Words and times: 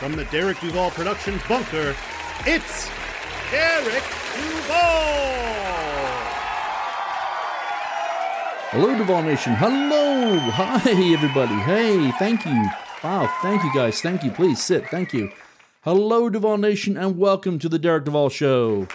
from 0.00 0.16
the 0.16 0.24
Derek 0.24 0.58
Duval 0.60 0.90
Productions 0.92 1.42
bunker, 1.46 1.94
it's 2.46 2.88
Derek 3.50 4.02
Duval! 4.34 4.78
Hello, 8.70 8.96
Duval 8.96 9.22
Nation. 9.24 9.52
Hello. 9.56 10.38
Hi, 10.38 11.12
everybody. 11.12 11.52
Hey, 11.52 12.10
thank 12.12 12.46
you. 12.46 12.64
Wow, 13.04 13.30
thank 13.42 13.62
you 13.62 13.70
guys. 13.74 14.00
Thank 14.00 14.24
you. 14.24 14.30
Please 14.30 14.64
sit. 14.64 14.88
Thank 14.88 15.12
you. 15.12 15.30
Hello, 15.82 16.30
Duval 16.30 16.56
Nation, 16.56 16.96
and 16.96 17.18
welcome 17.18 17.58
to 17.58 17.68
the 17.68 17.78
Derek 17.78 18.06
Duval 18.06 18.30
Show. 18.30 18.88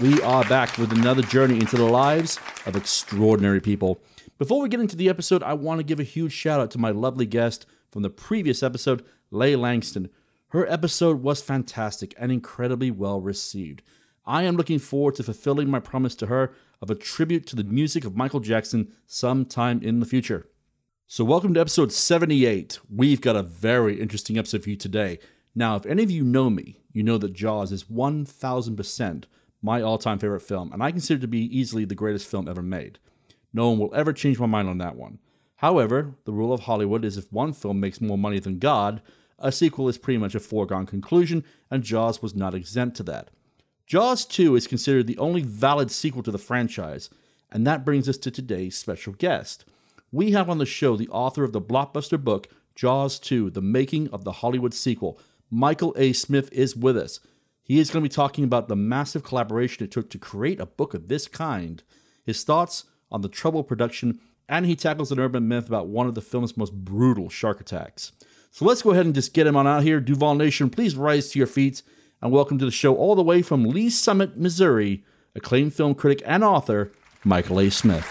We 0.00 0.22
are 0.22 0.44
back 0.44 0.78
with 0.78 0.92
another 0.92 1.20
journey 1.20 1.56
into 1.56 1.76
the 1.76 1.84
lives 1.84 2.40
of 2.64 2.74
extraordinary 2.74 3.60
people. 3.60 4.00
Before 4.38 4.62
we 4.62 4.70
get 4.70 4.80
into 4.80 4.96
the 4.96 5.10
episode, 5.10 5.42
I 5.42 5.52
want 5.52 5.80
to 5.80 5.84
give 5.84 6.00
a 6.00 6.04
huge 6.04 6.32
shout 6.32 6.58
out 6.58 6.70
to 6.70 6.78
my 6.78 6.90
lovely 6.90 7.26
guest 7.26 7.66
from 7.94 8.02
the 8.02 8.10
previous 8.10 8.60
episode, 8.60 9.04
Leigh 9.30 9.54
Langston. 9.54 10.10
Her 10.48 10.66
episode 10.66 11.22
was 11.22 11.40
fantastic 11.40 12.12
and 12.18 12.32
incredibly 12.32 12.90
well 12.90 13.20
received. 13.20 13.82
I 14.26 14.42
am 14.42 14.56
looking 14.56 14.80
forward 14.80 15.14
to 15.14 15.22
fulfilling 15.22 15.70
my 15.70 15.78
promise 15.78 16.16
to 16.16 16.26
her 16.26 16.52
of 16.82 16.90
a 16.90 16.96
tribute 16.96 17.46
to 17.46 17.56
the 17.56 17.62
music 17.62 18.04
of 18.04 18.16
Michael 18.16 18.40
Jackson 18.40 18.92
sometime 19.06 19.80
in 19.80 20.00
the 20.00 20.06
future. 20.06 20.48
So, 21.06 21.24
welcome 21.24 21.54
to 21.54 21.60
episode 21.60 21.92
78. 21.92 22.80
We've 22.92 23.20
got 23.20 23.36
a 23.36 23.44
very 23.44 24.00
interesting 24.00 24.38
episode 24.38 24.64
for 24.64 24.70
you 24.70 24.76
today. 24.76 25.20
Now, 25.54 25.76
if 25.76 25.86
any 25.86 26.02
of 26.02 26.10
you 26.10 26.24
know 26.24 26.50
me, 26.50 26.80
you 26.92 27.04
know 27.04 27.18
that 27.18 27.32
Jaws 27.32 27.70
is 27.70 27.84
1000% 27.84 29.24
my 29.62 29.80
all 29.80 29.98
time 29.98 30.18
favorite 30.18 30.40
film, 30.40 30.72
and 30.72 30.82
I 30.82 30.90
consider 30.90 31.18
it 31.18 31.20
to 31.20 31.28
be 31.28 31.56
easily 31.56 31.84
the 31.84 31.94
greatest 31.94 32.26
film 32.26 32.48
ever 32.48 32.60
made. 32.60 32.98
No 33.52 33.68
one 33.68 33.78
will 33.78 33.94
ever 33.94 34.12
change 34.12 34.40
my 34.40 34.46
mind 34.46 34.68
on 34.68 34.78
that 34.78 34.96
one. 34.96 35.20
However, 35.64 36.14
the 36.26 36.32
rule 36.32 36.52
of 36.52 36.60
Hollywood 36.60 37.06
is 37.06 37.16
if 37.16 37.32
one 37.32 37.54
film 37.54 37.80
makes 37.80 37.98
more 37.98 38.18
money 38.18 38.38
than 38.38 38.58
God, 38.58 39.00
a 39.38 39.50
sequel 39.50 39.88
is 39.88 39.96
pretty 39.96 40.18
much 40.18 40.34
a 40.34 40.40
foregone 40.40 40.84
conclusion, 40.84 41.42
and 41.70 41.82
Jaws 41.82 42.20
was 42.20 42.34
not 42.34 42.54
exempt 42.54 42.98
to 42.98 43.02
that. 43.04 43.30
Jaws 43.86 44.26
2 44.26 44.56
is 44.56 44.66
considered 44.66 45.06
the 45.06 45.16
only 45.16 45.40
valid 45.40 45.90
sequel 45.90 46.22
to 46.24 46.30
the 46.30 46.36
franchise, 46.36 47.08
and 47.50 47.66
that 47.66 47.82
brings 47.82 48.10
us 48.10 48.18
to 48.18 48.30
today's 48.30 48.76
special 48.76 49.14
guest. 49.14 49.64
We 50.12 50.32
have 50.32 50.50
on 50.50 50.58
the 50.58 50.66
show 50.66 50.98
the 50.98 51.08
author 51.08 51.44
of 51.44 51.52
the 51.52 51.62
blockbuster 51.62 52.22
book, 52.22 52.48
Jaws 52.74 53.18
2 53.18 53.48
The 53.48 53.62
Making 53.62 54.10
of 54.10 54.24
the 54.24 54.32
Hollywood 54.32 54.74
Sequel. 54.74 55.18
Michael 55.50 55.94
A. 55.96 56.12
Smith 56.12 56.52
is 56.52 56.76
with 56.76 56.98
us. 56.98 57.20
He 57.62 57.78
is 57.78 57.88
going 57.88 58.04
to 58.04 58.10
be 58.10 58.14
talking 58.14 58.44
about 58.44 58.68
the 58.68 58.76
massive 58.76 59.22
collaboration 59.24 59.82
it 59.82 59.90
took 59.90 60.10
to 60.10 60.18
create 60.18 60.60
a 60.60 60.66
book 60.66 60.92
of 60.92 61.08
this 61.08 61.26
kind, 61.26 61.82
his 62.22 62.44
thoughts 62.44 62.84
on 63.10 63.22
the 63.22 63.30
troubled 63.30 63.66
production, 63.66 64.20
and 64.48 64.66
he 64.66 64.76
tackles 64.76 65.10
an 65.10 65.18
urban 65.18 65.48
myth 65.48 65.68
about 65.68 65.88
one 65.88 66.06
of 66.06 66.14
the 66.14 66.20
film's 66.20 66.56
most 66.56 66.72
brutal 66.72 67.28
shark 67.28 67.60
attacks. 67.60 68.12
So 68.50 68.64
let's 68.64 68.82
go 68.82 68.90
ahead 68.90 69.06
and 69.06 69.14
just 69.14 69.34
get 69.34 69.46
him 69.46 69.56
on 69.56 69.66
out 69.66 69.82
here. 69.82 70.00
Duval 70.00 70.34
Nation, 70.34 70.70
please 70.70 70.96
rise 70.96 71.30
to 71.30 71.38
your 71.38 71.46
feet 71.46 71.82
and 72.20 72.30
welcome 72.30 72.58
to 72.58 72.64
the 72.64 72.70
show 72.70 72.94
all 72.94 73.14
the 73.14 73.22
way 73.22 73.42
from 73.42 73.64
Lee's 73.64 73.98
Summit, 73.98 74.36
Missouri, 74.36 75.04
acclaimed 75.34 75.74
film 75.74 75.94
critic 75.94 76.22
and 76.24 76.44
author, 76.44 76.92
Michael 77.24 77.60
A. 77.60 77.70
Smith. 77.70 78.06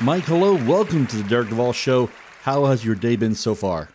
Mike, 0.00 0.24
hello. 0.24 0.54
Welcome 0.66 1.06
to 1.06 1.16
the 1.16 1.28
Derek 1.28 1.48
Duval 1.48 1.72
Show. 1.72 2.10
How 2.42 2.64
has 2.64 2.84
your 2.84 2.96
day 2.96 3.14
been 3.14 3.36
so 3.36 3.54
far? 3.54 3.88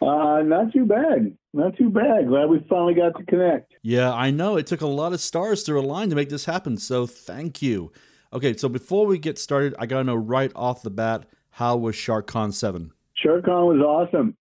Uh, 0.00 0.42
not 0.42 0.72
too 0.72 0.84
bad. 0.84 1.36
Not 1.52 1.76
too 1.76 1.90
bad. 1.90 2.28
Glad 2.28 2.46
we 2.46 2.64
finally 2.68 2.94
got 2.94 3.16
to 3.18 3.24
connect. 3.24 3.72
Yeah, 3.82 4.12
I 4.12 4.30
know. 4.30 4.56
It 4.56 4.66
took 4.66 4.80
a 4.80 4.86
lot 4.86 5.12
of 5.12 5.20
stars 5.20 5.64
to 5.64 5.78
align 5.78 6.10
to 6.10 6.16
make 6.16 6.28
this 6.28 6.44
happen, 6.44 6.76
so 6.76 7.06
thank 7.06 7.62
you. 7.62 7.92
Okay, 8.32 8.56
so 8.56 8.68
before 8.68 9.06
we 9.06 9.18
get 9.18 9.38
started, 9.38 9.74
I 9.78 9.86
got 9.86 9.98
to 9.98 10.04
know 10.04 10.14
right 10.14 10.52
off 10.54 10.82
the 10.82 10.90
bat 10.90 11.26
how 11.50 11.76
was 11.76 11.96
SharkCon 11.96 12.52
7? 12.52 12.92
SharkCon 13.24 13.66
was 13.66 13.80
awesome. 13.80 14.36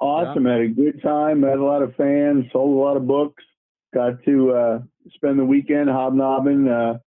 Awesome. 0.00 0.46
Yeah. 0.46 0.52
Had 0.52 0.60
a 0.60 0.68
good 0.68 1.02
time. 1.02 1.40
Met 1.40 1.58
a 1.58 1.64
lot 1.64 1.82
of 1.82 1.94
fans. 1.96 2.44
Sold 2.52 2.76
a 2.76 2.80
lot 2.80 2.96
of 2.96 3.06
books. 3.06 3.42
Got 3.92 4.22
to 4.26 4.52
uh, 4.52 4.78
spend 5.14 5.38
the 5.38 5.44
weekend 5.44 5.88
hobnobbing, 5.88 6.68
uh, 6.68 6.98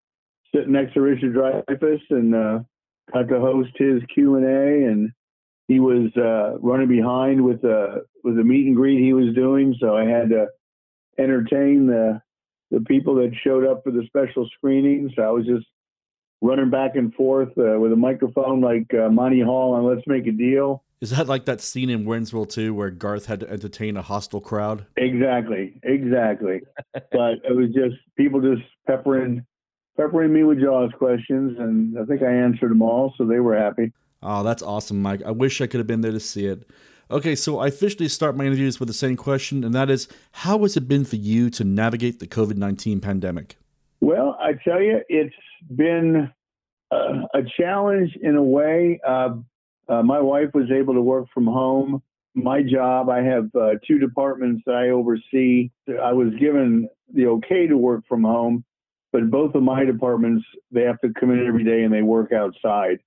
sitting 0.54 0.74
next 0.74 0.96
to 0.96 1.02
Richard 1.02 1.34
Dreyfuss, 1.34 2.02
and 2.10 2.36
uh, 2.36 2.60
got 3.14 3.30
to 3.30 3.40
host 3.40 3.70
his 3.76 4.02
Q 4.14 4.36
and 4.36 4.46
A. 4.46 4.92
And 4.92 5.12
he 5.72 5.80
was 5.80 6.12
uh, 6.18 6.60
running 6.60 6.90
behind 6.90 7.42
with 7.44 7.64
a 7.64 8.02
with 8.26 8.38
a 8.38 8.44
meet 8.44 8.68
and 8.68 8.76
greet 8.76 9.02
he 9.02 9.14
was 9.14 9.34
doing, 9.34 9.74
so 9.80 9.96
I 9.96 10.04
had 10.04 10.30
to 10.30 10.48
entertain 11.18 11.88
the 11.88 12.22
the 12.72 12.82
people 12.82 13.16
that 13.16 13.32
showed 13.42 13.66
up 13.66 13.84
for 13.84 13.92
the 13.92 14.04
special 14.06 14.50
screening. 14.58 15.12
So 15.16 15.22
I 15.22 15.30
was 15.30 15.46
just 15.46 15.66
running 16.42 16.70
back 16.70 16.96
and 16.96 17.14
forth 17.14 17.58
uh, 17.58 17.80
with 17.80 17.94
a 17.94 17.96
microphone 17.96 18.60
like 18.60 18.94
uh, 18.94 19.08
Monty 19.10 19.40
Hall 19.40 19.74
on 19.74 19.86
Let's 19.86 20.06
Make 20.08 20.28
a 20.28 20.32
Deal. 20.32 20.84
Is 21.00 21.12
that 21.12 21.28
like 21.28 21.46
that 21.46 21.62
scene 21.62 21.90
in 21.90 22.06
Wayne's 22.06 22.34
World 22.34 22.50
2 22.50 22.74
where 22.74 22.90
Garth 22.90 23.28
had 23.28 23.40
to 23.40 23.50
entertain 23.50 23.96
a 23.96 24.02
hostile 24.02 24.42
crowd? 24.42 24.86
Exactly, 24.98 25.80
exactly. 25.84 26.62
but 26.94 27.36
it 27.48 27.56
was 27.56 27.68
just 27.68 27.96
people 28.18 28.42
just 28.42 28.68
peppering 28.88 29.46
peppering 29.96 30.34
me 30.34 30.44
with 30.44 30.60
Jaws 30.60 30.92
questions, 30.98 31.58
and 31.60 31.98
I 31.98 32.04
think 32.04 32.22
I 32.24 32.32
answered 32.32 32.72
them 32.72 32.82
all, 32.82 33.14
so 33.18 33.26
they 33.26 33.40
were 33.40 33.58
happy. 33.58 33.94
Oh, 34.24 34.44
that's 34.44 34.62
awesome, 34.62 35.02
Mike. 35.02 35.22
I 35.26 35.32
wish 35.32 35.62
I 35.62 35.68
could 35.68 35.80
have 35.80 35.88
been 35.88 36.02
there 36.02 36.12
to 36.12 36.20
see 36.20 36.46
it. 36.46 36.70
Okay, 37.10 37.36
so 37.36 37.60
I 37.60 37.68
officially 37.68 38.08
start 38.08 38.38
my 38.38 38.46
interviews 38.46 38.80
with 38.80 38.88
the 38.88 38.94
same 38.94 39.18
question, 39.18 39.64
and 39.64 39.74
that 39.76 39.90
is 39.90 40.08
how 40.32 40.60
has 40.60 40.78
it 40.78 40.88
been 40.88 41.04
for 41.04 41.18
you 41.18 41.50
to 41.52 41.64
navigate 41.64 42.20
the 42.20 42.28
COVID 42.28 42.56
19 42.56 43.02
pandemic? 43.02 43.58
Well, 44.00 44.38
I 44.40 44.54
tell 44.54 44.82
you, 44.82 45.02
it's 45.10 45.36
been 45.76 46.32
a, 46.92 46.96
a 46.96 47.42
challenge 47.60 48.12
in 48.22 48.36
a 48.36 48.44
way. 48.44 49.02
Uh, 49.06 49.36
uh, 49.90 50.04
my 50.04 50.22
wife 50.22 50.50
was 50.54 50.72
able 50.72 50.94
to 50.94 51.02
work 51.02 51.28
from 51.34 51.46
home. 51.46 52.02
My 52.34 52.64
job, 52.64 53.10
I 53.10 53.22
have 53.24 53.50
uh, 53.54 53.72
two 53.86 54.00
departments 54.00 54.64
that 54.66 54.76
I 54.76 54.90
oversee. 54.90 55.70
I 56.02 56.14
was 56.14 56.30
given 56.40 56.88
the 57.14 57.28
okay 57.28 57.68
to 57.68 57.76
work 57.76 58.06
from 58.08 58.24
home, 58.24 58.64
but 59.12 59.30
both 59.30 59.54
of 59.54 59.64
my 59.64 59.84
departments, 59.84 60.46
they 60.72 60.84
have 60.84 61.00
to 61.02 61.10
come 61.20 61.32
in 61.32 61.46
every 61.46 61.66
day 61.66 61.84
and 61.84 61.94
they 61.94 62.04
work 62.04 62.32
outside. 62.32 63.00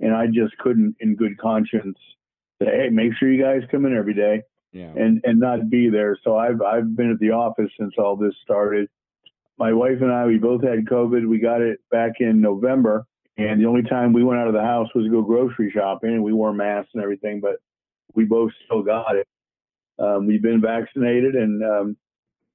And 0.00 0.14
I 0.14 0.26
just 0.26 0.56
couldn't, 0.58 0.96
in 1.00 1.16
good 1.16 1.38
conscience, 1.38 1.98
say, 2.60 2.66
"Hey, 2.66 2.88
make 2.90 3.14
sure 3.14 3.30
you 3.30 3.42
guys 3.42 3.62
come 3.70 3.86
in 3.86 3.96
every 3.96 4.14
day," 4.14 4.42
yeah. 4.72 4.92
and 4.94 5.20
and 5.24 5.40
not 5.40 5.70
be 5.70 5.88
there. 5.88 6.18
So 6.22 6.36
I've 6.36 6.60
I've 6.60 6.96
been 6.96 7.10
at 7.10 7.18
the 7.18 7.30
office 7.30 7.70
since 7.78 7.94
all 7.98 8.16
this 8.16 8.34
started 8.42 8.88
my 9.58 9.72
wife 9.72 10.00
and 10.00 10.12
I, 10.12 10.26
we 10.26 10.38
both 10.38 10.62
had 10.62 10.84
COVID. 10.84 11.28
We 11.28 11.38
got 11.38 11.62
it 11.62 11.80
back 11.90 12.12
in 12.20 12.40
November. 12.40 13.06
And 13.38 13.60
the 13.60 13.66
only 13.66 13.82
time 13.82 14.12
we 14.12 14.24
went 14.24 14.40
out 14.40 14.48
of 14.48 14.54
the 14.54 14.62
house 14.62 14.88
was 14.94 15.04
to 15.04 15.10
go 15.10 15.22
grocery 15.22 15.70
shopping 15.70 16.10
and 16.10 16.22
we 16.22 16.32
wore 16.32 16.52
masks 16.52 16.90
and 16.94 17.02
everything, 17.02 17.40
but 17.40 17.56
we 18.14 18.24
both 18.24 18.50
still 18.64 18.82
got 18.82 19.16
it. 19.16 19.28
Um, 19.98 20.26
we've 20.26 20.42
been 20.42 20.60
vaccinated. 20.60 21.34
And 21.34 21.62
um, 21.62 21.96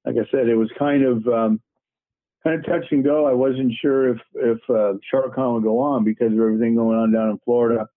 like 0.04 0.16
I 0.16 0.28
said, 0.30 0.48
it 0.48 0.56
was 0.56 0.70
kind 0.78 1.04
of, 1.04 1.26
um, 1.28 1.60
kind 2.44 2.58
of 2.58 2.66
touch 2.66 2.84
and 2.90 3.04
go. 3.04 3.26
I 3.26 3.32
wasn't 3.32 3.72
sure 3.80 4.10
if, 4.10 4.18
if 4.34 4.58
uh, 4.68 4.94
SharkCon 5.12 5.54
would 5.54 5.64
go 5.64 5.78
on 5.78 6.04
because 6.04 6.32
of 6.32 6.38
everything 6.38 6.74
going 6.74 6.96
on 6.96 7.12
down 7.12 7.30
in 7.30 7.38
Florida. 7.44 7.88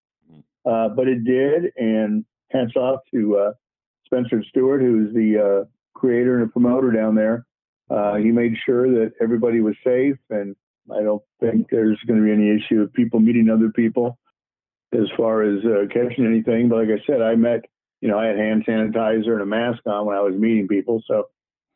Uh, 0.65 0.89
but 0.89 1.07
it 1.07 1.23
did. 1.23 1.71
And 1.77 2.25
hats 2.51 2.75
off 2.75 3.01
to 3.13 3.37
uh, 3.37 3.51
Spencer 4.05 4.43
Stewart, 4.49 4.81
who's 4.81 5.13
the 5.13 5.63
uh, 5.63 5.69
creator 5.93 6.41
and 6.41 6.51
promoter 6.51 6.91
down 6.91 7.15
there 7.15 7.45
uh, 7.89 8.15
he 8.15 8.31
made 8.31 8.55
sure 8.65 8.89
that 8.89 9.13
everybody 9.21 9.61
was 9.61 9.75
safe, 9.83 10.17
and 10.29 10.55
I 10.91 11.01
don't 11.03 11.21
think 11.39 11.67
there's 11.69 11.99
going 12.07 12.19
to 12.19 12.25
be 12.25 12.31
any 12.31 12.49
issue 12.49 12.81
of 12.81 12.93
people 12.93 13.19
meeting 13.19 13.49
other 13.49 13.69
people 13.69 14.17
as 14.93 15.07
far 15.17 15.43
as 15.43 15.63
uh, 15.65 15.85
catching 15.91 16.25
anything. 16.25 16.69
But 16.69 16.87
like 16.87 16.99
I 16.99 17.05
said, 17.05 17.21
I 17.21 17.35
met, 17.35 17.61
you 18.01 18.07
know, 18.07 18.17
I 18.17 18.27
had 18.27 18.37
hand 18.37 18.65
sanitizer 18.65 19.33
and 19.33 19.41
a 19.41 19.45
mask 19.45 19.79
on 19.85 20.05
when 20.05 20.15
I 20.15 20.21
was 20.21 20.35
meeting 20.35 20.67
people. 20.67 21.01
So, 21.07 21.25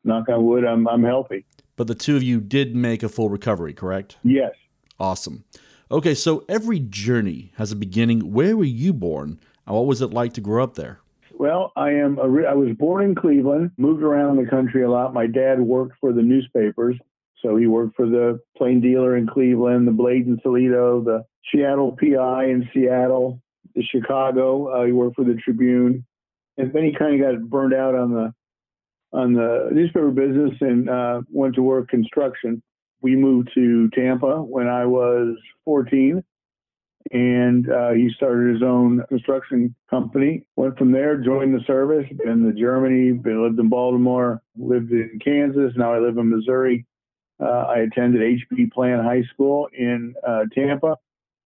knock 0.03 0.29
on 0.29 0.45
wood, 0.45 0.65
I'm 0.65 0.87
I'm 0.87 1.03
healthy. 1.03 1.45
But 1.75 1.87
the 1.87 1.95
two 1.95 2.15
of 2.15 2.23
you 2.23 2.41
did 2.41 2.75
make 2.75 3.03
a 3.03 3.09
full 3.09 3.29
recovery, 3.29 3.73
correct? 3.73 4.17
Yes. 4.23 4.51
Awesome. 4.99 5.45
Okay, 5.91 6.13
so 6.13 6.43
every 6.49 6.79
journey 6.79 7.51
has 7.55 7.71
a 7.71 7.75
beginning. 7.75 8.31
Where 8.33 8.55
were 8.57 8.63
you 8.65 8.93
born, 8.93 9.39
and 9.65 9.75
what 9.75 9.85
was 9.87 10.01
it 10.01 10.11
like 10.11 10.33
to 10.33 10.41
grow 10.41 10.63
up 10.63 10.75
there? 10.75 10.99
Well, 11.33 11.71
I 11.77 11.91
am. 11.91 12.19
I 12.19 12.53
was 12.53 12.75
born 12.77 13.03
in 13.03 13.15
Cleveland, 13.15 13.71
moved 13.77 14.03
around 14.03 14.37
the 14.37 14.49
country 14.49 14.83
a 14.83 14.91
lot. 14.91 15.13
My 15.13 15.25
dad 15.25 15.61
worked 15.61 15.95
for 16.01 16.11
the 16.11 16.21
newspapers, 16.21 16.97
So 17.41 17.55
he 17.55 17.65
worked 17.65 17.95
for 17.95 18.05
the 18.05 18.41
Plain 18.57 18.81
Dealer 18.81 19.15
in 19.15 19.25
Cleveland, 19.25 19.87
the 19.87 19.91
Blade 19.91 20.27
in 20.27 20.37
Toledo, 20.43 21.01
the 21.01 21.23
Seattle 21.49 21.95
PI 21.99 22.45
in 22.45 22.69
Seattle, 22.73 23.41
the 23.73 23.83
Chicago. 23.83 24.67
Uh, 24.67 24.85
he 24.85 24.91
worked 24.91 25.15
for 25.15 25.23
the 25.23 25.35
Tribune, 25.35 26.05
and 26.57 26.73
then 26.73 26.83
he 26.83 26.93
kind 26.93 27.15
of 27.15 27.21
got 27.21 27.49
burned 27.49 27.73
out 27.73 27.95
on 27.95 28.11
the 28.11 28.33
on 29.11 29.33
the 29.33 29.69
newspaper 29.71 30.11
business 30.11 30.51
and 30.61 30.89
uh, 30.89 31.21
went 31.29 31.55
to 31.55 31.61
work 31.61 31.89
construction. 31.89 32.61
We 33.01 33.15
moved 33.15 33.51
to 33.55 33.89
Tampa 33.89 34.41
when 34.41 34.67
I 34.67 34.85
was 34.85 35.37
14, 35.65 36.23
and 37.11 37.71
uh, 37.71 37.91
he 37.91 38.09
started 38.15 38.53
his 38.53 38.61
own 38.61 39.03
construction 39.07 39.73
company. 39.89 40.45
Went 40.55 40.77
from 40.77 40.91
there, 40.91 41.17
joined 41.17 41.55
the 41.55 41.63
service, 41.65 42.05
been 42.23 42.43
to 42.43 42.53
Germany, 42.59 43.13
been 43.13 43.43
lived 43.43 43.59
in 43.59 43.69
Baltimore, 43.69 44.41
lived 44.57 44.91
in 44.91 45.19
Kansas. 45.23 45.73
Now 45.75 45.93
I 45.93 45.99
live 45.99 46.17
in 46.17 46.29
Missouri. 46.29 46.85
Uh, 47.39 47.45
I 47.45 47.79
attended 47.79 48.21
HB 48.21 48.71
Plant 48.73 49.03
High 49.03 49.23
School 49.33 49.69
in 49.73 50.13
uh, 50.27 50.43
Tampa, 50.53 50.97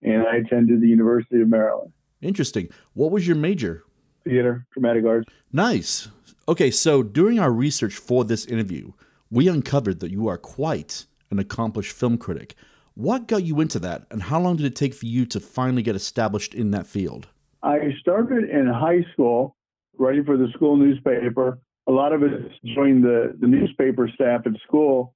and 0.02 0.26
I 0.28 0.38
attended 0.38 0.82
the 0.82 0.88
University 0.88 1.40
of 1.42 1.48
Maryland. 1.48 1.94
Interesting. 2.20 2.70
What 2.94 3.12
was 3.12 3.28
your 3.28 3.36
major? 3.36 3.84
Theater, 4.24 4.66
dramatic 4.74 5.06
arts. 5.06 5.28
Nice. 5.52 6.08
Okay, 6.46 6.72
so 6.72 7.04
during 7.04 7.40
our 7.40 7.52
research 7.52 7.96
for 7.96 8.26
this 8.26 8.46
interview, 8.46 8.92
we 9.32 9.48
uncovered 9.48 10.02
that 10.02 10.12
you 10.12 10.28
are 10.28 10.38
quite 10.38 11.06
an 11.32 11.40
accomplished 11.40 11.94
film 11.94 12.18
critic. 12.18 12.56
What 12.96 13.30
got 13.30 13.46
you 13.46 13.62
into 13.62 13.80
that, 13.80 14.06
and 14.12 14.24
how 14.24 14.42
long 14.42 14.58
did 14.58 14.66
it 14.66 14.76
take 14.76 14.94
for 14.94 15.06
you 15.06 15.26
to 15.28 15.40
finally 15.40 15.82
get 15.82 15.96
established 15.96 16.54
in 16.54 16.72
that 16.72 16.86
field? 16.86 17.28
I 17.64 17.94
started 18.02 18.50
in 18.50 18.68
high 18.68 19.06
school, 19.14 19.56
writing 19.98 20.26
for 20.26 20.36
the 20.36 20.50
school 20.54 20.76
newspaper. 20.76 21.60
A 21.88 21.92
lot 21.94 22.12
of 22.12 22.24
it 22.24 22.52
joined 22.76 23.06
the, 23.06 23.38
the 23.40 23.48
newspaper 23.48 24.10
staff 24.14 24.42
at 24.46 24.52
school 24.68 25.16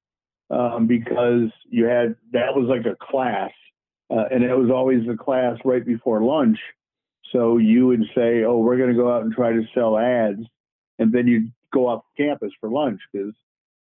um, 0.49 0.87
because 0.87 1.49
you 1.69 1.85
had 1.85 2.15
that 2.31 2.55
was 2.55 2.67
like 2.69 2.85
a 2.85 2.95
class, 3.05 3.51
uh, 4.09 4.23
and 4.31 4.45
it 4.45 4.55
was 4.55 4.71
always 4.73 5.05
the 5.05 5.17
class 5.17 5.57
right 5.65 5.85
before 5.85 6.23
lunch. 6.23 6.57
So 7.33 7.57
you 7.57 7.85
would 7.87 8.03
say, 8.15 8.45
"Oh, 8.45 8.59
we're 8.59 8.77
going 8.77 8.91
to 8.91 8.95
go 8.95 9.13
out 9.13 9.23
and 9.23 9.33
try 9.33 9.51
to 9.51 9.63
sell 9.75 9.97
ads," 9.97 10.39
and 10.99 11.11
then 11.11 11.27
you'd 11.27 11.51
go 11.73 11.87
off 11.87 12.03
campus 12.17 12.51
for 12.59 12.69
lunch 12.69 12.99
because 13.11 13.33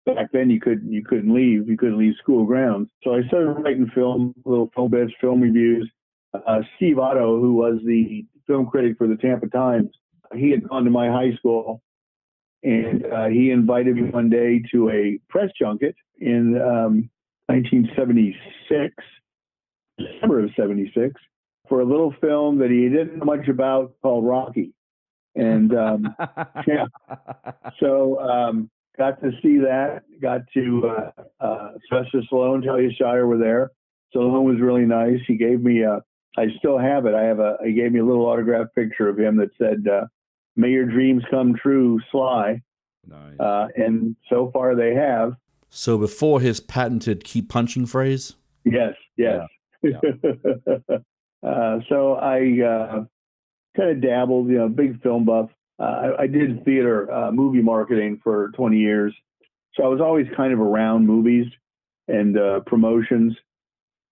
back 0.07 0.31
then 0.33 0.51
you 0.51 0.61
couldn't 0.61 0.93
you 0.93 1.05
couldn't 1.05 1.35
leave 1.35 1.69
you 1.69 1.77
couldn't 1.77 1.99
leave 1.99 2.15
school 2.23 2.45
grounds. 2.45 2.89
So 3.03 3.15
I 3.15 3.23
started 3.29 3.51
writing 3.51 3.91
film, 3.95 4.35
little 4.45 4.71
film 4.75 4.91
bits, 4.91 5.13
film 5.21 5.41
reviews. 5.41 5.91
Uh, 6.35 6.63
Steve 6.77 6.99
Otto, 6.99 7.41
who 7.41 7.55
was 7.55 7.79
the 7.85 8.25
film 8.47 8.67
critic 8.67 8.97
for 8.99 9.07
the 9.07 9.17
Tampa 9.17 9.49
Times, 9.49 9.91
he 10.35 10.51
had 10.51 10.69
gone 10.69 10.85
to 10.85 10.91
my 10.91 11.09
high 11.09 11.33
school, 11.37 11.81
and 12.65 13.07
uh, 13.07 13.27
he 13.27 13.51
invited 13.51 13.95
me 13.95 14.11
one 14.11 14.31
day 14.31 14.61
to 14.73 14.91
a 14.91 15.19
press 15.29 15.51
junket 15.61 15.95
in 16.19 16.61
um, 16.61 17.09
1976, 17.47 18.95
December 19.99 20.41
of 20.41 20.51
'76, 20.57 21.15
for 21.69 21.81
a 21.81 21.85
little 21.85 22.13
film 22.21 22.59
that 22.59 22.71
he 22.71 22.89
didn't 22.89 23.19
know 23.19 23.25
much 23.25 23.49
about 23.49 23.95
called 24.03 24.27
Rocky. 24.27 24.73
And 25.35 25.75
um, 25.77 26.15
yeah, 26.67 26.87
so 27.81 28.21
um, 28.21 28.71
got 28.97 29.21
to 29.23 29.33
see 29.43 29.59
that. 29.59 30.03
Got 30.21 30.43
to 30.55 30.89
uh, 30.89 31.45
uh, 31.45 31.71
Sylvester 31.89 32.23
Stallone, 32.31 32.65
Talia 32.65 32.91
Shire 32.93 33.27
were 33.27 33.39
there. 33.39 33.71
Stallone 34.15 34.45
was 34.45 34.61
really 34.61 34.85
nice. 34.85 35.19
He 35.27 35.37
gave 35.37 35.61
me 35.61 35.83
a. 35.83 36.01
I 36.37 36.47
still 36.59 36.79
have 36.79 37.07
it. 37.07 37.15
I 37.15 37.23
have 37.25 37.39
a. 37.39 37.57
He 37.65 37.73
gave 37.73 37.93
me 37.93 38.01
a 38.01 38.05
little 38.05 38.27
autographed 38.27 38.75
picture 38.75 39.09
of 39.09 39.19
him 39.19 39.37
that 39.39 39.51
said, 39.59 39.87
uh, 39.91 40.07
"May 40.57 40.71
your 40.71 40.87
dreams 40.87 41.23
come 41.31 41.55
true, 41.55 42.01
Sly." 42.11 42.63
Nice. 43.07 43.39
Uh, 43.39 43.69
and 43.77 44.17
so 44.31 44.51
far 44.53 44.75
they 44.75 44.95
have. 44.95 45.35
So 45.69 45.99
before 45.99 46.41
his 46.41 46.61
patented 46.61 47.25
keep 47.25 47.49
punching 47.49 47.87
phrase? 47.87 48.35
Yes, 48.65 48.95
yes. 49.17 49.41
Yeah, 49.83 49.99
uh, 51.43 51.79
so 51.89 52.15
I 52.15 52.63
uh, 52.63 53.05
kind 53.77 53.91
of 53.91 54.01
dabbled, 54.01 54.49
you 54.49 54.59
know, 54.59 54.69
big 54.69 55.03
film 55.03 55.25
buff. 55.25 55.51
Uh, 55.79 55.83
I, 55.83 56.23
I, 56.23 56.27
did 56.29 56.65
theater 56.65 57.13
uh, 57.13 57.33
movie 57.33 57.63
marketing 57.63 58.21
for 58.23 58.51
20 58.55 58.79
years. 58.79 59.13
So 59.75 59.83
I 59.83 59.89
was 59.89 60.01
always 60.01 60.27
kind 60.37 60.53
of 60.53 60.61
around 60.61 61.07
movies 61.07 61.47
and 62.07 62.39
uh, 62.39 62.61
promotions. 62.61 63.35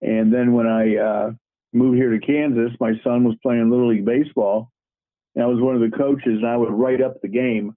And 0.01 0.33
then 0.33 0.53
when 0.53 0.67
I 0.67 0.97
uh, 0.97 1.31
moved 1.71 1.97
here 1.97 2.11
to 2.11 2.19
Kansas, 2.19 2.71
my 2.81 2.93
son 3.03 3.23
was 3.23 3.35
playing 3.41 3.69
Little 3.69 3.89
League 3.89 4.05
Baseball. 4.05 4.69
And 5.35 5.43
I 5.43 5.47
was 5.47 5.61
one 5.61 5.75
of 5.75 5.81
the 5.81 5.95
coaches, 5.95 6.39
and 6.41 6.45
I 6.45 6.57
would 6.57 6.71
write 6.71 7.01
up 7.01 7.21
the 7.21 7.27
game, 7.27 7.75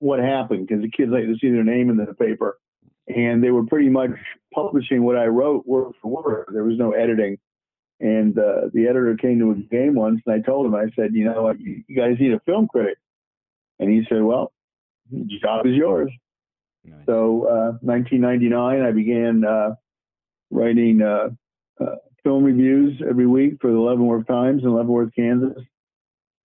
what 0.00 0.18
happened, 0.18 0.66
because 0.66 0.82
the 0.82 0.90
kids 0.90 1.12
like 1.12 1.24
to 1.24 1.36
see 1.40 1.50
their 1.50 1.64
name 1.64 1.90
in 1.90 1.96
the 1.96 2.14
paper. 2.14 2.58
And 3.06 3.42
they 3.42 3.50
were 3.50 3.64
pretty 3.64 3.88
much 3.88 4.10
publishing 4.52 5.04
what 5.04 5.16
I 5.16 5.26
wrote 5.26 5.66
word 5.66 5.92
for 6.02 6.22
word. 6.22 6.46
There 6.52 6.64
was 6.64 6.78
no 6.78 6.92
editing. 6.92 7.38
And 8.00 8.38
uh, 8.38 8.68
the 8.72 8.86
editor 8.86 9.16
came 9.16 9.40
to 9.40 9.50
a 9.50 9.54
game 9.54 9.94
once, 9.94 10.20
and 10.24 10.34
I 10.34 10.40
told 10.40 10.66
him, 10.66 10.74
I 10.74 10.86
said, 10.94 11.14
you 11.14 11.24
know 11.24 11.42
what, 11.42 11.58
you, 11.58 11.82
guys 11.96 12.16
need 12.20 12.32
a 12.32 12.40
film 12.40 12.68
critic. 12.68 12.98
And 13.80 13.90
he 13.90 14.04
said, 14.08 14.22
well, 14.22 14.52
the 15.10 15.38
job 15.42 15.66
is 15.66 15.74
yours. 15.74 16.10
Nice. 16.84 17.00
So, 17.06 17.44
uh, 17.44 17.78
1999, 17.82 18.82
I 18.82 18.90
began 18.92 19.44
uh, 19.44 19.74
writing 20.50 21.02
uh, 21.02 21.30
uh, 21.80 21.96
film 22.22 22.44
reviews 22.44 23.02
every 23.08 23.26
week 23.26 23.54
for 23.60 23.70
the 23.70 23.78
Leavenworth 23.78 24.28
Times 24.28 24.62
in 24.62 24.74
Leavenworth, 24.74 25.12
Kansas. 25.14 25.62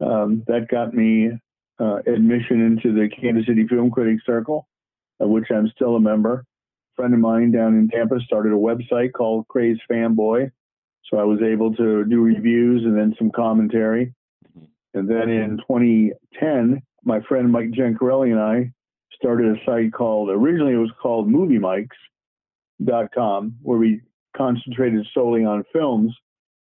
Um, 0.01 0.43
that 0.47 0.67
got 0.69 0.93
me 0.93 1.29
uh, 1.79 1.97
admission 2.07 2.61
into 2.61 2.93
the 2.93 3.09
Kansas 3.09 3.45
City 3.45 3.67
Film 3.67 3.91
Critics 3.91 4.23
Circle, 4.25 4.67
of 5.19 5.29
which 5.29 5.45
I'm 5.51 5.71
still 5.75 5.95
a 5.95 5.99
member. 5.99 6.45
A 6.93 6.95
friend 6.95 7.13
of 7.13 7.19
mine 7.19 7.51
down 7.51 7.77
in 7.77 7.89
Tampa 7.89 8.19
started 8.21 8.53
a 8.53 8.55
website 8.55 9.13
called 9.13 9.47
Crazed 9.47 9.81
Fanboy 9.89 10.51
so 11.09 11.17
I 11.17 11.23
was 11.23 11.41
able 11.41 11.73
to 11.75 12.05
do 12.05 12.21
reviews 12.21 12.83
and 12.83 12.95
then 12.97 13.15
some 13.17 13.31
commentary. 13.31 14.13
Mm-hmm. 14.47 14.99
And 14.99 15.09
then 15.09 15.29
in 15.29 15.57
2010, 15.57 16.81
my 17.03 17.19
friend 17.21 17.51
Mike 17.51 17.71
Gencarelli 17.71 18.31
and 18.31 18.39
I 18.39 18.71
started 19.13 19.55
a 19.55 19.59
site 19.65 19.93
called, 19.93 20.29
originally 20.29 20.73
it 20.73 20.77
was 20.77 20.91
called 21.01 21.29
MovieMikes.com, 21.29 23.55
where 23.61 23.77
we 23.77 24.01
concentrated 24.35 25.07
solely 25.13 25.45
on 25.45 25.63
films. 25.71 26.13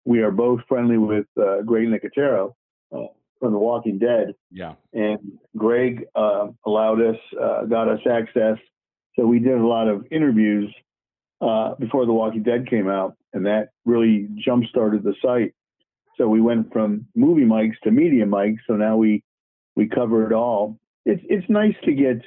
We 0.04 0.20
are 0.20 0.30
both 0.30 0.60
friendly 0.68 0.98
with 0.98 1.24
uh, 1.40 1.62
Greg 1.62 1.88
Nicotero 1.88 2.52
uh, 2.94 3.06
from 3.38 3.52
The 3.52 3.58
Walking 3.58 3.98
Dead. 3.98 4.34
Yeah. 4.50 4.74
And 4.92 5.38
Greg 5.56 6.04
uh, 6.14 6.48
allowed 6.66 7.00
us, 7.02 7.16
uh, 7.40 7.64
got 7.64 7.88
us 7.88 8.00
access. 8.10 8.58
So 9.16 9.26
we 9.26 9.38
did 9.38 9.58
a 9.58 9.66
lot 9.66 9.88
of 9.88 10.06
interviews 10.10 10.70
uh, 11.40 11.74
before 11.78 12.06
The 12.06 12.12
Walking 12.12 12.42
Dead 12.42 12.68
came 12.68 12.88
out, 12.88 13.16
and 13.32 13.46
that 13.46 13.70
really 13.84 14.28
jump 14.44 14.64
started 14.66 15.02
the 15.02 15.14
site. 15.22 15.54
So 16.16 16.28
we 16.28 16.40
went 16.40 16.72
from 16.72 17.06
Movie 17.14 17.44
Mikes 17.44 17.76
to 17.84 17.90
Media 17.90 18.26
Mikes. 18.26 18.62
So 18.66 18.74
now 18.74 18.96
we 18.96 19.22
we 19.76 19.88
cover 19.88 20.26
it 20.26 20.32
all. 20.32 20.78
It's 21.06 21.22
it's 21.28 21.48
nice 21.48 21.74
to 21.84 21.94
get 21.94 22.20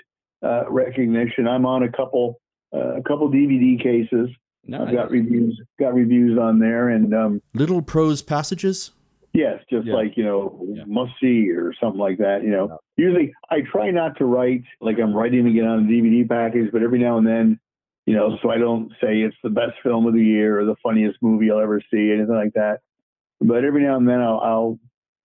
uh, 0.44 0.70
recognition. 0.70 1.48
I'm 1.48 1.66
on 1.66 1.84
a 1.84 1.92
couple 1.92 2.40
uh, 2.74 2.96
a 2.96 3.04
couple 3.04 3.30
DVD 3.30 3.82
cases. 3.82 4.30
Nice. 4.66 4.88
I've 4.88 4.94
got 4.94 5.12
reviews 5.12 5.62
got 5.80 5.94
reviews 5.94 6.40
on 6.40 6.60
there 6.60 6.90
and 6.90 7.14
um, 7.14 7.42
little 7.54 7.82
prose 7.82 8.22
passages. 8.22 8.92
Yes, 9.34 9.60
just 9.70 9.88
yeah. 9.88 9.96
like 9.96 10.16
you 10.16 10.24
know, 10.24 10.64
yeah. 10.70 10.84
must 10.86 11.12
see 11.22 11.50
or 11.50 11.74
something 11.82 12.00
like 12.00 12.20
that. 12.20 12.44
You 12.44 12.52
know, 12.52 12.80
yeah. 12.98 13.06
usually 13.06 13.34
I 13.50 13.62
try 13.62 13.92
not 13.92 14.18
to 14.18 14.26
write 14.26 14.64
like 14.80 14.98
I'm 15.00 15.14
writing 15.14 15.46
to 15.46 15.52
get 15.52 15.66
on 15.66 15.80
a 15.80 15.88
DVD 15.88 16.28
package, 16.28 16.72
but 16.72 16.82
every 16.82 17.00
now 17.00 17.18
and 17.18 17.28
then 17.28 17.60
you 18.06 18.16
know, 18.16 18.38
so 18.42 18.50
I 18.50 18.58
don't 18.58 18.92
say 19.02 19.22
it's 19.22 19.36
the 19.44 19.50
best 19.50 19.74
film 19.82 20.06
of 20.06 20.14
the 20.14 20.24
year 20.24 20.60
or 20.60 20.66
the 20.66 20.76
funniest 20.84 21.18
movie 21.22 21.50
I'll 21.50 21.60
ever 21.60 21.82
see, 21.92 22.12
anything 22.12 22.36
like 22.36 22.54
that. 22.54 22.80
But 23.40 23.64
every 23.64 23.84
now 23.84 23.98
and 23.98 24.08
then 24.08 24.22
I'll, 24.22 24.40
I'll 24.40 24.80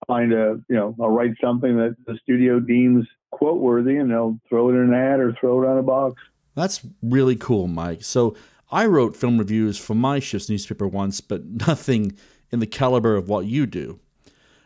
find 0.07 0.33
a, 0.33 0.59
you 0.69 0.75
know, 0.75 0.95
I'll 1.01 1.09
write 1.09 1.31
something 1.43 1.77
that 1.77 1.95
the 2.05 2.17
studio 2.23 2.59
deems 2.59 3.05
quote 3.31 3.59
worthy 3.59 3.97
and 3.97 4.09
they'll 4.09 4.39
throw 4.47 4.69
it 4.69 4.73
in 4.73 4.81
an 4.81 4.93
ad 4.93 5.19
or 5.19 5.33
throw 5.39 5.63
it 5.63 5.67
on 5.67 5.77
a 5.77 5.83
box. 5.83 6.21
That's 6.55 6.81
really 7.01 7.35
cool, 7.35 7.67
Mike. 7.67 8.03
So 8.03 8.35
I 8.71 8.85
wrote 8.85 9.15
film 9.15 9.37
reviews 9.37 9.77
for 9.77 9.95
my 9.95 10.19
shift's 10.19 10.49
newspaper 10.49 10.87
once, 10.87 11.21
but 11.21 11.45
nothing 11.67 12.17
in 12.51 12.59
the 12.59 12.67
caliber 12.67 13.15
of 13.15 13.27
what 13.27 13.45
you 13.45 13.65
do. 13.65 13.99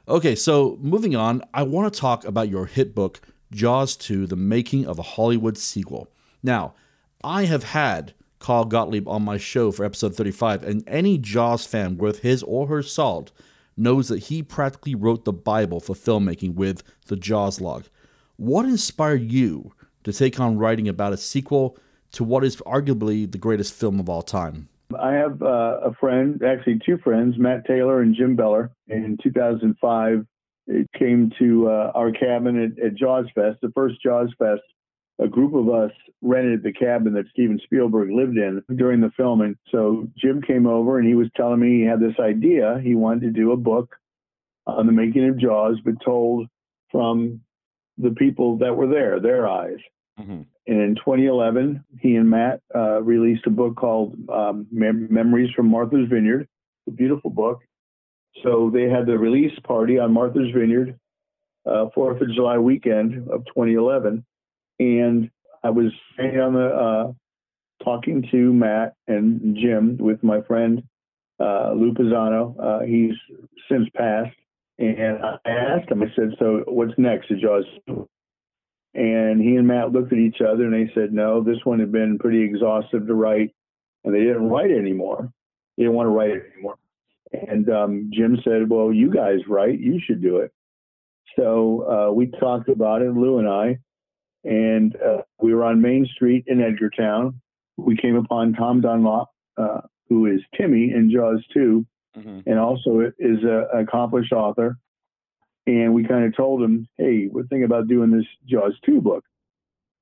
Okay, 0.07 0.35
so 0.35 0.77
moving 0.81 1.15
on, 1.15 1.41
I 1.53 1.63
want 1.63 1.93
to 1.93 1.99
talk 1.99 2.25
about 2.25 2.49
your 2.49 2.65
hit 2.65 2.93
book, 2.93 3.21
Jaws 3.51 3.95
2 3.95 4.27
The 4.27 4.35
Making 4.35 4.85
of 4.85 4.99
a 4.99 5.03
Hollywood 5.03 5.57
Sequel. 5.57 6.09
Now, 6.41 6.73
I 7.23 7.45
have 7.45 7.63
had 7.63 8.13
Carl 8.39 8.65
Gottlieb 8.65 9.07
on 9.07 9.23
my 9.23 9.37
show 9.37 9.71
for 9.71 9.85
episode 9.85 10.15
35, 10.15 10.63
and 10.63 10.83
any 10.85 11.17
Jaws 11.17 11.65
fan 11.65 11.97
worth 11.97 12.19
his 12.19 12.43
or 12.43 12.67
her 12.67 12.83
salt 12.83 13.31
knows 13.77 14.09
that 14.09 14.23
he 14.23 14.43
practically 14.43 14.93
wrote 14.93 15.23
the 15.23 15.31
Bible 15.31 15.79
for 15.79 15.93
filmmaking 15.93 16.55
with 16.55 16.83
the 17.07 17.15
Jaws 17.15 17.61
log. 17.61 17.85
What 18.35 18.65
inspired 18.65 19.31
you 19.31 19.71
to 20.03 20.11
take 20.11 20.39
on 20.39 20.57
writing 20.57 20.89
about 20.89 21.13
a 21.13 21.17
sequel 21.17 21.77
to 22.11 22.25
what 22.25 22.43
is 22.43 22.57
arguably 22.57 23.31
the 23.31 23.37
greatest 23.37 23.73
film 23.73 24.01
of 24.01 24.09
all 24.09 24.21
time? 24.21 24.67
I 24.99 25.13
have 25.13 25.41
uh, 25.41 25.79
a 25.81 25.93
friend, 25.93 26.43
actually 26.43 26.81
two 26.85 26.97
friends, 26.97 27.35
Matt 27.37 27.65
Taylor 27.65 28.01
and 28.01 28.13
Jim 28.13 28.35
Beller. 28.35 28.69
In 28.89 29.17
2005, 29.23 30.25
it 30.67 30.89
came 30.99 31.31
to 31.39 31.69
uh, 31.69 31.91
our 31.95 32.11
cabin 32.11 32.61
at, 32.61 32.85
at 32.85 32.95
Jaws 32.95 33.25
Fest, 33.33 33.59
the 33.61 33.71
first 33.73 34.01
Jaws 34.03 34.29
Fest 34.37 34.61
a 35.19 35.27
group 35.27 35.53
of 35.53 35.69
us 35.69 35.91
rented 36.21 36.63
the 36.63 36.73
cabin 36.73 37.13
that 37.13 37.27
Steven 37.31 37.59
Spielberg 37.63 38.09
lived 38.11 38.37
in 38.37 38.63
during 38.75 39.01
the 39.01 39.11
filming. 39.15 39.55
So 39.69 40.07
Jim 40.17 40.41
came 40.41 40.65
over 40.65 40.97
and 40.97 41.07
he 41.07 41.15
was 41.15 41.27
telling 41.35 41.59
me 41.59 41.79
he 41.79 41.85
had 41.85 41.99
this 41.99 42.19
idea. 42.19 42.79
He 42.83 42.95
wanted 42.95 43.21
to 43.21 43.29
do 43.41 43.51
a 43.51 43.57
book 43.57 43.95
on 44.65 44.87
the 44.87 44.93
making 44.93 45.27
of 45.29 45.39
Jaws, 45.39 45.77
but 45.83 45.95
told 46.03 46.47
from 46.91 47.41
the 47.97 48.11
people 48.11 48.57
that 48.57 48.75
were 48.75 48.87
there, 48.87 49.19
their 49.19 49.47
eyes. 49.47 49.77
Mm-hmm. 50.19 50.41
And 50.65 50.81
in 50.81 50.95
2011, 50.95 51.83
he 51.99 52.15
and 52.15 52.29
Matt 52.29 52.61
uh, 52.73 53.01
released 53.01 53.45
a 53.45 53.49
book 53.49 53.75
called 53.75 54.15
um, 54.29 54.67
Mem- 54.71 55.11
Memories 55.11 55.51
from 55.55 55.69
Martha's 55.69 56.07
Vineyard, 56.09 56.47
a 56.87 56.91
beautiful 56.91 57.29
book. 57.29 57.59
So 58.43 58.71
they 58.73 58.83
had 58.83 59.05
the 59.05 59.17
release 59.17 59.57
party 59.63 59.99
on 59.99 60.13
Martha's 60.13 60.51
Vineyard, 60.55 60.97
uh, 61.69 61.87
Fourth 61.93 62.21
of 62.21 62.33
July 62.33 62.57
weekend 62.57 63.29
of 63.29 63.45
2011, 63.45 64.25
and 64.79 65.29
I 65.63 65.69
was 65.69 65.91
on 66.19 66.53
the 66.53 66.67
uh, 66.67 67.83
talking 67.83 68.27
to 68.31 68.53
Matt 68.53 68.93
and 69.07 69.55
Jim 69.55 69.97
with 69.97 70.23
my 70.23 70.41
friend 70.41 70.83
uh, 71.39 71.73
Lou 71.73 71.93
Pisano. 71.93 72.55
Uh, 72.59 72.85
he's 72.85 73.15
since 73.69 73.87
passed, 73.95 74.35
and 74.79 75.19
I 75.23 75.49
asked 75.49 75.91
him. 75.91 76.03
I 76.03 76.07
said, 76.15 76.35
"So 76.39 76.63
what's 76.67 76.93
next?" 76.97 77.29
Did 77.29 77.41
Jaws 77.41 77.65
and 78.93 79.41
he 79.41 79.55
and 79.55 79.67
Matt 79.67 79.91
looked 79.91 80.13
at 80.13 80.19
each 80.19 80.37
other 80.41 80.65
and 80.65 80.73
they 80.73 80.91
said, 80.93 81.13
no, 81.13 81.41
this 81.43 81.57
one 81.63 81.79
had 81.79 81.91
been 81.91 82.19
pretty 82.19 82.43
exhaustive 82.43 83.07
to 83.07 83.13
write, 83.13 83.51
and 84.03 84.13
they 84.13 84.19
didn't 84.19 84.49
write 84.49 84.69
it 84.69 84.77
anymore. 84.77 85.31
They 85.77 85.83
didn't 85.83 85.95
want 85.95 86.07
to 86.07 86.11
write 86.11 86.31
it 86.31 86.43
anymore. 86.53 86.75
And 87.31 87.69
um, 87.69 88.11
Jim 88.13 88.37
said, 88.43 88.69
well, 88.69 88.93
you 88.93 89.11
guys 89.11 89.39
write, 89.47 89.79
you 89.79 89.99
should 90.05 90.21
do 90.21 90.37
it. 90.37 90.51
So 91.35 92.09
uh, 92.09 92.13
we 92.13 92.27
talked 92.27 92.69
about 92.69 93.01
it, 93.01 93.11
Lou 93.11 93.39
and 93.39 93.47
I, 93.47 93.79
and 94.43 94.95
uh, 94.95 95.21
we 95.41 95.53
were 95.53 95.63
on 95.63 95.81
Main 95.81 96.05
Street 96.05 96.45
in 96.47 96.59
Edgartown. 96.59 97.35
We 97.77 97.97
came 97.97 98.15
upon 98.15 98.53
Tom 98.53 98.81
Dunlop, 98.81 99.29
uh, 99.57 99.81
who 100.09 100.27
is 100.27 100.41
Timmy 100.57 100.91
in 100.91 101.11
Jaws 101.11 101.43
2, 101.53 101.85
mm-hmm. 102.17 102.39
and 102.45 102.59
also 102.59 103.11
is 103.19 103.39
an 103.43 103.67
accomplished 103.73 104.31
author 104.31 104.77
and 105.65 105.93
we 105.93 106.03
kind 106.05 106.25
of 106.25 106.35
told 106.35 106.61
him, 106.61 106.87
"Hey, 106.97 107.27
we're 107.31 107.43
thinking 107.43 107.63
about 107.63 107.87
doing 107.87 108.11
this 108.11 108.25
Jaws 108.45 108.73
two 108.85 109.01
book." 109.01 109.23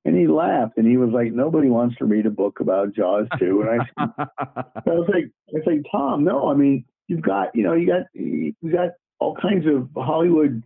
And 0.03 0.17
he 0.17 0.27
laughed 0.27 0.77
and 0.77 0.87
he 0.87 0.97
was 0.97 1.11
like, 1.11 1.31
"Nobody 1.31 1.69
wants 1.69 1.97
to 1.97 2.05
read 2.05 2.25
a 2.25 2.31
book 2.31 2.59
about 2.59 2.95
Jaws 2.95 3.27
two. 3.37 3.61
And 3.61 3.81
I, 3.81 4.03
I 4.25 4.89
was 4.89 5.09
like, 5.13 5.25
"I 5.25 5.51
was 5.51 5.63
like, 5.65 5.85
Tom, 5.91 6.23
no. 6.23 6.49
I 6.49 6.55
mean, 6.55 6.85
you've 7.07 7.21
got, 7.21 7.55
you 7.55 7.63
know, 7.63 7.73
you 7.73 7.87
got, 7.87 8.03
you 8.13 8.53
got 8.71 8.89
all 9.19 9.35
kinds 9.35 9.65
of 9.67 9.89
Hollywood, 9.95 10.63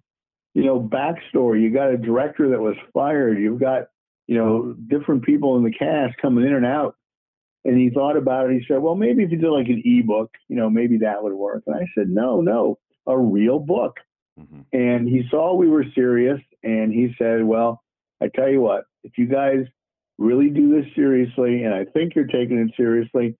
you 0.55 0.63
know, 0.63 0.79
backstory. 0.79 1.61
You 1.61 1.71
got 1.71 1.91
a 1.91 1.97
director 1.97 2.49
that 2.49 2.59
was 2.59 2.75
fired. 2.91 3.37
You've 3.37 3.59
got, 3.59 3.89
you 4.25 4.35
know, 4.37 4.73
different 4.87 5.23
people 5.23 5.57
in 5.57 5.63
the 5.63 5.71
cast 5.71 6.17
coming 6.19 6.45
in 6.45 6.53
and 6.53 6.65
out." 6.65 6.95
And 7.63 7.77
he 7.77 7.91
thought 7.91 8.17
about 8.17 8.49
it. 8.49 8.53
He 8.59 8.65
said, 8.67 8.81
"Well, 8.81 8.95
maybe 8.95 9.23
if 9.23 9.29
you 9.29 9.37
did 9.37 9.49
like 9.51 9.67
an 9.67 9.83
ebook, 9.85 10.31
you 10.47 10.55
know, 10.55 10.71
maybe 10.71 10.97
that 10.99 11.21
would 11.21 11.33
work." 11.33 11.63
And 11.67 11.75
I 11.75 11.85
said, 11.95 12.09
"No, 12.09 12.41
no, 12.41 12.79
a 13.05 13.15
real 13.15 13.59
book." 13.59 13.99
Mm-hmm. 14.39 14.61
And 14.73 15.07
he 15.07 15.23
saw 15.29 15.55
we 15.55 15.69
were 15.69 15.85
serious 15.95 16.39
and 16.63 16.91
he 16.91 17.15
said, 17.17 17.43
Well, 17.43 17.81
I 18.21 18.27
tell 18.33 18.49
you 18.49 18.61
what, 18.61 18.85
if 19.03 19.17
you 19.17 19.27
guys 19.27 19.65
really 20.17 20.49
do 20.49 20.75
this 20.75 20.91
seriously, 20.95 21.63
and 21.63 21.73
I 21.73 21.85
think 21.85 22.15
you're 22.15 22.25
taking 22.25 22.57
it 22.57 22.71
seriously, 22.75 23.37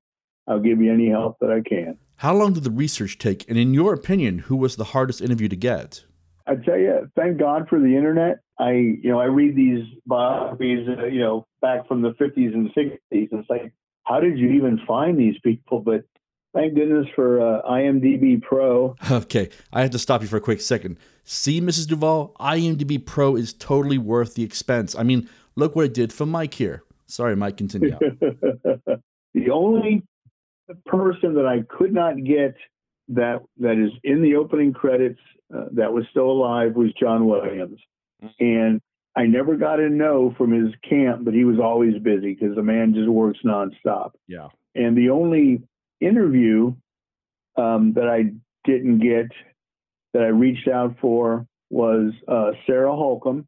I'll 0.48 0.60
give 0.60 0.81
you 0.81 0.91
any 0.93 1.10
help 1.10 1.38
that 1.41 1.51
I 1.51 1.62
can. 1.67 1.98
How 2.17 2.34
long 2.34 2.53
did 2.53 2.63
the 2.63 2.72
research 2.72 3.17
take? 3.17 3.48
And 3.50 3.57
in 3.57 3.74
your 3.74 3.93
opinion, 3.93 4.39
who 4.39 4.55
was 4.55 4.75
the 4.75 4.86
hardest 4.86 5.22
interview 5.22 5.50
to 5.50 5.55
get? 5.55 6.05
I 6.48 6.56
tell 6.56 6.78
you, 6.78 7.10
thank 7.16 7.38
God 7.38 7.68
for 7.70 7.80
the 7.80 7.96
internet. 7.96 8.40
I, 8.60 8.72
you 8.72 9.10
know, 9.10 9.20
I 9.20 9.25
read 9.25 9.56
these 9.56 9.84
biographies, 10.06 10.88
uh, 10.88 11.06
you 11.06 11.20
know, 11.20 11.48
back 11.62 11.88
from 11.88 12.02
the 12.02 12.12
50s 12.12 12.54
and 12.54 12.70
60s. 12.74 13.00
And 13.12 13.40
it's 13.40 13.50
like, 13.50 13.74
how 14.04 14.20
did 14.20 14.38
you 14.38 14.52
even 14.52 14.80
find 14.88 15.20
these 15.20 15.36
people? 15.44 15.80
But 15.80 16.06
Thank 16.56 16.75
goodness 16.75 17.06
for 17.16 17.42
uh, 17.42 17.62
IMDb 17.70 18.42
Pro. 18.42 18.96
Okay, 19.12 19.50
I 19.74 19.82
have 19.82 19.92
to 19.92 20.00
stop 20.00 20.22
you 20.22 20.28
for 20.30 20.38
a 20.38 20.42
quick 20.42 20.62
second. 20.62 20.98
See, 21.25 21.60
Mrs. 21.60 21.86
Duvall, 21.86 22.34
IMDb 22.40 23.06
Pro 23.06 23.36
is 23.36 23.52
totally 23.52 23.98
worth 23.98 24.36
the 24.36 24.44
expense. 24.44 24.96
I 24.96 25.04
mean, 25.04 25.28
look 25.58 25.75
what 25.75 25.86
it 25.86 25.94
did 25.94 26.14
for 26.14 26.25
Mike 26.25 26.54
here. 26.54 26.84
Sorry, 27.08 27.36
Mike, 27.36 27.58
continue. 27.58 27.98
the 29.34 29.50
only 29.52 30.04
person 30.86 31.36
that 31.36 31.46
I 31.46 31.64
could 31.68 31.94
not 31.94 32.24
get 32.24 32.56
that 33.10 33.42
that 33.60 33.78
is 33.78 33.92
in 34.06 34.22
the 34.22 34.36
opening 34.36 34.72
credits 34.72 35.20
uh, 35.54 35.66
that 35.74 35.94
was 35.94 36.06
still 36.12 36.30
alive 36.30 36.75
was 36.75 36.92
John 37.00 37.28
Williams, 37.28 37.80
and 38.40 38.82
I 39.16 39.25
never 39.25 39.56
got 39.56 39.80
a 39.80 39.90
no 39.90 40.34
from 40.38 40.52
his 40.52 40.74
camp, 40.88 41.24
but 41.24 41.34
he 41.34 41.46
was 41.46 41.60
always 41.60 41.98
busy 42.00 42.34
because 42.34 42.56
the 42.56 42.64
man 42.64 42.94
just 42.94 43.08
works 43.08 43.40
nonstop. 43.46 44.12
Yeah. 44.28 44.50
And 44.75 44.98
the 44.98 45.10
only 45.10 45.64
interview 46.02 46.75
um, 47.58 47.94
that 47.94 48.10
I 48.10 48.34
didn't 48.66 49.00
get 49.00 49.32
that 50.14 50.24
I 50.24 50.28
reached 50.28 50.68
out 50.68 50.96
for 51.00 51.48
was 51.70 52.12
uh, 52.28 52.52
Sarah 52.68 52.96
Holcomb, 52.96 53.48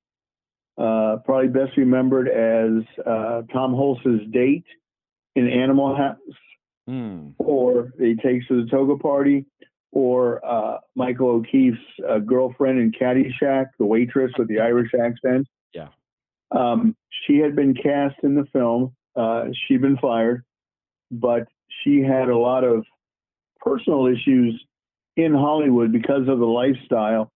uh, 0.77 1.18
probably 1.25 1.50
best 1.50 1.75
remembered 1.75 2.30
as 2.30 2.84
uh, 3.06 3.42
Tom 3.51 3.74
Hulce's 3.74 4.22
date 4.32 4.66
in 5.36 5.50
Animal 5.50 5.96
House, 5.96 6.18
mm. 6.89 7.34
or 7.39 7.94
He 8.00 8.16
Takes 8.16 8.48
to 8.48 8.63
the 8.63 8.70
Toga 8.70 8.98
Party, 8.98 9.46
or 9.98 10.46
uh, 10.46 10.77
Michael 10.94 11.30
O'Keefe's 11.30 11.80
uh, 12.08 12.20
girlfriend 12.20 12.77
in 12.77 12.92
Caddyshack, 12.92 13.70
the 13.80 13.86
waitress 13.86 14.32
with 14.38 14.48
the 14.48 14.60
Irish 14.60 14.92
accent. 14.94 15.48
Yeah. 15.74 15.88
Um, 16.51 16.96
she 17.10 17.39
had 17.39 17.56
been 17.56 17.74
cast 17.74 18.18
in 18.22 18.36
the 18.36 18.46
film. 18.54 18.96
Uh, 19.16 19.46
she'd 19.66 19.82
been 19.82 19.98
fired, 19.98 20.44
but 21.10 21.48
she 21.82 22.00
had 22.01 22.30
a 22.30 22.38
lot 22.38 22.63
of 22.63 22.86
personal 23.60 24.06
issues 24.06 24.63
in 25.16 25.34
Hollywood 25.34 25.92
because 25.92 26.27
of 26.27 26.38
the 26.38 26.46
lifestyle. 26.46 27.32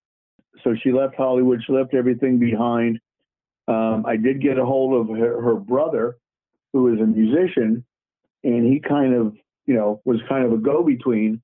So 0.63 0.75
she 0.83 0.91
left 0.91 1.15
Hollywood. 1.15 1.63
She 1.65 1.73
left 1.73 1.95
everything 1.95 2.37
behind. 2.37 2.99
Um, 3.67 4.05
I 4.05 4.17
did 4.17 4.39
get 4.39 4.59
a 4.59 4.65
hold 4.65 4.93
of 5.01 5.17
her, 5.17 5.41
her 5.41 5.55
brother, 5.55 6.15
who 6.73 6.93
is 6.93 6.99
a 7.01 7.07
musician, 7.07 7.83
and 8.43 8.71
he 8.71 8.79
kind 8.79 9.15
of, 9.15 9.35
you 9.65 9.73
know, 9.73 9.99
was 10.05 10.19
kind 10.29 10.45
of 10.45 10.53
a 10.53 10.57
go-between 10.57 11.41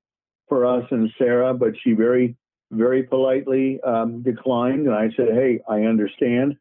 for 0.48 0.66
us 0.66 0.84
and 0.90 1.10
Sarah. 1.18 1.54
But 1.54 1.74
she 1.82 1.92
very, 1.92 2.36
very 2.70 3.02
politely 3.02 3.80
um, 3.82 4.22
declined, 4.22 4.86
and 4.86 4.94
I 4.94 5.10
said, 5.16 5.28
"Hey, 5.32 5.60
I 5.68 5.82
understand." 5.82 6.56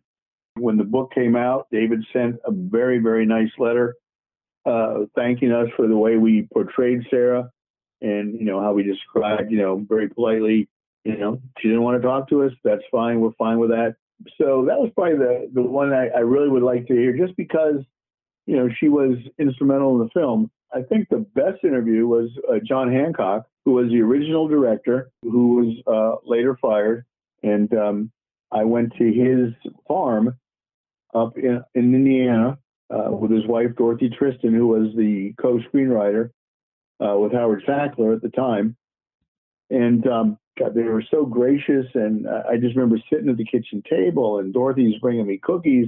When 0.59 0.77
the 0.77 0.83
book 0.83 1.13
came 1.13 1.35
out, 1.35 1.67
David 1.71 2.03
sent 2.11 2.37
a 2.43 2.51
very, 2.51 2.97
very 2.97 3.27
nice 3.27 3.51
letter 3.59 3.95
uh, 4.67 5.05
thanking 5.15 5.51
us 5.51 5.67
for 5.75 5.87
the 5.87 5.97
way 5.97 6.17
we 6.17 6.47
portrayed 6.53 7.05
Sarah 7.09 7.49
and, 8.01 8.37
you 8.39 8.45
know, 8.45 8.59
how 8.59 8.73
we 8.73 8.83
described, 8.83 9.51
you 9.51 9.59
know, 9.59 9.85
very 9.87 10.09
politely, 10.09 10.67
you 11.03 11.17
know, 11.17 11.41
she 11.59 11.69
didn't 11.69 11.83
want 11.83 12.01
to 12.01 12.05
talk 12.05 12.29
to 12.29 12.43
us. 12.43 12.51
That's 12.63 12.83
fine. 12.91 13.21
We're 13.21 13.31
fine 13.37 13.59
with 13.59 13.69
that. 13.69 13.95
So 14.37 14.65
that 14.67 14.79
was 14.79 14.91
probably 14.95 15.17
the, 15.17 15.49
the 15.53 15.61
one 15.61 15.93
I, 15.93 16.07
I 16.07 16.19
really 16.19 16.49
would 16.49 16.63
like 16.63 16.87
to 16.87 16.93
hear 16.93 17.15
just 17.15 17.37
because, 17.37 17.75
you 18.45 18.57
know, 18.57 18.67
she 18.79 18.89
was 18.89 19.17
instrumental 19.39 19.93
in 19.93 20.07
the 20.07 20.09
film. 20.09 20.51
I 20.73 20.81
think 20.81 21.09
the 21.09 21.25
best 21.33 21.63
interview 21.63 22.07
was 22.07 22.29
uh, 22.49 22.55
John 22.63 22.91
Hancock, 22.91 23.47
who 23.65 23.73
was 23.73 23.89
the 23.89 24.01
original 24.01 24.47
director, 24.47 25.11
who 25.21 25.55
was 25.55 25.83
uh, 25.87 26.29
later 26.29 26.57
fired. 26.61 27.05
And 27.43 27.73
um, 27.73 28.11
I 28.51 28.63
went 28.63 28.93
to 28.97 29.05
his 29.05 29.53
farm 29.87 30.35
up 31.13 31.37
in, 31.37 31.63
in 31.73 31.95
Indiana 31.95 32.57
uh, 32.89 33.11
with 33.11 33.31
his 33.31 33.45
wife 33.47 33.75
Dorothy 33.77 34.09
Tristan, 34.09 34.53
who 34.53 34.67
was 34.67 34.95
the 34.95 35.33
co-screenwriter 35.41 36.31
uh, 36.99 37.17
with 37.17 37.33
Howard 37.33 37.63
Sackler 37.67 38.15
at 38.15 38.21
the 38.21 38.29
time. 38.29 38.75
And 39.69 40.07
um, 40.07 40.37
God, 40.57 40.73
they 40.73 40.83
were 40.83 41.03
so 41.11 41.25
gracious, 41.25 41.85
and 41.93 42.27
I 42.27 42.55
just 42.57 42.75
remember 42.75 42.97
sitting 43.11 43.29
at 43.29 43.37
the 43.37 43.45
kitchen 43.45 43.83
table, 43.89 44.39
and 44.39 44.53
Dorothy's 44.53 44.99
bringing 45.01 45.27
me 45.27 45.39
cookies, 45.41 45.87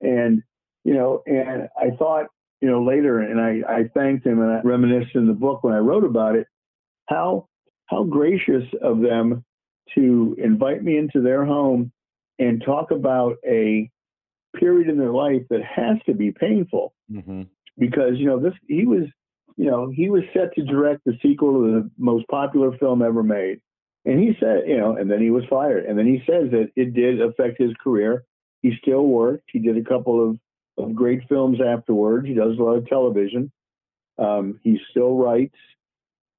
and 0.00 0.42
you 0.84 0.94
know, 0.94 1.22
and 1.26 1.68
I 1.76 1.96
thought, 1.96 2.26
you 2.60 2.70
know, 2.70 2.84
later, 2.84 3.20
and 3.20 3.40
I, 3.40 3.60
I 3.68 3.82
thanked 3.94 4.26
him, 4.26 4.40
and 4.40 4.50
I 4.50 4.60
reminisced 4.62 5.14
in 5.14 5.26
the 5.26 5.32
book 5.32 5.62
when 5.62 5.74
I 5.74 5.78
wrote 5.78 6.04
about 6.04 6.36
it, 6.36 6.46
how 7.08 7.48
how 7.86 8.04
gracious 8.04 8.64
of 8.82 9.00
them 9.00 9.44
to 9.94 10.36
invite 10.42 10.82
me 10.82 10.98
into 10.98 11.20
their 11.22 11.44
home 11.44 11.92
and 12.38 12.62
talk 12.64 12.90
about 12.90 13.36
a 13.46 13.88
period 14.58 14.88
in 14.88 14.98
their 14.98 15.12
life 15.12 15.42
that 15.50 15.60
has 15.62 15.96
to 16.06 16.14
be 16.14 16.32
painful. 16.32 16.92
Mm-hmm. 17.12 17.42
because 17.78 18.12
you 18.16 18.26
know 18.26 18.40
this 18.40 18.54
he 18.66 18.84
was 18.84 19.04
you 19.56 19.70
know 19.70 19.90
he 19.94 20.10
was 20.10 20.22
set 20.34 20.54
to 20.54 20.64
direct 20.64 21.02
the 21.04 21.16
sequel 21.22 21.52
to 21.52 21.72
the 21.72 21.90
most 21.98 22.26
popular 22.28 22.76
film 22.78 23.02
ever 23.02 23.22
made. 23.22 23.60
And 24.04 24.18
he 24.18 24.36
said 24.40 24.62
you 24.66 24.76
know 24.76 24.96
and 24.96 25.10
then 25.10 25.20
he 25.20 25.30
was 25.30 25.44
fired. 25.48 25.84
And 25.84 25.98
then 25.98 26.06
he 26.06 26.18
says 26.26 26.50
that 26.50 26.70
it 26.74 26.94
did 26.94 27.20
affect 27.20 27.60
his 27.60 27.72
career. 27.82 28.24
He 28.62 28.72
still 28.82 29.06
worked. 29.06 29.44
He 29.52 29.60
did 29.60 29.76
a 29.76 29.84
couple 29.84 30.30
of, 30.30 30.38
of 30.78 30.94
great 30.94 31.20
films 31.28 31.58
afterwards 31.60 32.26
he 32.26 32.34
does 32.34 32.58
a 32.58 32.62
lot 32.62 32.76
of 32.76 32.86
television 32.86 33.50
um, 34.18 34.58
he 34.62 34.78
still 34.90 35.16
writes 35.16 35.56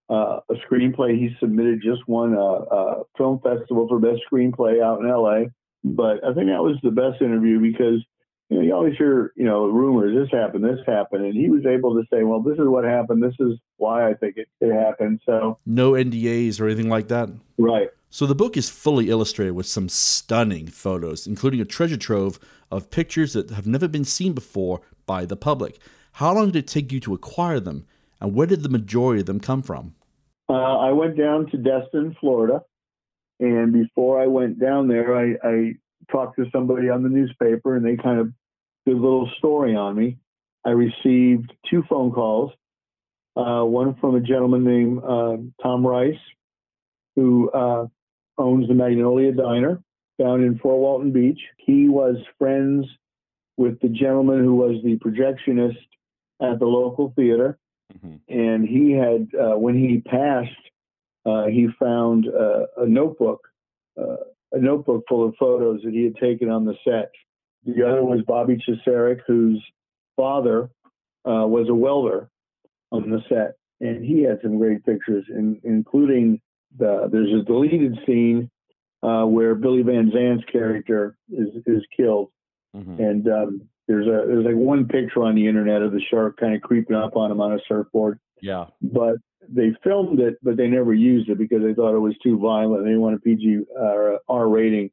uh, 0.10 0.39
a 0.50 0.53
screenplay 0.70 1.17
he 1.17 1.29
submitted 1.39 1.82
just 1.84 2.08
one 2.08 2.34
a, 2.34 2.38
a 2.38 3.03
film 3.17 3.39
festival 3.39 3.88
for 3.88 4.00
best 4.00 4.22
screenplay 4.32 4.82
out 4.82 5.00
in 5.00 5.10
la 5.10 5.44
but 5.84 6.24
I 6.24 6.34
think 6.34 6.48
that 6.48 6.63
was 6.63 6.77
the 6.84 6.91
best 6.91 7.22
interview 7.22 7.60
because 7.60 8.03
you 8.50 8.58
know, 8.58 8.63
you 8.63 8.74
always 8.74 8.96
hear, 8.98 9.34
you 9.36 9.44
know, 9.44 9.65
rumors, 9.65 10.15
this 10.15 10.32
happened, 10.32 10.63
this 10.63 10.79
happened. 10.86 11.25
And 11.25 11.34
he 11.34 11.50
was 11.50 11.65
able 11.65 11.96
to 11.96 12.03
say, 12.12 12.24
well, 12.24 12.41
this 12.41 12.58
is 12.58 12.67
what 12.67 12.86
happened. 12.86 13.22
This 13.22 13.36
is 13.39 13.60
why 13.75 14.10
I 14.10 14.13
think 14.13 14.38
it, 14.38 14.48
it 14.62 14.74
happened. 14.74 15.20
So, 15.25 15.60
No 15.65 15.91
NDAs 15.91 16.62
or 16.62 16.65
anything 16.65 16.89
like 16.89 17.10
that. 17.10 17.29
right. 17.58 17.89
So 18.09 18.25
the 18.25 18.35
book 18.35 18.55
is 18.55 18.69
fully 18.69 19.09
illustrated 19.09 19.53
with 19.53 19.65
some 19.65 19.89
stunning 19.89 20.67
photos, 20.67 21.27
including 21.27 21.59
a 21.61 21.65
treasure 21.65 21.97
trove 21.97 22.39
of 22.71 22.89
pictures 22.89 23.33
that 23.33 23.49
have 23.51 23.67
never 23.67 23.87
been 23.87 24.05
seen 24.05 24.33
before 24.33 24.81
by 25.05 25.25
the 25.25 25.35
public. 25.35 25.79
How 26.13 26.33
long 26.33 26.47
did 26.47 26.63
it 26.63 26.67
take 26.67 26.91
you 26.91 26.99
to 27.01 27.13
acquire 27.13 27.59
them, 27.59 27.85
and 28.19 28.33
where 28.33 28.47
did 28.47 28.63
the 28.63 28.69
majority 28.69 29.19
of 29.19 29.27
them 29.27 29.39
come 29.39 29.61
from? 29.61 29.93
Uh, 30.49 30.53
I 30.53 30.91
went 30.93 31.17
down 31.17 31.47
to 31.51 31.57
Destin, 31.57 32.15
Florida. 32.19 32.63
And 33.39 33.71
before 33.71 34.21
I 34.21 34.27
went 34.27 34.59
down 34.59 34.87
there, 34.87 35.15
I, 35.15 35.35
I 35.43 35.73
talked 36.11 36.37
to 36.37 36.45
somebody 36.51 36.89
on 36.89 37.03
the 37.03 37.09
newspaper 37.09 37.75
and 37.75 37.85
they 37.85 38.01
kind 38.01 38.19
of 38.19 38.31
did 38.85 38.95
a 38.95 38.99
little 38.99 39.29
story 39.37 39.75
on 39.75 39.95
me. 39.95 40.17
I 40.65 40.71
received 40.71 41.53
two 41.69 41.83
phone 41.87 42.11
calls, 42.11 42.51
uh, 43.35 43.63
one 43.63 43.95
from 43.95 44.15
a 44.15 44.19
gentleman 44.19 44.63
named 44.63 45.03
uh, 45.03 45.37
Tom 45.61 45.85
Rice, 45.85 46.15
who 47.15 47.51
uh, 47.51 47.87
owns 48.38 48.67
the 48.67 48.74
Magnolia 48.74 49.32
Diner 49.32 49.82
down 50.20 50.44
in 50.44 50.58
Fort 50.60 50.79
Walton 50.79 51.12
Beach. 51.12 51.39
He 51.58 51.88
was 51.88 52.17
friends 52.38 52.86
with 53.58 53.79
the 53.82 53.89
gentleman 53.89 54.44
who 54.44 54.56
was 54.56 54.82
the 54.84 54.98
projectionist 54.98 55.77
at 56.41 56.60
the 56.60 56.65
local 56.65 57.13
theater. 57.15 57.58
And 58.29 58.67
he 58.67 58.91
had, 58.91 59.27
uh, 59.39 59.58
when 59.58 59.75
he 59.75 60.01
passed, 60.01 60.50
uh, 61.25 61.46
he 61.46 61.67
found 61.79 62.27
uh, 62.27 62.65
a 62.77 62.86
notebook, 62.86 63.41
uh, 64.00 64.17
a 64.51 64.60
notebook 64.60 65.03
full 65.10 65.25
of 65.27 65.36
photos 65.39 65.82
that 65.84 65.94
he 65.94 66.03
had 66.03 66.15
taken 66.17 66.50
on 66.50 66.65
the 66.65 66.75
set. 66.84 67.12
The 67.65 67.84
other 67.88 68.03
was 68.03 68.22
Bobby 68.27 68.62
Cesarek, 68.67 69.22
whose 69.25 69.63
father 70.15 70.70
uh, 71.25 71.46
was 71.48 71.67
a 71.70 71.74
welder 71.74 72.29
on 72.91 73.10
the 73.10 73.22
set, 73.27 73.56
and 73.82 74.03
he 74.06 74.22
had 74.24 74.39
some 74.41 74.58
great 74.58 74.86
pictures, 74.86 75.25
in, 75.29 75.60
including 75.63 76.39
the 76.77 77.10
there's 77.12 77.34
a 77.34 77.43
deleted 77.43 77.98
scene 78.05 78.50
uh, 79.03 79.25
where 79.25 79.55
Billy 79.55 79.81
Van 79.84 80.12
Zandt's 80.12 80.46
character 80.51 81.17
is 81.31 81.50
is 81.65 81.84
killed, 81.96 82.29
and 83.00 83.27
um, 83.27 83.62
there's 83.88 84.07
a 84.07 84.27
there's 84.27 84.46
like 84.46 84.55
one 84.55 84.88
picture 84.88 85.24
on 85.24 85.36
the 85.36 85.48
internet 85.48 85.81
of 85.81 85.91
the 85.91 86.01
shark 86.10 86.38
kind 86.38 86.55
of 86.55 86.62
creeping 86.62 86.96
up 86.96 87.15
on 87.15 87.31
him 87.31 87.41
on 87.41 87.53
a 87.53 87.60
surfboard 87.67 88.19
Yeah. 88.41 88.65
but 88.81 89.15
they 89.50 89.74
filmed 89.84 90.19
it, 90.19 90.38
but 90.43 90.57
they 90.57 90.67
never 90.67 90.93
used 90.93 91.29
it 91.29 91.38
because 91.38 91.63
they 91.63 91.74
thought 91.74 91.96
it 91.96 92.00
was 92.00 92.17
too 92.22 92.38
violent. 92.38 92.84
They 92.84 92.96
wanted 92.96 93.24
PG 93.24 93.60
uh, 93.79 93.81
or 93.81 94.19
R 94.27 94.48
rating. 94.50 94.91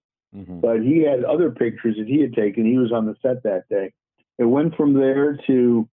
But 0.60 0.82
he 0.82 0.98
had 1.00 1.24
other 1.24 1.50
pictures 1.50 1.96
that 1.98 2.06
he 2.06 2.20
had 2.20 2.34
taken. 2.34 2.64
He 2.64 2.78
was 2.78 2.92
on 2.92 3.04
the 3.06 3.16
set 3.20 3.42
that 3.42 3.68
day. 3.68 3.92
It 4.38 4.44
went 4.44 4.76
from 4.76 4.94
there 4.94 5.36
to 5.48 5.88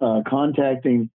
uh, 0.00 0.22
contacting 0.26 1.10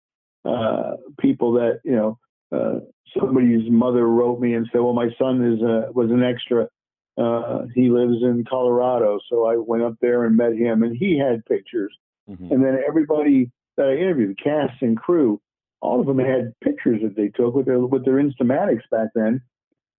uh, 0.46 0.98
people 1.20 1.54
that 1.54 1.80
you 1.84 1.96
know. 1.96 2.18
Uh, 2.54 2.80
somebody's 3.18 3.70
mother 3.70 4.08
wrote 4.08 4.40
me 4.40 4.54
and 4.54 4.68
said, 4.72 4.82
"Well, 4.82 4.94
my 4.94 5.10
son 5.20 5.44
is 5.44 5.64
uh, 5.64 5.92
was 5.94 6.12
an 6.12 6.24
extra. 6.24 6.68
Uh, 7.18 7.66
he 7.76 7.90
lives 7.90 8.24
in 8.24 8.44
Colorado, 8.50 9.20
so 9.30 9.46
I 9.46 9.56
went 9.58 9.84
up 9.84 9.96
there 10.02 10.26
and 10.26 10.36
met 10.36 10.54
him, 10.54 10.84
and 10.84 10.96
he 10.96 11.18
had 11.18 11.46
pictures." 11.46 11.96
And 12.52 12.64
then 12.64 12.80
everybody 12.88 13.52
that 13.78 13.88
I 13.88 13.96
interviewed, 13.96 14.38
the 14.38 14.44
cast 14.44 14.82
and 14.82 14.98
crew, 14.98 15.42
all 15.82 16.00
of 16.00 16.08
them 16.08 16.20
had 16.20 16.54
pictures 16.64 17.02
that 17.04 17.16
they 17.16 17.30
took 17.30 17.54
with 17.54 17.66
their 17.66 17.80
with 17.80 18.06
their 18.06 18.16
Instamatics 18.16 18.90
back 18.92 19.10
then, 19.16 19.42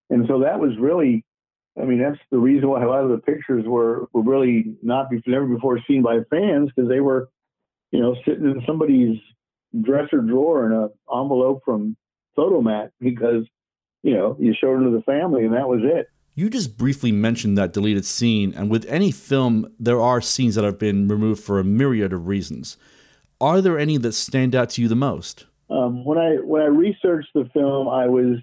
and 0.09 0.25
so 0.27 0.39
that 0.39 0.59
was 0.59 0.71
really, 0.79 1.23
I 1.79 1.85
mean, 1.85 1.99
that's 1.99 2.19
the 2.31 2.37
reason 2.37 2.69
why 2.69 2.83
a 2.83 2.87
lot 2.87 3.03
of 3.03 3.09
the 3.09 3.19
pictures 3.19 3.65
were 3.65 4.07
were 4.13 4.23
really 4.23 4.75
not 4.81 5.09
be, 5.09 5.21
never 5.27 5.45
before 5.45 5.79
seen 5.87 6.01
by 6.01 6.19
fans 6.29 6.71
because 6.75 6.89
they 6.89 7.01
were, 7.01 7.29
you 7.91 7.99
know, 7.99 8.15
sitting 8.25 8.45
in 8.45 8.61
somebody's 8.65 9.17
dresser 9.81 10.21
drawer 10.21 10.65
in 10.65 10.71
a 10.71 10.89
envelope 11.13 11.61
from 11.65 11.95
Fotomat 12.37 12.91
because, 12.99 13.45
you 14.03 14.13
know, 14.13 14.35
you 14.39 14.53
showed 14.59 14.75
them 14.75 14.91
to 14.91 14.97
the 14.97 15.03
family 15.03 15.45
and 15.45 15.53
that 15.53 15.67
was 15.67 15.81
it. 15.83 16.07
You 16.37 16.49
just 16.49 16.77
briefly 16.77 17.13
mentioned 17.13 17.57
that 17.57 17.71
deleted 17.71 18.03
scene, 18.03 18.53
and 18.53 18.69
with 18.69 18.85
any 18.89 19.09
film, 19.09 19.73
there 19.79 20.01
are 20.01 20.19
scenes 20.19 20.55
that 20.55 20.65
have 20.65 20.77
been 20.77 21.07
removed 21.07 21.41
for 21.41 21.59
a 21.59 21.63
myriad 21.63 22.11
of 22.11 22.27
reasons. 22.27 22.75
Are 23.39 23.61
there 23.61 23.79
any 23.79 23.97
that 23.97 24.11
stand 24.11 24.53
out 24.53 24.71
to 24.71 24.81
you 24.81 24.89
the 24.89 24.97
most? 24.97 25.45
Um, 25.69 26.03
when 26.03 26.17
I 26.17 26.35
when 26.35 26.61
I 26.61 26.65
researched 26.65 27.29
the 27.33 27.49
film, 27.53 27.87
I 27.87 28.07
was 28.07 28.39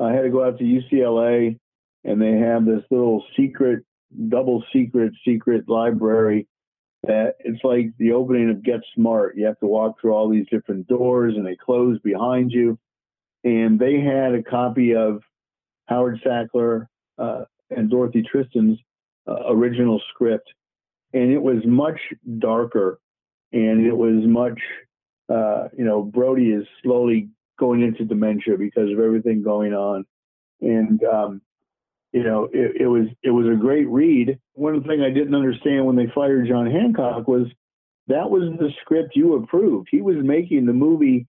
I 0.00 0.12
had 0.12 0.22
to 0.22 0.30
go 0.30 0.44
out 0.44 0.58
to 0.58 0.64
UCLA, 0.64 1.58
and 2.04 2.22
they 2.22 2.38
have 2.38 2.64
this 2.64 2.84
little 2.88 3.24
secret, 3.36 3.84
double 4.28 4.62
secret, 4.72 5.12
secret 5.26 5.68
library 5.68 6.46
that 7.06 7.34
it's 7.40 7.62
like 7.64 7.90
the 7.98 8.12
opening 8.12 8.50
of 8.50 8.62
Get 8.62 8.80
Smart. 8.94 9.36
You 9.36 9.46
have 9.46 9.58
to 9.58 9.66
walk 9.66 10.00
through 10.00 10.14
all 10.14 10.28
these 10.28 10.46
different 10.50 10.86
doors, 10.86 11.34
and 11.36 11.44
they 11.44 11.56
close 11.56 11.98
behind 12.00 12.50
you. 12.52 12.78
And 13.44 13.78
they 13.78 14.00
had 14.00 14.34
a 14.34 14.42
copy 14.42 14.94
of 14.94 15.22
Howard 15.86 16.20
Sackler 16.24 16.86
uh, 17.18 17.44
and 17.70 17.90
Dorothy 17.90 18.22
Tristan's 18.22 18.78
uh, 19.28 19.52
original 19.52 20.00
script, 20.12 20.48
and 21.12 21.30
it 21.30 21.40
was 21.40 21.58
much 21.66 22.00
darker, 22.38 22.98
and 23.52 23.86
it 23.86 23.96
was 23.96 24.24
much 24.24 24.58
uh, 25.28 25.68
you 25.76 25.84
know, 25.84 26.02
Brody 26.02 26.50
is 26.50 26.66
slowly 26.82 27.28
going 27.58 27.82
into 27.82 28.04
dementia 28.04 28.56
because 28.58 28.90
of 28.90 28.98
everything 28.98 29.42
going 29.42 29.72
on. 29.72 30.04
And, 30.60 31.02
um, 31.04 31.40
you 32.12 32.22
know, 32.22 32.48
it, 32.52 32.82
it 32.82 32.86
was 32.86 33.06
it 33.22 33.30
was 33.30 33.46
a 33.46 33.58
great 33.58 33.88
read. 33.88 34.38
One 34.52 34.82
thing 34.84 35.02
I 35.02 35.10
didn't 35.10 35.34
understand 35.34 35.84
when 35.86 35.96
they 35.96 36.06
fired 36.14 36.46
John 36.48 36.70
Hancock 36.70 37.26
was 37.26 37.46
that 38.06 38.30
was 38.30 38.52
the 38.58 38.70
script 38.82 39.16
you 39.16 39.34
approved. 39.34 39.88
He 39.90 40.00
was 40.02 40.16
making 40.20 40.66
the 40.66 40.72
movie 40.72 41.26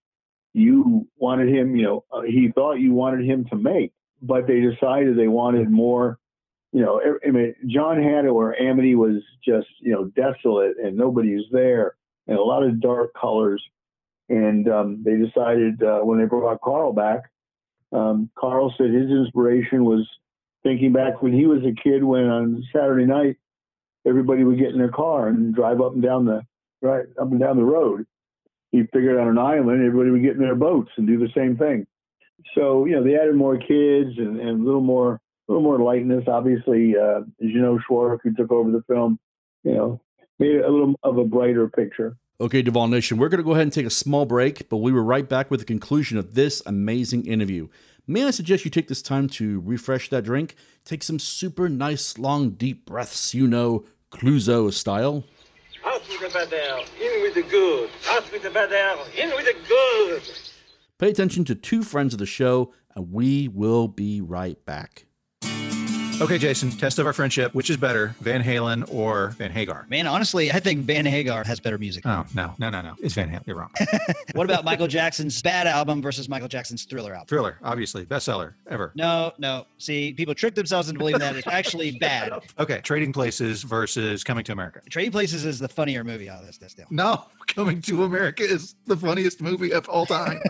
you 0.55 1.07
wanted 1.17 1.49
him, 1.49 1.75
you 1.75 1.83
know, 1.83 2.03
uh, 2.11 2.21
he 2.21 2.49
thought 2.53 2.73
you 2.73 2.93
wanted 2.93 3.25
him 3.25 3.45
to 3.45 3.55
make, 3.55 3.93
but 4.21 4.47
they 4.47 4.61
decided 4.61 5.17
they 5.17 5.27
wanted 5.27 5.69
more. 5.69 6.19
You 6.71 6.81
know, 6.81 7.01
I 7.25 7.31
mean, 7.31 7.55
John 7.67 8.01
had 8.01 8.25
it 8.25 8.33
where 8.33 8.59
Amity 8.61 8.95
was 8.95 9.21
just, 9.43 9.67
you 9.79 9.91
know, 9.91 10.05
desolate 10.05 10.77
and 10.77 10.97
nobody's 10.97 11.45
there, 11.51 11.95
and 12.27 12.37
a 12.37 12.43
lot 12.43 12.63
of 12.63 12.81
dark 12.81 13.13
colors 13.13 13.63
and 14.29 14.67
um, 14.67 15.03
they 15.03 15.15
decided 15.17 15.81
uh, 15.83 15.99
when 15.99 16.19
they 16.19 16.25
brought 16.25 16.61
Carl 16.61 16.93
back, 16.93 17.31
um, 17.91 18.29
Carl 18.37 18.73
said 18.77 18.91
his 18.91 19.09
inspiration 19.09 19.85
was 19.85 20.07
thinking 20.63 20.93
back 20.93 21.21
when 21.21 21.33
he 21.33 21.45
was 21.45 21.61
a 21.63 21.79
kid 21.81 22.03
when 22.03 22.25
on 22.25 22.63
Saturday 22.73 23.05
night 23.05 23.37
everybody 24.07 24.43
would 24.43 24.57
get 24.57 24.69
in 24.69 24.77
their 24.77 24.91
car 24.91 25.27
and 25.27 25.53
drive 25.53 25.79
up 25.79 25.93
and 25.93 26.01
down 26.01 26.25
the 26.25 26.41
right 26.81 27.05
up 27.21 27.31
and 27.31 27.39
down 27.39 27.57
the 27.57 27.63
road. 27.63 28.05
He 28.75 28.83
figured 28.93 29.19
on 29.19 29.27
an 29.27 29.37
island 29.37 29.85
everybody 29.85 30.11
would 30.11 30.21
get 30.21 30.33
in 30.33 30.39
their 30.39 30.55
boats 30.55 30.91
and 30.97 31.07
do 31.07 31.17
the 31.17 31.29
same 31.35 31.57
thing. 31.57 31.87
So 32.53 32.85
you 32.85 32.95
know 32.95 33.03
they 33.03 33.15
added 33.15 33.35
more 33.35 33.57
kids 33.57 34.17
and, 34.17 34.39
and 34.39 34.61
a 34.61 34.63
little 34.63 34.81
more 34.81 35.13
a 35.47 35.51
little 35.51 35.63
more 35.63 35.79
lightness. 35.79 36.25
Obviously, 36.27 36.95
uh, 36.97 37.21
Jeannot 37.41 37.81
Szwarc, 37.89 38.19
who 38.23 38.33
took 38.33 38.51
over 38.51 38.71
the 38.71 38.83
film, 38.87 39.19
you 39.63 39.73
know, 39.73 40.01
made 40.39 40.57
a 40.57 40.69
little 40.69 40.95
of 41.03 41.17
a 41.17 41.23
brighter 41.23 41.67
picture. 41.67 42.17
Okay, 42.41 42.61
Duval 42.61 42.89
Nation, 42.89 43.17
we're 43.17 43.29
going 43.29 43.39
to 43.39 43.45
go 43.45 43.51
ahead 43.51 43.63
and 43.63 43.71
take 43.71 43.85
a 43.85 43.91
small 43.91 44.25
break, 44.25 44.67
but 44.67 44.77
we 44.77 44.91
were 44.91 45.03
right 45.03 45.27
back 45.27 45.49
with 45.49 45.61
the 45.61 45.65
conclusion 45.65 46.17
of 46.17 46.35
this 46.35 46.61
amazing 46.65 47.25
interview. 47.25 47.69
May 48.07 48.25
I 48.25 48.31
suggest 48.31 48.65
you 48.65 48.71
take 48.71 48.89
this 48.89 49.01
time 49.01 49.29
to 49.29 49.61
refresh 49.61 50.09
that 50.09 50.25
drink? 50.25 50.55
Take 50.83 51.01
some 51.01 51.17
super 51.17 51.69
nice, 51.69 52.17
long, 52.17 52.51
deep 52.51 52.85
breaths, 52.85 53.33
you 53.33 53.47
know, 53.47 53.85
Clouseau 54.11 54.71
style. 54.73 55.23
Out 55.85 56.01
with 56.09 56.19
the 56.19 56.29
bad 56.29 56.51
air, 56.51 56.77
in 56.99 57.21
with 57.21 57.35
the 57.35 57.43
good. 57.43 57.89
Out 58.09 58.31
with 58.31 58.41
the 58.41 58.49
bad 58.49 58.71
air, 58.71 58.95
in 59.17 59.29
with 59.35 59.45
the 59.45 59.55
good. 59.67 60.23
Pay 60.97 61.09
attention 61.09 61.45
to 61.45 61.53
two 61.53 61.83
friends 61.83 62.13
of 62.13 62.19
the 62.19 62.25
show, 62.25 62.73
and 62.95 63.11
we 63.11 63.47
will 63.47 63.87
be 63.87 64.19
right 64.19 64.63
back. 64.65 65.05
Okay, 66.21 66.37
Jason, 66.37 66.71
test 66.71 66.97
of 66.97 67.05
our 67.05 67.11
friendship. 67.11 67.53
Which 67.53 67.69
is 67.69 67.75
better, 67.75 68.15
Van 68.21 68.41
Halen 68.41 68.91
or 68.91 69.31
Van 69.31 69.51
Hagar? 69.51 69.85
Man, 69.89 70.07
honestly, 70.07 70.49
I 70.49 70.61
think 70.61 70.85
Van 70.85 71.05
Hagar 71.05 71.43
has 71.43 71.59
better 71.59 71.77
music. 71.77 72.05
Oh, 72.05 72.25
no, 72.33 72.53
no, 72.57 72.69
no, 72.69 72.81
no. 72.81 72.93
It's 72.99 73.13
Van 73.13 73.29
Halen. 73.29 73.45
You're 73.45 73.57
wrong. 73.57 73.71
What 74.33 74.43
about 74.43 74.65
Michael 74.65 74.87
Jackson's 74.87 75.41
Bad 75.41 75.65
album 75.65 76.01
versus 76.01 76.27
Michael 76.27 76.49
Jackson's 76.49 76.83
Thriller 76.83 77.13
album? 77.13 77.27
Thriller, 77.27 77.57
obviously, 77.63 78.05
bestseller 78.05 78.53
ever. 78.69 78.91
No, 78.95 79.31
no. 79.37 79.65
See, 79.77 80.11
people 80.11 80.35
trick 80.35 80.55
themselves 80.55 80.89
into 80.89 80.99
believing 80.99 81.21
that 81.21 81.37
it's 81.37 81.47
actually 81.47 81.91
bad. 81.99 82.33
Okay, 82.59 82.81
Trading 82.81 83.13
Places 83.13 83.63
versus 83.63 84.25
Coming 84.25 84.43
to 84.43 84.51
America. 84.51 84.81
Trading 84.89 85.11
Places 85.11 85.45
is 85.45 85.57
the 85.57 85.69
funnier 85.69 86.03
movie 86.03 86.29
oh, 86.29 86.33
out 86.33 86.41
of 86.41 86.47
this, 86.47 86.57
this 86.57 86.73
deal. 86.73 86.85
No, 86.89 87.25
Coming 87.47 87.81
to 87.83 88.03
America 88.03 88.43
is 88.43 88.75
the 88.87 88.97
funniest 88.97 89.41
movie 89.41 89.71
of 89.71 89.87
all 89.87 90.05
time. 90.05 90.41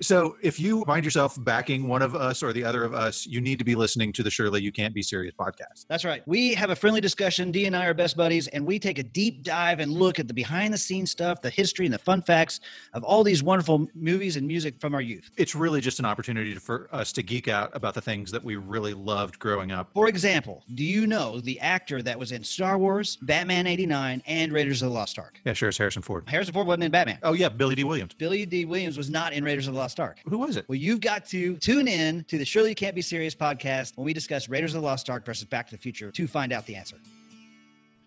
so 0.00 0.36
if 0.40 0.58
you 0.58 0.82
find 0.84 1.04
yourself 1.04 1.36
backing 1.44 1.88
one 1.88 2.00
of 2.00 2.14
us 2.14 2.42
or 2.42 2.54
the 2.54 2.64
other 2.64 2.84
of 2.84 2.94
us, 2.94 3.26
you 3.26 3.42
need 3.42 3.58
to 3.58 3.64
be 3.66 3.74
listening 3.74 4.14
to 4.14 4.22
the 4.22 4.30
Surely 4.58 4.64
You 4.64 4.72
Can't 4.72 4.94
Be 4.94 5.02
Serious 5.02 5.34
podcast. 5.38 5.86
That's 5.88 6.04
right. 6.04 6.22
We 6.26 6.54
have 6.54 6.70
a 6.70 6.76
friendly 6.76 7.00
discussion. 7.00 7.52
D 7.52 7.66
and 7.66 7.76
I 7.76 7.86
are 7.86 7.94
best 7.94 8.16
buddies, 8.16 8.48
and 8.48 8.66
we 8.66 8.78
take 8.78 8.98
a 8.98 9.02
deep 9.02 9.44
dive 9.44 9.78
and 9.78 9.92
look 9.92 10.18
at 10.18 10.26
the 10.26 10.34
behind 10.34 10.74
the 10.74 10.78
scenes 10.78 11.10
stuff, 11.10 11.40
the 11.40 11.50
history, 11.50 11.86
and 11.86 11.94
the 11.94 11.98
fun 11.98 12.22
facts 12.22 12.60
of 12.92 13.04
all 13.04 13.22
these 13.22 13.42
wonderful 13.42 13.86
movies 13.94 14.36
and 14.36 14.46
music 14.46 14.74
from 14.80 14.94
our 14.94 15.00
youth. 15.00 15.30
It's 15.36 15.54
really 15.54 15.80
just 15.80 16.00
an 16.00 16.04
opportunity 16.04 16.54
for 16.54 16.88
us 16.92 17.12
to 17.12 17.22
geek 17.22 17.46
out 17.46 17.70
about 17.74 17.94
the 17.94 18.00
things 18.00 18.30
that 18.32 18.42
we 18.42 18.56
really 18.56 18.94
loved 18.94 19.38
growing 19.38 19.70
up. 19.70 19.90
For 19.94 20.08
example, 20.08 20.64
do 20.74 20.84
you 20.84 21.06
know 21.06 21.40
the 21.40 21.60
actor 21.60 22.02
that 22.02 22.18
was 22.18 22.32
in 22.32 22.42
Star 22.42 22.78
Wars, 22.78 23.16
Batman 23.22 23.66
89, 23.66 24.22
and 24.26 24.52
Raiders 24.52 24.82
of 24.82 24.88
the 24.88 24.94
Lost 24.94 25.18
Ark? 25.18 25.40
Yeah, 25.44 25.52
sure, 25.52 25.68
it's 25.68 25.78
Harrison 25.78 26.02
Ford. 26.02 26.24
Harrison 26.26 26.54
Ford 26.54 26.66
wasn't 26.66 26.84
in 26.84 26.90
Batman. 26.90 27.18
Oh, 27.22 27.32
yeah, 27.32 27.48
Billy 27.48 27.74
Dee 27.74 27.84
Williams. 27.84 28.14
Billy 28.14 28.44
Dee 28.44 28.64
Williams 28.64 28.96
was 28.96 29.08
not 29.08 29.32
in 29.32 29.44
Raiders 29.44 29.68
of 29.68 29.74
the 29.74 29.80
Lost 29.80 30.00
Ark. 30.00 30.18
Who 30.28 30.38
was 30.38 30.56
it? 30.56 30.64
Well, 30.68 30.76
you've 30.76 31.00
got 31.00 31.24
to 31.26 31.56
tune 31.58 31.86
in 31.86 32.24
to 32.24 32.38
the 32.38 32.44
Surely 32.44 32.70
You 32.70 32.74
Can't 32.74 32.94
Be 32.94 33.02
Serious 33.02 33.34
podcast 33.34 33.96
when 33.96 34.04
we 34.04 34.12
discuss 34.12 34.47
Raiders 34.48 34.74
of 34.74 34.80
the 34.82 34.86
Lost 34.86 35.10
Ark 35.10 35.24
versus 35.24 35.44
Back 35.44 35.68
to 35.68 35.76
the 35.76 35.80
Future 35.80 36.10
to 36.10 36.26
find 36.26 36.52
out 36.52 36.66
the 36.66 36.74
answer. 36.74 36.96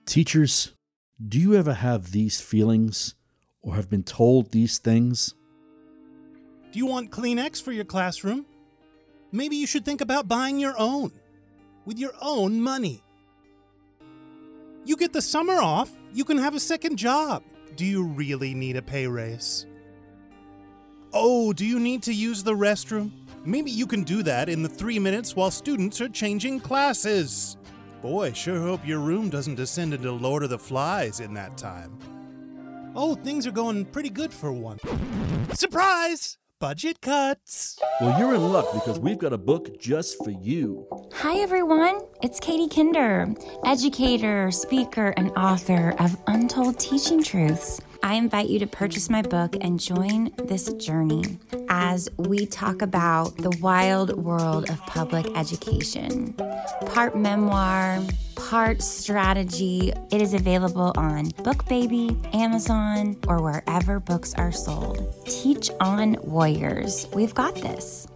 Teachers, 0.05 0.73
do 1.25 1.39
you 1.39 1.55
ever 1.55 1.73
have 1.73 2.11
these 2.11 2.41
feelings 2.41 3.15
or 3.61 3.75
have 3.75 3.89
been 3.89 4.03
told 4.03 4.51
these 4.51 4.79
things? 4.79 5.35
Do 6.71 6.79
you 6.79 6.85
want 6.85 7.11
Kleenex 7.11 7.61
for 7.61 7.71
your 7.71 7.85
classroom? 7.85 8.45
Maybe 9.31 9.55
you 9.55 9.67
should 9.67 9.85
think 9.85 10.01
about 10.01 10.27
buying 10.27 10.59
your 10.59 10.73
own 10.77 11.11
with 11.85 11.99
your 11.99 12.13
own 12.21 12.61
money. 12.61 13.03
You 14.83 14.97
get 14.97 15.13
the 15.13 15.21
summer 15.21 15.59
off, 15.59 15.91
you 16.13 16.25
can 16.25 16.37
have 16.37 16.55
a 16.55 16.59
second 16.59 16.97
job. 16.97 17.43
Do 17.75 17.85
you 17.85 18.03
really 18.03 18.53
need 18.53 18.75
a 18.75 18.81
pay 18.81 19.07
raise? 19.07 19.65
Oh, 21.13 21.53
do 21.53 21.65
you 21.65 21.79
need 21.79 22.03
to 22.03 22.13
use 22.13 22.43
the 22.43 22.53
restroom? 22.53 23.11
Maybe 23.43 23.71
you 23.71 23.87
can 23.87 24.03
do 24.03 24.21
that 24.23 24.49
in 24.49 24.61
the 24.61 24.69
three 24.69 24.99
minutes 24.99 25.35
while 25.35 25.49
students 25.49 25.99
are 25.99 26.09
changing 26.09 26.59
classes. 26.59 27.57
Boy, 28.03 28.33
sure 28.33 28.59
hope 28.59 28.85
your 28.85 28.99
room 28.99 29.31
doesn't 29.31 29.55
descend 29.55 29.95
into 29.95 30.11
Lord 30.11 30.43
of 30.43 30.51
the 30.51 30.59
Flies 30.59 31.19
in 31.19 31.33
that 31.33 31.57
time. 31.57 31.97
Oh, 32.95 33.15
things 33.15 33.47
are 33.47 33.51
going 33.51 33.85
pretty 33.85 34.11
good 34.11 34.31
for 34.31 34.51
one. 34.51 34.77
Surprise! 35.53 36.37
Budget 36.59 37.01
cuts! 37.01 37.79
Well, 37.99 38.19
you're 38.19 38.35
in 38.35 38.51
luck 38.51 38.71
because 38.73 38.99
we've 38.99 39.17
got 39.17 39.33
a 39.33 39.37
book 39.39 39.79
just 39.79 40.23
for 40.23 40.29
you. 40.29 40.85
Hi, 41.13 41.37
everyone. 41.39 42.01
It's 42.21 42.39
Katie 42.39 42.69
Kinder, 42.69 43.33
educator, 43.65 44.51
speaker, 44.51 45.15
and 45.17 45.31
author 45.31 45.95
of 45.97 46.15
Untold 46.27 46.77
Teaching 46.77 47.23
Truths. 47.23 47.81
I 48.03 48.15
invite 48.15 48.49
you 48.49 48.57
to 48.59 48.67
purchase 48.67 49.11
my 49.11 49.21
book 49.21 49.55
and 49.61 49.79
join 49.79 50.31
this 50.45 50.73
journey 50.73 51.37
as 51.69 52.09
we 52.17 52.47
talk 52.47 52.81
about 52.81 53.37
the 53.37 53.55
wild 53.61 54.17
world 54.17 54.71
of 54.71 54.79
public 54.87 55.27
education. 55.37 56.33
Part 56.87 57.15
memoir, 57.15 57.99
part 58.35 58.81
strategy. 58.81 59.93
It 60.11 60.19
is 60.19 60.33
available 60.33 60.91
on 60.95 61.27
BookBaby, 61.43 62.33
Amazon, 62.33 63.17
or 63.27 63.39
wherever 63.43 63.99
books 63.99 64.33
are 64.33 64.51
sold. 64.51 65.13
Teach 65.25 65.69
on 65.79 66.17
Warriors. 66.23 67.07
We've 67.13 67.35
got 67.35 67.53
this. 67.53 68.07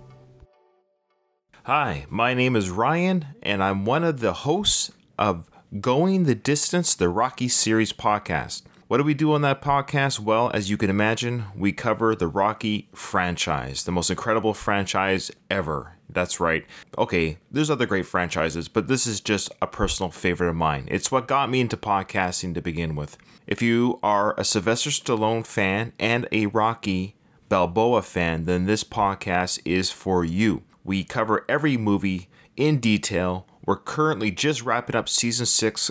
Hi, 1.66 2.08
my 2.10 2.34
name 2.34 2.56
is 2.56 2.72
Ryan, 2.72 3.26
and 3.44 3.64
I'm 3.64 3.86
one 3.86 4.04
of 4.04 4.20
the 4.20 4.34
hosts 4.34 4.92
of 5.20 5.48
Going 5.80 6.24
the 6.24 6.36
Distance, 6.36 6.96
the 6.96 7.10
Rocky 7.10 7.48
Series 7.48 7.94
podcast. 7.94 8.64
What 8.88 8.98
do 8.98 9.04
we 9.04 9.16
do 9.16 9.34
on 9.34 9.42
that 9.42 9.64
podcast? 9.64 10.20
Well, 10.20 10.52
as 10.54 10.70
you 10.70 10.78
can 10.78 10.92
imagine, 10.92 11.46
we 11.56 11.72
cover 11.72 12.16
the 12.16 12.28
Rocky 12.28 12.88
franchise, 12.94 13.84
the 13.84 13.92
most 13.92 14.12
incredible 14.12 14.54
franchise 14.54 15.32
ever. 15.50 15.94
That's 16.08 16.40
right. 16.40 16.68
Okay, 16.96 17.40
there's 17.50 17.72
other 17.72 17.88
great 17.88 18.06
franchises, 18.06 18.68
but 18.68 18.88
this 18.88 19.08
is 19.08 19.22
just 19.22 19.52
a 19.60 19.66
personal 19.66 20.12
favorite 20.12 20.50
of 20.50 20.56
mine. 20.56 20.88
It's 20.92 21.12
what 21.12 21.28
got 21.28 21.50
me 21.50 21.62
into 21.62 21.78
podcasting 21.78 22.54
to 22.54 22.62
begin 22.62 22.96
with. 22.96 23.18
If 23.48 23.60
you 23.60 24.00
are 24.04 24.40
a 24.40 24.46
Sylvester 24.46 24.92
Stallone 24.92 25.48
fan 25.48 25.94
and 25.98 26.28
a 26.32 26.46
Rocky 26.46 27.16
Balboa 27.50 28.04
fan, 28.04 28.44
then 28.44 28.68
this 28.68 28.84
podcast 28.84 29.60
is 29.66 29.90
for 29.90 30.24
you. 30.24 30.62
We 30.84 31.04
cover 31.04 31.44
every 31.50 31.76
movie 31.76 32.30
in 32.56 32.80
detail. 32.80 33.48
We're 33.66 33.78
currently 33.78 34.30
just 34.30 34.62
wrapping 34.62 34.96
up 34.96 35.10
season 35.10 35.48
six, 35.48 35.90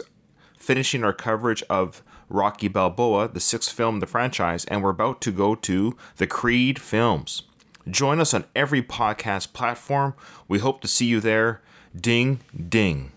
finishing 0.57 1.03
our 1.03 1.13
coverage 1.13 1.65
of 1.69 2.04
Rocky 2.29 2.69
Balboa, 2.69 3.29
the 3.29 3.41
sixth 3.41 3.73
film 3.73 3.97
in 3.97 4.01
the 4.01 4.07
franchise, 4.07 4.65
and 4.67 4.83
we're 4.83 4.91
about 4.91 5.21
to 5.23 5.33
go 5.33 5.55
to 5.55 5.97
the 6.17 6.27
Creed 6.27 6.79
films. 6.79 7.43
Join 7.89 8.21
us 8.21 8.33
on 8.33 8.45
every 8.57 8.83
podcast 8.83 9.53
platform. 9.53 10.15
We 10.49 10.59
hope 10.59 10.81
to 10.81 10.89
see 10.89 11.07
you 11.07 11.21
there. 11.21 11.61
Ding, 11.95 12.41
ding. 12.69 13.13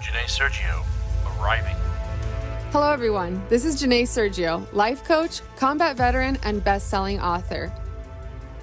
Janae 0.00 0.26
Sergio, 0.26 0.84
arriving. 1.38 1.76
Hello, 2.72 2.90
everyone. 2.90 3.42
This 3.48 3.64
is 3.64 3.80
Janae 3.80 4.02
Sergio, 4.02 4.66
life 4.74 5.04
coach, 5.04 5.40
combat 5.56 5.96
veteran, 5.96 6.36
and 6.42 6.62
best 6.62 6.88
selling 6.88 7.20
author. 7.20 7.72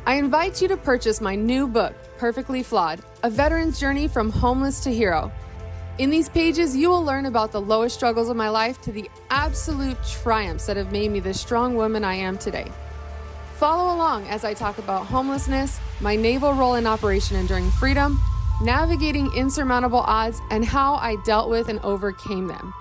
I 0.05 0.15
invite 0.15 0.61
you 0.61 0.67
to 0.67 0.77
purchase 0.77 1.21
my 1.21 1.33
new 1.33 1.65
book, 1.65 1.95
Perfectly 2.17 2.61
Flawed 2.61 2.99
A 3.23 3.29
Veteran's 3.29 3.79
Journey 3.79 4.07
from 4.07 4.29
Homeless 4.29 4.81
to 4.81 4.93
Hero. 4.93 5.31
In 5.99 6.09
these 6.09 6.27
pages, 6.27 6.75
you 6.75 6.89
will 6.89 7.03
learn 7.03 7.27
about 7.27 7.51
the 7.51 7.61
lowest 7.61 7.93
struggles 7.93 8.27
of 8.27 8.35
my 8.35 8.49
life 8.49 8.81
to 8.81 8.91
the 8.91 9.07
absolute 9.29 9.97
triumphs 10.03 10.65
that 10.65 10.75
have 10.75 10.91
made 10.91 11.11
me 11.11 11.19
the 11.19 11.35
strong 11.35 11.75
woman 11.75 12.03
I 12.03 12.15
am 12.15 12.35
today. 12.35 12.71
Follow 13.57 13.95
along 13.95 14.27
as 14.27 14.43
I 14.43 14.55
talk 14.55 14.79
about 14.79 15.05
homelessness, 15.05 15.79
my 16.01 16.15
naval 16.15 16.53
role 16.55 16.73
in 16.75 16.87
Operation 16.87 17.37
Enduring 17.37 17.69
Freedom, 17.69 18.19
navigating 18.63 19.31
insurmountable 19.35 19.99
odds, 19.99 20.41
and 20.49 20.65
how 20.65 20.95
I 20.95 21.15
dealt 21.25 21.51
with 21.51 21.69
and 21.69 21.79
overcame 21.81 22.47
them. 22.47 22.73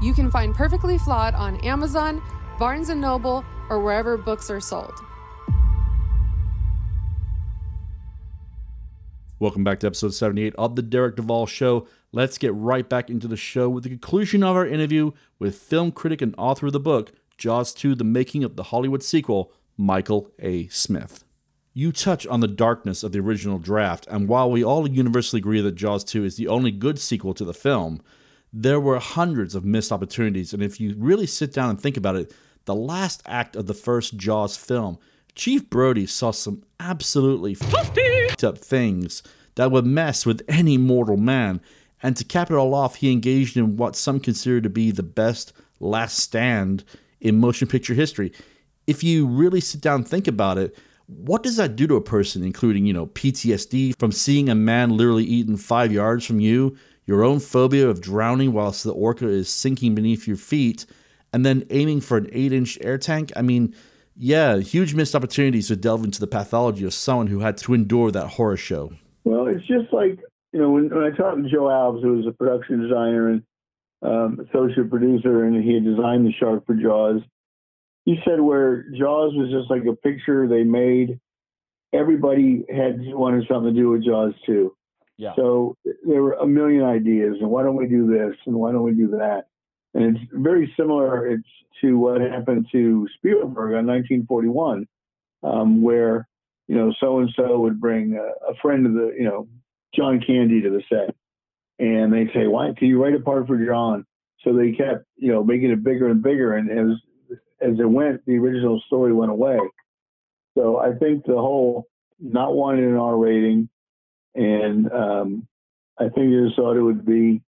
You 0.00 0.14
can 0.14 0.30
find 0.30 0.54
Perfectly 0.54 0.96
Flawed 0.96 1.34
on 1.34 1.60
Amazon, 1.60 2.22
Barnes 2.58 2.88
& 2.88 2.94
Noble, 2.94 3.44
or 3.68 3.80
wherever 3.80 4.16
books 4.16 4.50
are 4.50 4.60
sold. 4.60 4.94
Welcome 9.38 9.64
back 9.64 9.80
to 9.80 9.86
episode 9.86 10.14
78 10.14 10.54
of 10.56 10.76
the 10.76 10.82
Derek 10.82 11.16
Duvall 11.16 11.46
Show. 11.46 11.86
Let's 12.12 12.38
get 12.38 12.52
right 12.54 12.88
back 12.88 13.08
into 13.08 13.28
the 13.28 13.36
show 13.36 13.68
with 13.68 13.84
the 13.84 13.88
conclusion 13.88 14.42
of 14.42 14.56
our 14.56 14.66
interview 14.66 15.12
with 15.38 15.54
film 15.54 15.92
critic 15.92 16.20
and 16.20 16.34
author 16.36 16.66
of 16.66 16.72
the 16.72 16.80
book, 16.80 17.12
Jaws 17.38 17.72
2 17.72 17.94
The 17.94 18.02
Making 18.02 18.42
of 18.42 18.56
the 18.56 18.64
Hollywood 18.64 19.04
Sequel, 19.04 19.52
Michael 19.76 20.32
A. 20.40 20.66
Smith. 20.68 21.22
You 21.72 21.92
touch 21.92 22.26
on 22.26 22.40
the 22.40 22.48
darkness 22.48 23.04
of 23.04 23.12
the 23.12 23.20
original 23.20 23.60
draft, 23.60 24.08
and 24.10 24.28
while 24.28 24.50
we 24.50 24.64
all 24.64 24.88
universally 24.88 25.38
agree 25.38 25.60
that 25.60 25.76
Jaws 25.76 26.02
2 26.02 26.24
is 26.24 26.36
the 26.36 26.48
only 26.48 26.72
good 26.72 26.98
sequel 26.98 27.32
to 27.34 27.44
the 27.44 27.54
film, 27.54 28.02
there 28.52 28.80
were 28.80 28.98
hundreds 28.98 29.54
of 29.54 29.64
missed 29.64 29.92
opportunities, 29.92 30.52
and 30.52 30.64
if 30.64 30.80
you 30.80 30.96
really 30.98 31.26
sit 31.26 31.52
down 31.52 31.70
and 31.70 31.80
think 31.80 31.96
about 31.96 32.16
it, 32.16 32.34
the 32.64 32.74
last 32.74 33.22
act 33.24 33.54
of 33.54 33.66
the 33.66 33.74
first 33.74 34.16
Jaws 34.16 34.56
film, 34.56 34.98
Chief 35.36 35.70
Brody 35.70 36.06
saw 36.06 36.32
some 36.32 36.64
absolutely 36.80 37.52
f***ed 37.52 38.42
up 38.42 38.58
things 38.58 39.22
that 39.54 39.70
would 39.70 39.86
mess 39.86 40.26
with 40.26 40.42
any 40.48 40.76
mortal 40.76 41.16
man, 41.16 41.60
and 42.02 42.16
to 42.16 42.24
cap 42.24 42.50
it 42.50 42.54
all 42.54 42.74
off, 42.74 42.96
he 42.96 43.12
engaged 43.12 43.56
in 43.56 43.76
what 43.76 43.96
some 43.96 44.20
consider 44.20 44.60
to 44.60 44.70
be 44.70 44.90
the 44.90 45.02
best 45.02 45.52
last 45.80 46.18
stand 46.18 46.84
in 47.20 47.38
motion 47.38 47.68
picture 47.68 47.94
history. 47.94 48.32
If 48.86 49.04
you 49.04 49.26
really 49.26 49.60
sit 49.60 49.80
down 49.80 49.96
and 49.96 50.08
think 50.08 50.26
about 50.26 50.58
it, 50.58 50.76
what 51.06 51.42
does 51.42 51.56
that 51.56 51.76
do 51.76 51.86
to 51.88 51.96
a 51.96 52.00
person, 52.00 52.44
including, 52.44 52.86
you 52.86 52.92
know, 52.92 53.06
PTSD 53.06 53.98
from 53.98 54.12
seeing 54.12 54.48
a 54.48 54.54
man 54.54 54.96
literally 54.96 55.24
eaten 55.24 55.56
five 55.56 55.92
yards 55.92 56.24
from 56.24 56.40
you, 56.40 56.76
your 57.04 57.24
own 57.24 57.40
phobia 57.40 57.88
of 57.88 58.00
drowning 58.00 58.52
whilst 58.52 58.84
the 58.84 58.92
orca 58.92 59.26
is 59.26 59.48
sinking 59.48 59.94
beneath 59.94 60.28
your 60.28 60.36
feet, 60.36 60.86
and 61.32 61.44
then 61.44 61.64
aiming 61.70 62.00
for 62.00 62.16
an 62.16 62.28
eight 62.32 62.52
inch 62.52 62.78
air 62.80 62.96
tank? 62.96 63.32
I 63.36 63.42
mean, 63.42 63.74
yeah, 64.16 64.58
huge 64.58 64.94
missed 64.94 65.14
opportunities 65.14 65.68
to 65.68 65.76
delve 65.76 66.04
into 66.04 66.20
the 66.20 66.26
pathology 66.26 66.84
of 66.84 66.94
someone 66.94 67.26
who 67.26 67.40
had 67.40 67.56
to 67.58 67.74
endure 67.74 68.10
that 68.12 68.28
horror 68.28 68.56
show. 68.56 68.92
Well, 69.24 69.46
it's 69.48 69.66
just 69.66 69.92
like 69.92 70.18
you 70.52 70.60
know 70.60 70.70
when, 70.70 70.88
when 70.88 71.04
I 71.04 71.16
talked 71.16 71.42
to 71.42 71.50
Joe 71.50 71.64
Alves, 71.64 72.02
who 72.02 72.16
was 72.16 72.26
a 72.26 72.32
production 72.32 72.82
designer 72.82 73.28
and 73.28 73.42
um, 74.02 74.46
associate 74.48 74.90
producer, 74.90 75.44
and 75.44 75.62
he 75.62 75.74
had 75.74 75.84
designed 75.84 76.26
the 76.26 76.32
shark 76.32 76.66
for 76.66 76.74
Jaws. 76.74 77.20
He 78.04 78.16
said 78.24 78.40
where 78.40 78.84
Jaws 78.96 79.34
was 79.34 79.50
just 79.50 79.70
like 79.70 79.84
a 79.84 79.96
picture 79.96 80.48
they 80.48 80.64
made. 80.64 81.20
Everybody 81.92 82.64
had 82.68 82.98
wanted 83.00 83.46
something 83.48 83.74
to 83.74 83.80
do 83.80 83.90
with 83.90 84.04
Jaws 84.04 84.32
too. 84.46 84.74
Yeah. 85.18 85.34
So 85.36 85.76
there 85.84 86.22
were 86.22 86.32
a 86.32 86.46
million 86.46 86.82
ideas, 86.82 87.36
and 87.40 87.50
why 87.50 87.62
don't 87.62 87.76
we 87.76 87.86
do 87.86 88.06
this, 88.06 88.36
and 88.46 88.56
why 88.56 88.72
don't 88.72 88.84
we 88.84 88.94
do 88.94 89.08
that? 89.08 89.48
And 89.92 90.16
it's 90.16 90.24
very 90.32 90.72
similar 90.78 91.26
it's 91.26 91.44
to 91.82 91.98
what 91.98 92.20
happened 92.20 92.66
to 92.72 93.06
Spielberg 93.16 93.74
on 93.74 93.86
1941, 93.86 94.86
um, 95.42 95.82
where 95.82 96.26
you 96.68 96.76
know 96.76 96.92
so 97.00 97.18
and 97.18 97.30
so 97.36 97.58
would 97.60 97.80
bring 97.80 98.14
a, 98.16 98.50
a, 98.50 98.54
friend 98.62 98.86
of 98.86 98.94
the 98.94 99.12
you 99.18 99.24
know 99.24 99.48
John 99.94 100.22
Candy 100.24 100.62
to 100.62 100.70
the 100.70 100.82
set, 100.88 101.14
and 101.78 102.12
they'd 102.12 102.32
say, 102.32 102.46
"Why 102.46 102.72
can 102.76 102.88
you 102.88 103.02
write 103.02 103.14
a 103.14 103.20
part 103.20 103.46
for 103.46 103.64
John?" 103.64 104.06
So 104.42 104.52
they 104.52 104.72
kept, 104.72 105.04
you 105.16 105.32
know, 105.32 105.44
making 105.44 105.70
it 105.70 105.84
bigger 105.84 106.08
and 106.08 106.22
bigger, 106.22 106.54
and 106.54 106.70
as 106.70 106.96
as 107.60 107.78
it 107.78 107.88
went, 107.88 108.24
the 108.26 108.38
original 108.38 108.80
story 108.86 109.12
went 109.12 109.30
away. 109.30 109.58
So 110.56 110.78
I 110.78 110.94
think 110.94 111.24
the 111.24 111.34
whole 111.34 111.86
not 112.18 112.54
wanting 112.54 112.84
an 112.84 112.96
R 112.96 113.16
rating, 113.16 113.68
and 114.34 114.90
um, 114.92 115.48
I 115.98 116.04
think 116.04 116.30
they 116.30 116.46
just 116.46 116.56
thought 116.56 116.76
it 116.76 116.82
would 116.82 117.04
be 117.04 117.42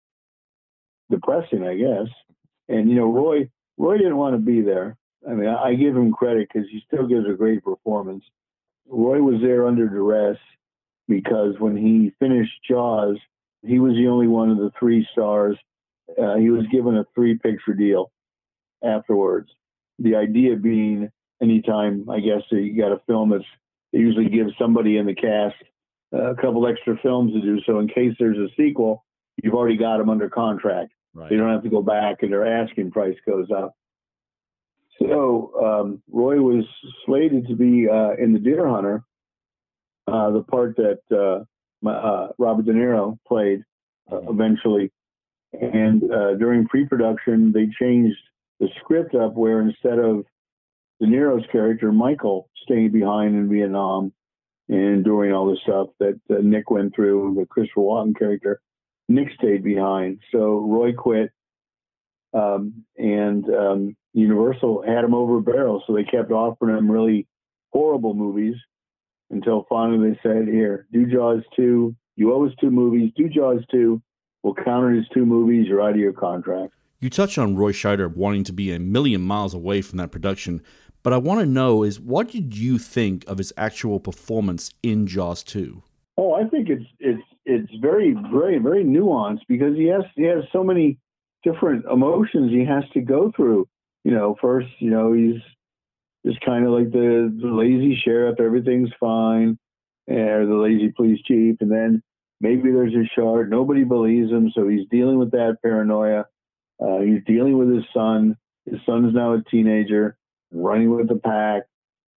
depressing, 1.11 1.65
I 1.65 1.77
guess. 1.77 2.09
And 2.69 2.89
you 2.89 2.97
know, 2.97 3.11
Roy 3.11 3.49
Roy 3.79 3.99
didn't 3.99 4.17
want 4.17 4.35
to 4.35 4.39
be 4.39 4.61
there. 4.61 4.97
I 5.29 5.35
mean, 5.35 5.49
I, 5.49 5.69
I 5.69 5.75
give 5.75 5.97
him 5.97 6.13
credit 6.13 6.49
because 6.53 6.69
he 6.71 6.83
still 6.87 7.07
gives 7.07 7.27
a 7.29 7.35
great 7.35 7.63
performance. 7.63 8.25
Roy 8.89 9.21
was 9.23 9.41
there 9.41 9.67
under 9.67 9.89
duress 9.89 10.39
because 11.09 11.55
when 11.59 11.77
he 11.77 12.13
finished 12.19 12.53
Jaws, 12.69 13.19
he 13.63 13.79
was 13.79 13.95
the 13.95 14.09
only 14.09 14.29
one 14.29 14.51
of 14.51 14.59
the 14.59 14.71
three 14.79 15.07
stars. 15.13 15.57
Uh, 16.11 16.37
he 16.37 16.51
was 16.51 16.67
given 16.71 16.97
a 16.97 17.05
three 17.15 17.39
picture 17.39 17.75
deal 17.75 18.11
afterwards. 18.85 19.49
The 19.99 20.17
idea 20.17 20.57
being, 20.57 21.11
anytime 21.41 22.09
I 22.11 22.21
guess 22.21 22.43
you 22.51 22.77
got 22.77 22.93
a 22.93 23.01
film 23.07 23.31
that's 23.31 23.45
they 23.93 23.99
usually 23.99 24.29
give 24.29 24.47
somebody 24.59 24.97
in 24.97 25.07
the 25.07 25.15
cast 25.15 25.57
uh, 26.15 26.33
a 26.33 26.37
couple 26.37 26.67
extra 26.67 26.97
films 27.03 27.33
to 27.35 27.41
do. 27.41 27.61
So 27.67 27.79
in 27.79 27.89
case 27.89 28.15
there's 28.19 28.39
a 28.39 28.49
sequel, 28.57 29.05
you've 29.43 29.55
already 29.55 29.77
got 29.77 29.99
them 29.99 30.09
under 30.09 30.29
contract. 30.29 30.93
Right. 31.15 31.29
So 31.29 31.35
you 31.35 31.41
don't 31.41 31.53
have 31.53 31.63
to 31.65 31.69
go 31.69 31.83
back 31.83 32.23
and 32.23 32.33
their 32.33 32.47
asking 32.47 32.91
price 32.91 33.17
goes 33.27 33.49
up. 33.55 33.75
So 34.99 35.53
um, 35.63 36.03
Roy 36.11 36.41
was 36.41 36.65
slated 37.05 37.49
to 37.49 37.57
be 37.57 37.89
uh, 37.89 38.13
in 38.19 38.33
The 38.33 38.39
Deer 38.39 38.69
Hunter, 38.69 39.05
uh, 40.07 40.31
the 40.31 40.43
part 40.43 40.77
that 40.77 41.01
uh, 41.11 41.45
my, 41.81 41.93
uh, 41.93 42.29
Robert 42.39 42.67
De 42.67 42.73
Niro 42.73 43.19
played 43.27 43.63
uh, 44.11 44.21
eventually. 44.29 44.91
And 45.53 46.03
uh, 46.11 46.35
during 46.35 46.67
pre-production, 46.67 47.53
they 47.53 47.69
changed 47.79 48.17
the 48.59 48.69
script 48.81 49.15
up 49.15 49.35
where 49.35 49.61
instead 49.61 49.99
of 49.99 50.25
De 51.01 51.07
Niro's 51.07 51.47
character 51.51 51.93
Michael 51.93 52.49
staying 52.63 52.93
behind 52.93 53.35
in 53.35 53.51
Vietnam 53.51 54.13
and 54.69 55.05
doing 55.05 55.33
all 55.33 55.47
the 55.47 55.59
stuff 55.63 55.89
that 55.99 56.19
Nick 56.43 56.71
went 56.71 56.95
through, 56.95 57.31
with 57.31 57.39
the 57.39 57.47
Christopher 57.47 57.81
Walken 57.81 58.19
character, 58.19 58.61
Nick 59.09 59.29
stayed 59.37 59.65
behind. 59.65 60.21
So 60.31 60.61
Roy 60.61 60.93
quit, 60.93 61.31
um, 62.33 62.85
and 62.97 63.45
um, 63.51 63.97
Universal 64.15 64.85
had 64.87 65.05
him 65.05 65.15
over 65.15 65.39
a 65.39 65.43
barrel. 65.43 65.83
So 65.87 65.93
they 65.93 66.05
kept 66.05 66.31
offering 66.31 66.77
him 66.77 66.91
really 66.91 67.27
horrible 67.73 68.15
movies 68.15 68.57
until 69.33 69.67
finally 69.69 70.11
they 70.11 70.21
said, 70.23 70.47
"Here, 70.47 70.87
do 70.93 71.07
Jaws 71.07 71.43
two. 71.57 71.97
You 72.17 72.33
owe 72.33 72.47
us 72.47 72.53
two 72.61 72.71
movies. 72.71 73.11
Do 73.17 73.29
Jaws 73.29 73.65
two. 73.71 74.01
We'll 74.43 74.55
count 74.55 74.95
it 74.95 74.99
as 75.01 75.09
two 75.09 75.27
movies. 75.27 75.67
You're 75.67 75.83
out 75.83 75.91
of 75.91 75.97
your 75.97 76.13
contract." 76.13 76.73
You 77.01 77.11
touched 77.11 77.37
on 77.37 77.57
Roy 77.57 77.73
Scheider 77.73 78.15
wanting 78.15 78.45
to 78.45 78.53
be 78.53 78.73
a 78.73 78.79
million 78.79 79.23
miles 79.23 79.55
away 79.55 79.83
from 79.83 79.99
that 79.99 80.13
production, 80.13 80.63
but 81.03 81.13
I 81.13 81.17
want 81.17 81.41
to 81.41 81.47
know 81.47 81.83
is 81.83 81.99
what 81.99 82.29
did 82.29 82.57
you 82.57 82.79
think 82.79 83.25
of 83.27 83.39
his 83.39 83.53
actual 83.57 83.99
performance 83.99 84.71
in 84.85 85.09
Jaws 85.09 85.43
2? 85.43 85.83
Oh, 86.17 86.35
I 86.35 86.45
think 86.45 86.69
it's 86.69 86.85
it's 87.01 87.23
it's 87.45 87.73
very 87.81 88.15
very 88.31 88.59
very 88.59 88.85
nuanced 88.85 89.41
because 89.49 89.77
he 89.77 89.87
has 89.87 90.03
he 90.15 90.25
has 90.25 90.45
so 90.53 90.63
many 90.63 90.99
different 91.43 91.85
emotions 91.87 92.53
he 92.53 92.65
has 92.65 92.85
to 92.95 93.01
go 93.01 93.33
through. 93.35 93.67
You 94.05 94.13
know, 94.13 94.37
first, 94.41 94.69
you 94.79 94.91
know, 94.91 95.13
he's 95.13 95.41
just 96.27 96.41
kind 96.41 96.67
of 96.67 96.73
like 96.73 96.91
the, 96.93 97.37
the 97.41 97.49
lazy 97.49 97.97
sheriff, 97.97 98.41
everything's 98.41 98.91
fine, 98.99 99.59
or 100.09 100.47
the 100.47 100.55
lazy 100.55 100.91
police 100.91 101.21
chief, 101.23 101.57
and 101.61 101.71
then 101.71 102.03
maybe 102.41 102.71
there's 102.71 102.95
a 102.95 103.09
shark, 103.15 103.49
nobody 103.49 103.85
believes 103.85 104.31
him, 104.31 104.51
so 104.55 104.69
he's 104.69 104.87
dealing 104.91 105.19
with 105.19 105.31
that 105.33 105.59
paranoia. 105.63 106.27
Uh, 106.81 106.99
he's 106.99 107.23
dealing 107.27 107.57
with 107.59 107.73
his 107.73 107.85
son. 107.95 108.37
His 108.69 108.81
son's 108.85 109.15
now 109.15 109.35
a 109.35 109.43
teenager, 109.51 110.17
running 110.53 110.95
with 110.95 111.09
the 111.09 111.17
pack. 111.17 111.63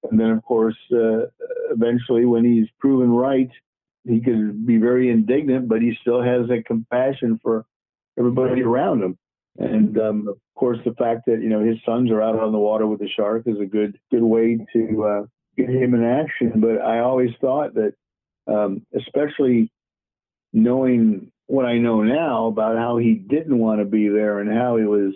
And 0.10 0.20
then, 0.20 0.30
of 0.32 0.44
course, 0.44 0.78
uh, 0.92 1.28
eventually, 1.72 2.26
when 2.26 2.44
he's 2.44 2.68
proven 2.80 3.10
right, 3.10 3.50
he 4.04 4.20
could 4.22 4.66
be 4.66 4.78
very 4.78 5.10
indignant, 5.10 5.68
but 5.68 5.82
he 5.82 5.98
still 6.02 6.22
has 6.22 6.50
a 6.50 6.62
compassion 6.62 7.40
for 7.42 7.66
everybody 8.18 8.62
around 8.62 9.04
him. 9.04 9.18
And 9.58 9.98
um, 9.98 10.28
of 10.28 10.38
course, 10.56 10.80
the 10.86 10.94
fact 10.94 11.22
that 11.28 11.42
you 11.42 11.50
know 11.50 11.64
his 11.64 11.78
sons 11.86 12.12
are 12.12 12.22
out 12.22 12.40
on 12.40 12.52
the 12.52 12.58
water 12.58 12.88
with 12.88 13.00
the 13.00 13.10
shark 13.10 13.44
is 13.46 13.60
a 13.60 13.66
good 13.66 13.98
good 14.12 14.24
way 14.24 14.58
to 14.74 15.04
uh, 15.04 15.26
get 15.58 15.70
him 15.70 15.94
in 15.94 16.04
action. 16.04 16.54
But 16.58 16.82
I 16.82 17.00
always 17.00 17.32
thought 17.40 17.74
that, 17.76 17.94
um, 18.48 18.86
especially 18.96 19.72
knowing 20.52 21.32
what 21.48 21.66
I 21.66 21.78
know 21.78 22.02
now 22.02 22.48
about 22.48 22.78
how 22.78 22.98
he 22.98 23.14
didn't 23.14 23.58
want 23.58 23.80
to 23.80 23.86
be 23.86 24.10
there 24.10 24.40
and 24.40 24.52
how 24.52 24.78
he 24.78 24.86
was 24.86 25.14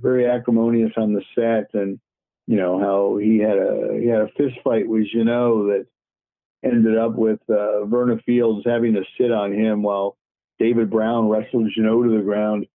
very 0.00 0.26
acrimonious 0.26 0.92
on 0.96 1.14
the 1.14 1.22
set 1.34 1.72
and 1.72 1.98
you 2.46 2.56
know 2.56 2.78
how 2.78 3.16
he 3.16 3.38
had 3.38 3.56
a 3.56 3.98
he 4.00 4.06
had 4.06 4.20
a 4.20 4.28
fist 4.36 4.58
fight 4.62 4.86
with 4.86 5.06
Jeannot 5.12 5.66
that 5.66 5.86
ended 6.64 6.98
up 6.98 7.14
with 7.14 7.40
uh, 7.48 7.84
Verna 7.86 8.18
Fields 8.24 8.64
having 8.66 8.94
to 8.94 9.04
sit 9.18 9.32
on 9.32 9.52
him 9.52 9.82
while 9.82 10.16
David 10.58 10.90
Brown 10.90 11.28
wrestled 11.28 11.70
Jeannot 11.74 12.04
to 12.04 12.16
the 12.16 12.22
ground. 12.22 12.66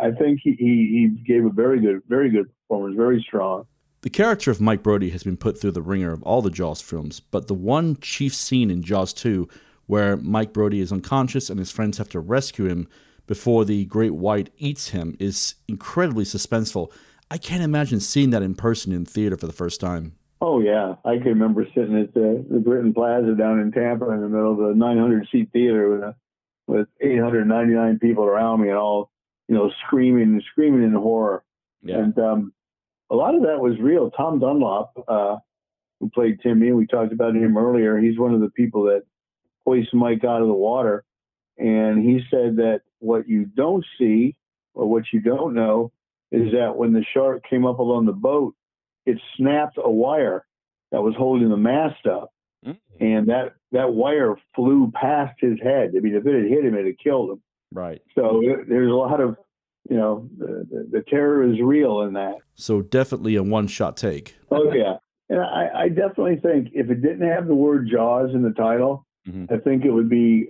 I 0.00 0.10
think 0.10 0.40
he, 0.42 0.56
he, 0.58 1.08
he 1.16 1.24
gave 1.24 1.44
a 1.44 1.50
very 1.50 1.80
good 1.80 2.02
very 2.08 2.30
good 2.30 2.46
performance, 2.68 2.96
very 2.96 3.24
strong. 3.26 3.66
The 4.02 4.10
character 4.10 4.50
of 4.50 4.60
Mike 4.60 4.82
Brody 4.82 5.10
has 5.10 5.22
been 5.22 5.36
put 5.36 5.58
through 5.58 5.72
the 5.72 5.82
ringer 5.82 6.12
of 6.12 6.22
all 6.24 6.42
the 6.42 6.50
Jaws 6.50 6.82
films, 6.82 7.20
but 7.20 7.46
the 7.46 7.54
one 7.54 7.96
chief 8.00 8.34
scene 8.34 8.70
in 8.70 8.82
Jaws 8.82 9.12
2 9.14 9.48
where 9.86 10.16
Mike 10.16 10.52
Brody 10.52 10.80
is 10.80 10.92
unconscious 10.92 11.50
and 11.50 11.58
his 11.58 11.70
friends 11.70 11.98
have 11.98 12.08
to 12.10 12.20
rescue 12.20 12.66
him 12.66 12.88
before 13.26 13.64
the 13.64 13.84
great 13.86 14.14
white 14.14 14.50
eats 14.58 14.88
him 14.88 15.16
is 15.18 15.54
incredibly 15.68 16.24
suspenseful. 16.24 16.90
I 17.30 17.38
can't 17.38 17.62
imagine 17.62 18.00
seeing 18.00 18.30
that 18.30 18.42
in 18.42 18.54
person 18.54 18.92
in 18.92 19.04
theater 19.04 19.36
for 19.36 19.46
the 19.46 19.52
first 19.52 19.80
time. 19.80 20.14
Oh 20.40 20.60
yeah, 20.60 20.96
I 21.04 21.16
can 21.16 21.28
remember 21.28 21.66
sitting 21.74 21.98
at 21.98 22.12
the, 22.12 22.44
the 22.50 22.58
Britton 22.58 22.92
Plaza 22.92 23.34
down 23.34 23.60
in 23.60 23.72
Tampa 23.72 24.10
in 24.10 24.20
the 24.20 24.28
middle 24.28 24.52
of 24.52 24.70
a 24.70 24.74
900 24.74 25.28
seat 25.32 25.48
theater 25.52 25.88
with 25.88 26.02
a, 26.02 26.14
with 26.66 26.88
899 27.00 27.98
people 27.98 28.24
around 28.24 28.60
me 28.60 28.68
and 28.68 28.76
all 28.76 29.10
you 29.48 29.54
know 29.54 29.70
screaming 29.86 30.24
and 30.24 30.42
screaming 30.50 30.82
in 30.82 30.92
horror. 30.92 31.44
Yeah. 31.82 31.98
And 31.98 32.18
um, 32.18 32.52
a 33.10 33.14
lot 33.14 33.34
of 33.34 33.42
that 33.42 33.60
was 33.60 33.78
real. 33.78 34.10
Tom 34.10 34.38
Dunlop, 34.38 34.92
uh, 35.06 35.36
who 36.00 36.08
played 36.10 36.40
Timmy, 36.42 36.68
and 36.68 36.76
we 36.76 36.86
talked 36.86 37.12
about 37.12 37.36
him 37.36 37.56
earlier. 37.56 37.98
He's 37.98 38.18
one 38.18 38.34
of 38.34 38.40
the 38.40 38.50
people 38.50 38.84
that 38.84 39.02
hoist 39.66 39.94
Mike 39.94 40.24
out 40.24 40.42
of 40.42 40.48
the 40.48 40.54
water. 40.54 41.04
And 41.58 42.04
he 42.04 42.20
said 42.30 42.56
that 42.56 42.80
what 42.98 43.28
you 43.28 43.44
don't 43.44 43.84
see 43.98 44.36
or 44.74 44.86
what 44.86 45.04
you 45.12 45.20
don't 45.20 45.54
know 45.54 45.92
is 46.32 46.52
that 46.52 46.76
when 46.76 46.92
the 46.92 47.04
shark 47.14 47.44
came 47.48 47.64
up 47.64 47.78
along 47.78 48.06
the 48.06 48.12
boat, 48.12 48.54
it 49.06 49.18
snapped 49.36 49.78
a 49.82 49.90
wire 49.90 50.44
that 50.90 51.02
was 51.02 51.14
holding 51.16 51.48
the 51.48 51.56
mast 51.56 52.06
up. 52.06 52.32
Mm-hmm. 52.66 53.04
And 53.04 53.28
that, 53.28 53.54
that 53.72 53.92
wire 53.92 54.36
flew 54.54 54.90
past 54.94 55.34
his 55.38 55.58
head. 55.62 55.92
I 55.96 56.00
mean, 56.00 56.14
if 56.14 56.26
it 56.26 56.34
had 56.34 56.50
hit 56.50 56.64
him, 56.64 56.74
it 56.74 56.86
had 56.86 56.98
killed 56.98 57.30
him. 57.30 57.42
Right. 57.74 58.00
So 58.14 58.40
there's 58.66 58.90
a 58.90 58.94
lot 58.94 59.20
of, 59.20 59.36
you 59.90 59.96
know, 59.98 60.30
the, 60.38 60.66
the, 60.70 60.88
the 60.90 61.04
terror 61.10 61.42
is 61.44 61.60
real 61.60 62.00
in 62.02 62.14
that. 62.14 62.36
So 62.54 62.80
definitely 62.80 63.34
a 63.36 63.42
one 63.42 63.66
shot 63.66 63.98
take. 63.98 64.36
Oh, 64.50 64.72
yeah. 64.72 64.96
And 65.28 65.40
I, 65.40 65.68
I 65.74 65.88
definitely 65.88 66.36
think 66.36 66.68
if 66.72 66.88
it 66.88 67.02
didn't 67.02 67.28
have 67.28 67.46
the 67.48 67.54
word 67.54 67.88
Jaws 67.90 68.30
in 68.32 68.42
the 68.42 68.52
title, 68.52 69.04
Mhm. 69.28 69.50
I 69.50 69.56
think 69.58 69.84
it 69.86 69.90
would 69.90 70.10
be 70.10 70.46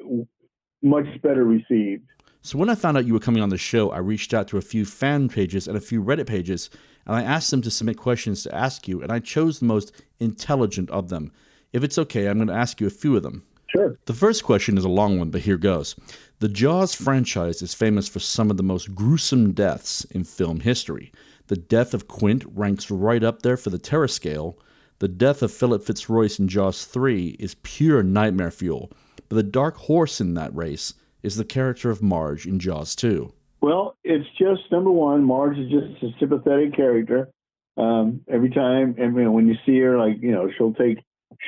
much 0.83 1.07
better 1.23 1.45
received. 1.45 2.03
So 2.43 2.59
when 2.59 2.69
I 2.69 2.75
found 2.75 2.97
out 2.99 3.07
you 3.07 3.13
were 3.15 3.21
coming 3.21 3.41
on 3.43 3.49
the 3.49 3.57
show, 3.57 3.91
I 3.91 3.99
reached 3.99 4.35
out 4.35 4.49
to 4.49 4.59
a 4.59 4.61
few 4.61 4.85
fan 4.85 5.29
pages 5.29 5.67
and 5.69 5.77
a 5.77 5.81
few 5.81 6.03
Reddit 6.03 6.27
pages, 6.27 6.71
and 7.07 7.15
I 7.17 7.23
asked 7.23 7.51
them 7.53 7.63
to 7.63 7.71
submit 7.71 7.97
questions 7.97 8.43
to 8.43 8.55
ask 8.55 8.87
you, 8.89 9.01
and 9.01 9.11
I 9.13 9.21
chose 9.21 9.61
the 9.61 9.67
most 9.67 9.93
intelligent 10.19 10.91
of 10.91 11.09
them. 11.09 11.31
If 11.73 11.85
it's 11.85 11.99
okay, 11.99 12.27
I'm 12.27 12.37
going 12.39 12.49
to 12.49 12.55
ask 12.55 12.81
you 12.81 12.87
a 12.89 12.91
few 12.91 13.17
of 13.17 13.23
them. 13.23 13.45
Sure. 13.75 13.99
The 14.07 14.15
first 14.15 14.45
question 14.45 14.79
is 14.79 14.85
a 14.85 14.89
long 14.89 15.19
one, 15.19 15.31
but 15.31 15.43
here 15.43 15.57
goes. 15.57 15.97
The 16.39 16.49
Jaws 16.49 16.95
franchise 16.95 17.63
is 17.63 17.75
famous 17.75 18.09
for 18.09 18.21
some 18.21 18.51
of 18.51 18.57
the 18.57 18.63
most 18.63 18.95
gruesome 18.95 19.53
deaths 19.53 20.05
in 20.07 20.25
film 20.25 20.61
history. 20.61 21.11
The 21.49 21.57
death 21.57 21.93
of 21.93 22.09
Quint 22.09 22.45
ranks 22.55 22.91
right 22.91 23.23
up 23.23 23.43
there 23.43 23.57
for 23.57 23.71
the 23.71 23.79
terror 23.79 24.09
scale. 24.09 24.59
The 25.01 25.09
death 25.09 25.43
of 25.43 25.53
Philip 25.53 25.83
FitzRoyce 25.83 26.39
in 26.39 26.49
Jaws 26.49 26.85
3 26.85 27.37
is 27.39 27.57
pure 27.63 28.03
nightmare 28.03 28.51
fuel. 28.51 28.93
But 29.29 29.37
the 29.37 29.43
dark 29.43 29.77
horse 29.77 30.21
in 30.21 30.35
that 30.35 30.55
race 30.55 30.95
is 31.23 31.37
the 31.37 31.45
character 31.45 31.91
of 31.91 32.03
Marge 32.03 32.47
in 32.47 32.59
Jaws 32.59 32.95
2. 32.95 33.33
Well, 33.61 33.97
it's 34.05 34.29
just 34.39 34.71
number 34.71 34.91
one. 34.91 35.25
Marge 35.25 35.59
is 35.59 35.71
just 35.71 36.03
a 36.03 36.09
sympathetic 36.21 36.77
character. 36.77 37.31
Um, 37.77 38.21
every 38.29 38.51
time, 38.51 38.95
know, 38.99 39.33
when 39.33 39.49
you 39.49 39.57
see 39.67 39.79
her, 39.81 39.99
like 39.99 40.21
you 40.21 40.31
know, 40.31 40.51
she'll 40.57 40.75
take 40.75 40.99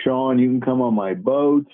Sean. 0.03 0.39
You 0.39 0.49
can 0.49 0.61
come 0.61 0.81
on 0.81 0.95
my 0.95 1.15
boat, 1.15 1.67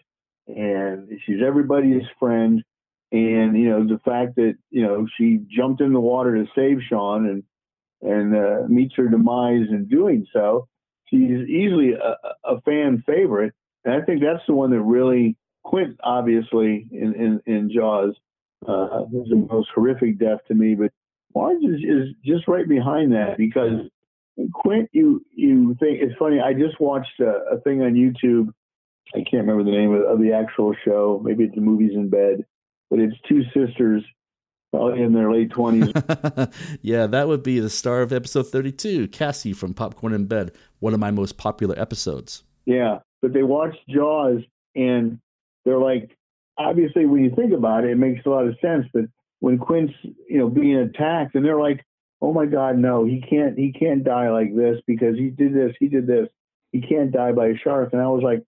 and 0.56 1.08
she's 1.24 1.42
everybody's 1.44 2.02
friend. 2.18 2.62
And 3.10 3.56
you 3.58 3.68
know, 3.68 3.86
the 3.86 4.00
fact 4.04 4.36
that 4.36 4.54
you 4.70 4.82
know 4.82 5.06
she 5.16 5.40
jumped 5.50 5.80
in 5.80 5.92
the 5.92 6.00
water 6.00 6.34
to 6.34 6.46
save 6.54 6.78
Sean 6.88 7.26
and 7.26 7.42
and 8.00 8.34
uh, 8.34 8.68
meets 8.68 8.94
her 8.96 9.08
demise 9.08 9.68
in 9.70 9.86
doing 9.88 10.26
so, 10.32 10.66
she's 11.08 11.48
easily 11.48 11.92
a, 11.92 12.16
a 12.44 12.60
fan 12.62 13.02
favorite. 13.06 13.54
And 13.84 13.94
I 13.94 14.04
think 14.04 14.22
that's 14.22 14.44
the 14.46 14.54
one 14.54 14.70
that 14.70 14.80
really 14.80 15.36
Quint, 15.64 15.98
obviously, 16.02 16.88
in 16.90 17.14
in, 17.14 17.42
in 17.46 17.70
Jaws, 17.72 18.14
uh, 18.66 19.04
was 19.10 19.28
the 19.28 19.36
most 19.36 19.68
horrific 19.74 20.18
death 20.18 20.40
to 20.48 20.54
me. 20.54 20.74
But 20.74 20.92
Marge 21.34 21.62
is, 21.62 21.80
is 21.82 22.14
just 22.24 22.48
right 22.48 22.68
behind 22.68 23.12
that 23.12 23.36
because 23.36 23.88
Quint, 24.54 24.88
you 24.92 25.24
you 25.34 25.76
think 25.78 26.00
it's 26.00 26.16
funny. 26.18 26.40
I 26.40 26.52
just 26.52 26.80
watched 26.80 27.20
a, 27.20 27.54
a 27.54 27.60
thing 27.60 27.82
on 27.82 27.94
YouTube. 27.94 28.48
I 29.14 29.18
can't 29.18 29.46
remember 29.46 29.64
the 29.64 29.76
name 29.76 29.92
of, 29.94 30.02
of 30.02 30.20
the 30.20 30.32
actual 30.32 30.74
show. 30.84 31.20
Maybe 31.22 31.44
it's 31.44 31.54
the 31.54 31.60
movies 31.60 31.92
in 31.94 32.08
bed, 32.08 32.44
but 32.90 32.98
it's 32.98 33.16
two 33.28 33.42
sisters, 33.54 34.02
probably 34.70 35.02
in 35.02 35.12
their 35.12 35.30
late 35.30 35.50
twenties. 35.50 35.92
yeah, 36.82 37.06
that 37.06 37.28
would 37.28 37.42
be 37.42 37.60
the 37.60 37.70
star 37.70 38.02
of 38.02 38.12
episode 38.12 38.48
32, 38.48 39.08
Cassie 39.08 39.52
from 39.52 39.74
Popcorn 39.74 40.14
in 40.14 40.26
Bed, 40.26 40.52
one 40.78 40.94
of 40.94 41.00
my 41.00 41.10
most 41.10 41.36
popular 41.36 41.78
episodes. 41.78 42.42
Yeah, 42.64 42.98
but 43.20 43.32
they 43.32 43.42
watched 43.42 43.80
Jaws 43.88 44.40
and 44.74 45.18
they're 45.64 45.78
like, 45.78 46.16
obviously, 46.58 47.06
when 47.06 47.24
you 47.24 47.34
think 47.34 47.52
about 47.52 47.84
it, 47.84 47.90
it 47.90 47.98
makes 47.98 48.24
a 48.26 48.30
lot 48.30 48.46
of 48.46 48.56
sense. 48.60 48.86
But 48.92 49.04
when 49.40 49.58
Quint's, 49.58 49.94
you 50.02 50.38
know, 50.38 50.48
being 50.48 50.76
attacked, 50.76 51.34
and 51.34 51.44
they're 51.44 51.60
like, 51.60 51.84
oh 52.20 52.32
my 52.32 52.46
God, 52.46 52.78
no, 52.78 53.04
he 53.04 53.20
can't, 53.20 53.58
he 53.58 53.72
can't 53.72 54.04
die 54.04 54.30
like 54.30 54.54
this 54.54 54.78
because 54.86 55.16
he 55.16 55.30
did 55.30 55.54
this, 55.54 55.72
he 55.78 55.88
did 55.88 56.06
this. 56.06 56.28
He 56.70 56.80
can't 56.80 57.12
die 57.12 57.32
by 57.32 57.48
a 57.48 57.56
shark. 57.62 57.92
And 57.92 58.00
I 58.00 58.06
was 58.06 58.22
like, 58.22 58.42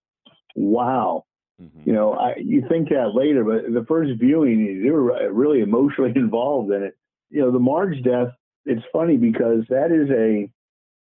wow. 0.55 1.25
Mm-hmm. 1.63 1.89
You 1.89 1.93
know, 1.93 2.13
I, 2.13 2.35
you 2.37 2.67
think 2.69 2.89
that 2.89 3.13
later, 3.15 3.45
but 3.45 3.73
the 3.73 3.85
first 3.87 4.13
viewing, 4.19 4.83
they 4.83 4.91
were 4.91 5.33
really 5.33 5.61
emotionally 5.61 6.13
involved 6.17 6.73
in 6.73 6.83
it. 6.83 6.97
You 7.31 7.43
know, 7.43 7.51
the 7.51 7.59
Marge 7.59 8.03
death, 8.03 8.29
it's 8.65 8.85
funny 8.93 9.17
because 9.17 9.65
that 9.69 9.93
is 9.93 10.11
a 10.11 10.51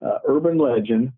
uh, 0.06 0.20
urban 0.28 0.58
legend. 0.58 1.14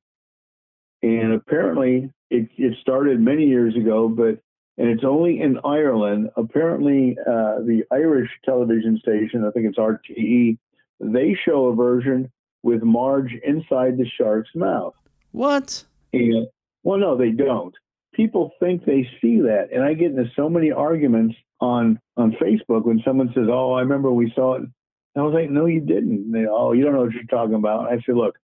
And 1.01 1.33
apparently 1.33 2.11
it, 2.29 2.49
it 2.57 2.77
started 2.81 3.19
many 3.19 3.45
years 3.45 3.75
ago, 3.75 4.07
but 4.07 4.39
and 4.77 4.89
it's 4.89 5.03
only 5.03 5.39
in 5.39 5.59
Ireland. 5.63 6.29
Apparently, 6.35 7.15
uh, 7.21 7.59
the 7.59 7.83
Irish 7.91 8.29
television 8.43 8.97
station, 8.97 9.45
I 9.45 9.51
think 9.51 9.67
it's 9.67 9.77
RTE, 9.77 10.57
they 10.99 11.37
show 11.45 11.67
a 11.67 11.75
version 11.75 12.31
with 12.63 12.81
Marge 12.81 13.33
inside 13.43 13.97
the 13.97 14.07
shark's 14.17 14.49
mouth. 14.55 14.95
What? 15.31 15.83
And, 16.11 16.47
well, 16.83 16.97
no, 16.97 17.15
they 17.15 17.31
don't. 17.31 17.75
People 18.13 18.51
think 18.59 18.85
they 18.85 19.07
see 19.21 19.41
that, 19.41 19.69
and 19.73 19.83
I 19.83 19.93
get 19.93 20.11
into 20.11 20.25
so 20.35 20.49
many 20.49 20.71
arguments 20.71 21.35
on 21.59 21.99
on 22.17 22.35
Facebook 22.41 22.85
when 22.85 23.01
someone 23.05 23.31
says, 23.33 23.47
"Oh, 23.49 23.73
I 23.73 23.81
remember 23.81 24.11
we 24.11 24.31
saw 24.35 24.55
it." 24.55 24.61
And 24.61 24.71
I 25.15 25.21
was 25.21 25.33
like, 25.33 25.49
"No, 25.49 25.65
you 25.65 25.81
didn't." 25.81 26.31
They, 26.31 26.45
oh, 26.49 26.73
you 26.73 26.83
don't 26.83 26.93
know 26.93 27.01
what 27.03 27.13
you're 27.13 27.23
talking 27.23 27.55
about. 27.55 27.87
And 27.91 27.99
I 27.99 28.03
said, 28.05 28.15
"Look, 28.15 28.37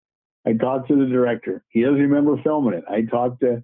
I 0.45 0.53
talked 0.53 0.87
to 0.89 0.95
the 0.95 1.11
director. 1.11 1.63
He 1.69 1.81
doesn't 1.81 1.99
remember 1.99 2.41
filming 2.43 2.75
it. 2.75 2.83
I 2.89 3.03
talked 3.03 3.41
to 3.41 3.63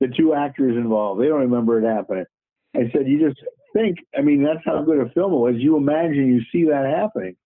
the 0.00 0.08
two 0.08 0.34
actors 0.34 0.76
involved. 0.76 1.20
They 1.20 1.28
don't 1.28 1.40
remember 1.40 1.80
it 1.80 1.88
happening. 1.88 2.26
I 2.74 2.90
said, 2.92 3.06
you 3.06 3.28
just 3.28 3.40
think. 3.72 3.98
I 4.16 4.22
mean, 4.22 4.42
that's 4.42 4.64
how 4.64 4.82
good 4.82 4.98
a 4.98 5.08
film 5.10 5.32
it 5.32 5.36
was. 5.36 5.54
You 5.58 5.76
imagine 5.76 6.26
you 6.26 6.42
see 6.50 6.68
that 6.68 6.84
happening 6.84 7.36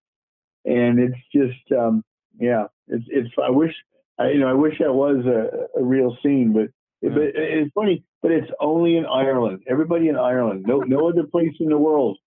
and 0.69 0.99
it's 0.99 1.19
just 1.35 1.73
um, 1.79 2.05
yeah, 2.39 2.65
it's 2.89 3.05
it's. 3.09 3.31
I 3.43 3.51
wish 3.51 3.73
I, 4.19 4.31
you 4.31 4.41
know 4.41 4.49
I 4.49 4.55
wish 4.55 4.75
that 4.81 4.93
was 4.93 5.25
a, 5.27 5.79
a 5.79 5.83
real 5.83 6.17
scene, 6.23 6.53
but 6.53 6.69
yeah. 7.03 7.11
it, 7.11 7.35
it's 7.35 7.73
funny. 7.75 8.05
But 8.21 8.33
it's 8.33 8.51
only 8.61 8.97
in 8.97 9.07
Ireland. 9.07 9.63
Everybody 9.69 10.09
in 10.09 10.17
Ireland, 10.17 10.65
no 10.67 10.81
no 10.81 11.09
other 11.09 11.25
place 11.25 11.55
in 11.61 11.69
the 11.69 11.79
world. 11.79 12.19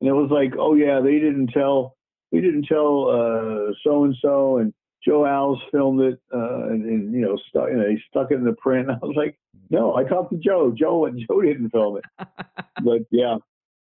And 0.00 0.08
it 0.08 0.12
was 0.12 0.30
like, 0.30 0.52
oh 0.58 0.74
yeah, 0.74 1.00
they 1.00 1.18
didn't 1.18 1.48
tell 1.48 1.96
we 2.32 2.40
didn't 2.40 2.64
tell 2.64 3.74
so 3.82 4.04
and 4.04 4.16
so, 4.20 4.58
and 4.58 4.72
Joe 5.06 5.20
Alves 5.20 5.60
filmed 5.70 6.00
it, 6.00 6.20
uh, 6.34 6.66
and, 6.68 6.84
and, 6.84 7.12
you 7.14 7.20
know, 7.20 7.38
stuck, 7.48 7.68
you 7.70 7.76
know, 7.76 7.88
he 7.88 7.96
stuck 8.10 8.32
it 8.32 8.34
in 8.34 8.44
the 8.44 8.54
print. 8.54 8.90
I 9.02 9.06
was 9.06 9.14
like, 9.16 9.38
no, 9.70 9.94
I 9.94 10.04
talked 10.04 10.32
to 10.32 10.38
Joe. 10.38 10.74
Joe, 10.76 11.08
Joe 11.28 11.40
didn't 11.42 11.70
film 11.70 11.98
it. 11.98 12.26
but 12.82 13.02
yeah, 13.10 13.36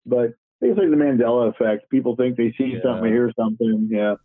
but 0.05 0.35
it's 0.61 0.77
like 0.77 0.89
the 0.89 0.95
Mandela 0.95 1.49
effect. 1.49 1.89
People 1.89 2.15
think 2.15 2.37
they 2.37 2.53
see 2.57 2.73
yeah. 2.75 2.79
something, 2.83 3.11
hear 3.11 3.31
something. 3.37 3.89
Yeah. 3.91 4.15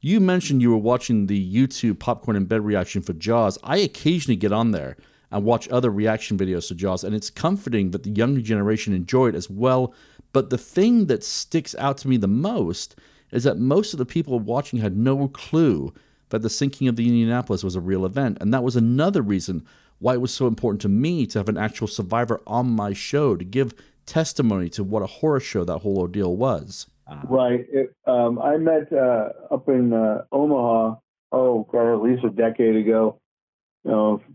You 0.00 0.20
mentioned 0.20 0.62
you 0.62 0.70
were 0.70 0.78
watching 0.78 1.26
the 1.26 1.54
YouTube 1.54 2.00
popcorn 2.00 2.36
in 2.36 2.46
bed 2.46 2.64
reaction 2.64 3.02
for 3.02 3.12
Jaws. 3.12 3.56
I 3.62 3.78
occasionally 3.78 4.36
get 4.36 4.52
on 4.52 4.72
there 4.72 4.96
and 5.32 5.44
watch 5.44 5.68
other 5.70 5.90
reaction 5.90 6.38
videos 6.38 6.68
to 6.68 6.74
Jaws, 6.74 7.02
and 7.02 7.14
it's 7.14 7.30
comforting 7.30 7.90
that 7.90 8.04
the 8.04 8.10
younger 8.10 8.40
generation 8.40 8.94
enjoy 8.94 9.28
it 9.28 9.34
as 9.34 9.50
well. 9.50 9.94
But 10.32 10.50
the 10.50 10.58
thing 10.58 11.06
that 11.06 11.24
sticks 11.24 11.74
out 11.76 11.98
to 11.98 12.08
me 12.08 12.16
the 12.16 12.28
most 12.28 12.94
is 13.32 13.44
that 13.44 13.58
most 13.58 13.92
of 13.92 13.98
the 13.98 14.06
people 14.06 14.38
watching 14.38 14.78
had 14.78 14.96
no 14.96 15.26
clue 15.28 15.92
that 16.28 16.42
the 16.42 16.50
sinking 16.50 16.88
of 16.88 16.96
the 16.96 17.06
Indianapolis 17.06 17.64
was 17.64 17.76
a 17.76 17.80
real 17.80 18.06
event. 18.06 18.38
And 18.40 18.52
that 18.52 18.62
was 18.62 18.76
another 18.76 19.22
reason 19.22 19.66
why 19.98 20.14
it 20.14 20.20
was 20.20 20.34
so 20.34 20.46
important 20.46 20.80
to 20.82 20.88
me 20.88 21.26
to 21.26 21.38
have 21.38 21.48
an 21.48 21.56
actual 21.56 21.86
survivor 21.86 22.40
on 22.46 22.70
my 22.70 22.92
show 22.92 23.36
to 23.36 23.44
give 23.44 23.74
testimony 24.06 24.68
to 24.70 24.84
what 24.84 25.02
a 25.02 25.06
horror 25.06 25.40
show 25.40 25.64
that 25.64 25.78
whole 25.78 25.98
ordeal 25.98 26.36
was. 26.36 26.86
Right. 27.24 27.66
It, 27.70 27.94
um, 28.06 28.38
I 28.38 28.56
met 28.56 28.92
uh, 28.92 29.28
up 29.50 29.68
in 29.68 29.92
uh, 29.92 30.24
Omaha, 30.32 30.96
oh, 31.32 31.68
God, 31.70 31.94
at 31.94 32.02
least 32.02 32.24
a 32.24 32.30
decade 32.30 32.76
ago, 32.76 33.20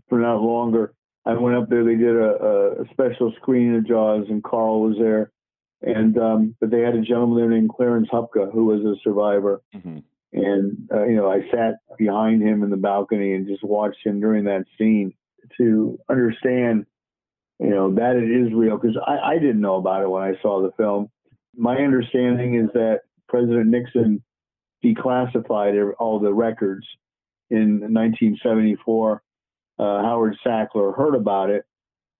for 0.08 0.18
not 0.18 0.40
longer. 0.40 0.94
I 1.24 1.34
went 1.34 1.56
up 1.56 1.68
there. 1.68 1.84
They 1.84 1.96
did 1.96 2.16
a, 2.16 2.82
a 2.82 2.88
special 2.92 3.32
screening 3.40 3.76
of 3.76 3.86
Jaws, 3.86 4.26
and 4.28 4.42
Carl 4.42 4.80
was 4.80 4.96
there. 4.98 5.30
And 5.82 6.18
um, 6.18 6.56
but 6.60 6.70
they 6.70 6.80
had 6.80 6.96
a 6.96 7.02
gentleman 7.02 7.38
there 7.38 7.50
named 7.50 7.70
Clarence 7.70 8.08
Hupka 8.12 8.52
who 8.52 8.66
was 8.66 8.80
a 8.80 9.00
survivor. 9.02 9.62
Mm-hmm. 9.74 9.98
And 10.32 10.88
uh, 10.92 11.04
you 11.04 11.16
know, 11.16 11.30
I 11.30 11.40
sat 11.50 11.76
behind 11.96 12.42
him 12.42 12.62
in 12.62 12.70
the 12.70 12.76
balcony 12.76 13.34
and 13.34 13.46
just 13.46 13.62
watched 13.62 14.04
him 14.04 14.20
during 14.20 14.44
that 14.44 14.64
scene 14.76 15.14
to 15.56 15.98
understand 16.08 16.86
you 17.58 17.70
know, 17.70 17.92
that 17.94 18.16
it 18.16 18.30
is 18.30 18.52
real 18.52 18.78
because 18.78 18.96
I, 19.04 19.34
I 19.34 19.38
didn't 19.38 19.60
know 19.60 19.76
about 19.76 20.02
it 20.02 20.10
when 20.10 20.22
I 20.22 20.40
saw 20.40 20.62
the 20.62 20.72
film. 20.76 21.10
My 21.56 21.76
understanding 21.76 22.54
is 22.54 22.70
that 22.74 23.00
President 23.28 23.66
Nixon 23.66 24.22
declassified 24.84 25.92
all 25.98 26.20
the 26.20 26.32
records 26.32 26.86
in 27.50 27.80
1974. 27.80 29.22
Uh, 29.78 30.02
Howard 30.02 30.36
Sackler 30.44 30.96
heard 30.96 31.14
about 31.14 31.50
it 31.50 31.64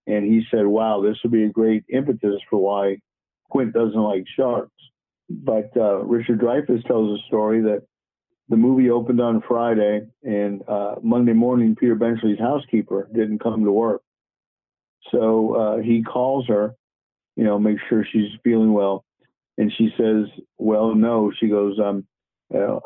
and 0.09 0.25
he 0.25 0.43
said, 0.51 0.67
wow, 0.67 1.03
this 1.03 1.19
would 1.23 1.33
be 1.33 1.45
a 1.45 1.51
great 1.51 1.85
impetus 1.91 2.41
for 2.49 2.59
why 2.59 2.97
Quint 3.51 3.75
doesn't 3.75 4.01
like 4.01 4.25
sharks. 4.37 4.73
But 5.29 5.71
uh, 5.77 5.99
Richard 6.05 6.41
Dreyfuss 6.41 6.87
tells 6.87 7.21
a 7.21 7.23
story 7.27 7.61
that 7.63 7.83
the 8.49 8.57
movie 8.57 8.89
opened 8.89 9.21
on 9.21 9.43
Friday 9.47 10.09
and 10.23 10.67
uh, 10.67 10.95
Monday 11.03 11.35
morning, 11.35 11.77
Peter 11.77 11.95
Benchley's 11.95 12.39
housekeeper 12.39 13.09
didn't 13.13 13.41
come 13.41 13.65
to 13.65 13.71
work. 13.71 14.01
So 15.11 15.55
uh, 15.55 15.83
he 15.83 16.03
calls 16.03 16.47
her, 16.49 16.75
you 17.37 17.45
know, 17.45 17.59
make 17.59 17.77
sure 17.89 18.07
she's 18.11 18.31
feeling 18.43 18.73
well. 18.73 19.05
And 19.59 19.71
she 19.77 19.91
says, 19.99 20.25
well, 20.57 20.95
no. 20.95 21.31
She 21.39 21.49
goes, 21.49 21.79
um, 21.79 22.07
uh, 22.55 22.79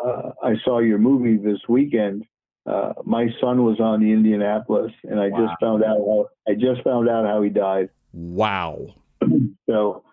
I 0.43 0.55
saw 0.65 0.81
your 0.81 0.99
movie 0.99 1.37
this 1.37 1.61
weekend. 1.69 2.25
Uh, 2.65 2.93
my 3.05 3.27
son 3.41 3.65
was 3.65 3.81
on 3.81 4.01
the 4.01 4.13
Indianapolis, 4.13 4.93
and 5.05 5.19
I 5.21 5.29
wow. 5.29 5.47
just 5.47 5.61
found 5.61 5.83
out 5.83 5.99
how 5.99 6.29
I 6.49 6.55
just 6.55 6.83
found 6.85 7.09
out 7.09 7.27
how 7.27 7.43
he 7.43 7.51
died. 7.51 7.91
Wow. 8.13 8.95
so, 9.69 10.05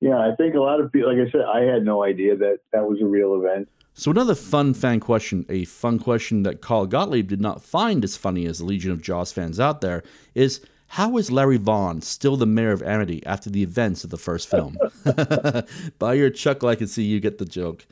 yeah, 0.00 0.18
I 0.18 0.34
think 0.36 0.54
a 0.54 0.60
lot 0.60 0.80
of 0.80 0.92
people, 0.92 1.16
like 1.16 1.26
I 1.26 1.30
said, 1.30 1.42
I 1.42 1.62
had 1.62 1.84
no 1.84 2.04
idea 2.04 2.36
that 2.36 2.58
that 2.72 2.84
was 2.84 3.00
a 3.00 3.06
real 3.06 3.34
event. 3.36 3.68
So 3.94 4.10
another 4.10 4.34
fun 4.34 4.74
fan 4.74 5.00
question, 5.00 5.46
a 5.48 5.64
fun 5.64 5.98
question 5.98 6.42
that 6.42 6.60
Carl 6.60 6.86
Gottlieb 6.86 7.28
did 7.28 7.40
not 7.40 7.62
find 7.62 8.02
as 8.02 8.16
funny 8.16 8.44
as 8.44 8.58
the 8.58 8.64
Legion 8.64 8.90
of 8.90 9.00
Jaws 9.00 9.32
fans 9.32 9.60
out 9.60 9.80
there, 9.80 10.02
is 10.34 10.60
how 10.88 11.16
is 11.16 11.30
Larry 11.30 11.56
Vaughn 11.56 12.02
still 12.02 12.36
the 12.36 12.44
mayor 12.44 12.72
of 12.72 12.82
Amity 12.82 13.24
after 13.24 13.50
the 13.50 13.62
events 13.62 14.04
of 14.04 14.10
the 14.10 14.18
first 14.18 14.50
film? 14.50 14.76
By 15.98 16.14
your 16.14 16.30
chuckle, 16.30 16.68
I 16.68 16.74
can 16.74 16.88
see 16.88 17.04
you 17.04 17.20
get 17.20 17.38
the 17.38 17.44
joke. 17.44 17.86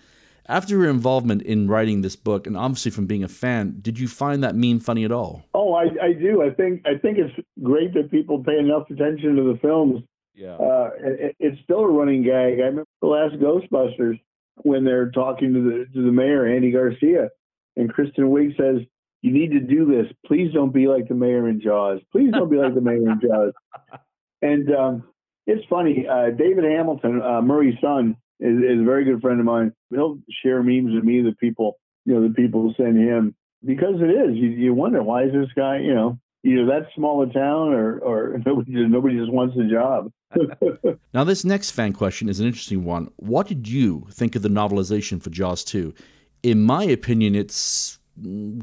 After 0.48 0.76
your 0.76 0.90
involvement 0.90 1.42
in 1.42 1.68
writing 1.68 2.02
this 2.02 2.16
book, 2.16 2.46
and 2.46 2.56
obviously 2.56 2.90
from 2.90 3.06
being 3.06 3.22
a 3.22 3.28
fan, 3.28 3.78
did 3.80 3.98
you 3.98 4.08
find 4.08 4.42
that 4.42 4.54
meme 4.54 4.80
funny 4.80 5.04
at 5.04 5.12
all? 5.12 5.44
Oh, 5.54 5.74
I, 5.74 5.84
I 6.02 6.12
do. 6.12 6.42
I 6.42 6.50
think 6.50 6.82
I 6.86 6.98
think 6.98 7.18
it's 7.18 7.34
great 7.62 7.94
that 7.94 8.10
people 8.10 8.42
pay 8.42 8.58
enough 8.58 8.90
attention 8.90 9.36
to 9.36 9.52
the 9.52 9.58
films. 9.62 10.02
Yeah, 10.34 10.54
uh, 10.54 10.90
it, 10.98 11.36
it's 11.38 11.62
still 11.62 11.80
a 11.80 11.88
running 11.88 12.22
gag. 12.22 12.54
I 12.60 12.66
remember 12.66 12.86
the 13.00 13.08
last 13.08 13.34
Ghostbusters 13.36 14.20
when 14.62 14.84
they're 14.84 15.10
talking 15.10 15.52
to 15.54 15.60
the 15.60 15.86
to 15.94 16.04
the 16.04 16.12
mayor 16.12 16.46
Andy 16.46 16.72
Garcia, 16.72 17.28
and 17.76 17.92
Kristen 17.92 18.24
Wiig 18.24 18.56
says, 18.56 18.86
you 19.22 19.32
need 19.32 19.52
to 19.52 19.60
do 19.60 19.86
this. 19.86 20.12
Please 20.26 20.52
don't 20.52 20.74
be 20.74 20.88
like 20.88 21.08
the 21.08 21.14
mayor 21.14 21.48
in 21.48 21.60
Jaws. 21.60 22.00
Please 22.10 22.32
don't 22.32 22.50
be 22.50 22.56
like 22.56 22.74
the 22.74 22.80
mayor 22.80 23.10
in 23.10 23.20
Jaws. 23.20 23.52
And 24.44 24.74
um, 24.74 25.04
it's 25.46 25.64
funny. 25.70 26.04
Uh, 26.04 26.30
David 26.30 26.64
Hamilton, 26.64 27.22
uh, 27.22 27.40
Murray's 27.40 27.76
son, 27.80 28.16
is, 28.42 28.58
is, 28.58 28.80
a 28.80 28.84
very 28.84 29.04
good 29.04 29.20
friend 29.20 29.40
of 29.40 29.46
mine. 29.46 29.72
He'll 29.90 30.18
share 30.42 30.62
memes 30.62 30.94
with 30.94 31.04
me 31.04 31.22
that 31.22 31.38
people, 31.38 31.78
you 32.04 32.14
know, 32.14 32.26
the 32.26 32.34
people 32.34 32.74
send 32.76 32.98
him 32.98 33.34
because 33.64 33.94
it 34.00 34.10
is. 34.10 34.36
You, 34.36 34.48
you 34.48 34.74
wonder 34.74 35.02
why 35.02 35.24
is 35.24 35.32
this 35.32 35.50
guy, 35.56 35.78
you 35.78 35.94
know, 35.94 36.18
either 36.44 36.66
that 36.66 36.88
small 36.94 37.22
a 37.22 37.32
town 37.32 37.72
or 37.72 37.98
or 37.98 38.38
nobody 38.46 38.72
just, 38.72 38.90
nobody 38.90 39.16
just 39.16 39.32
wants 39.32 39.56
a 39.56 39.70
job. 39.70 40.10
now, 41.14 41.24
this 41.24 41.44
next 41.44 41.70
fan 41.72 41.92
question 41.92 42.28
is 42.28 42.40
an 42.40 42.46
interesting 42.46 42.84
one. 42.84 43.10
What 43.16 43.46
did 43.46 43.68
you 43.68 44.06
think 44.10 44.34
of 44.34 44.42
the 44.42 44.48
novelization 44.48 45.22
for 45.22 45.30
Jaws 45.30 45.62
2? 45.64 45.94
In 46.42 46.62
my 46.62 46.84
opinion, 46.84 47.34
it's 47.34 47.98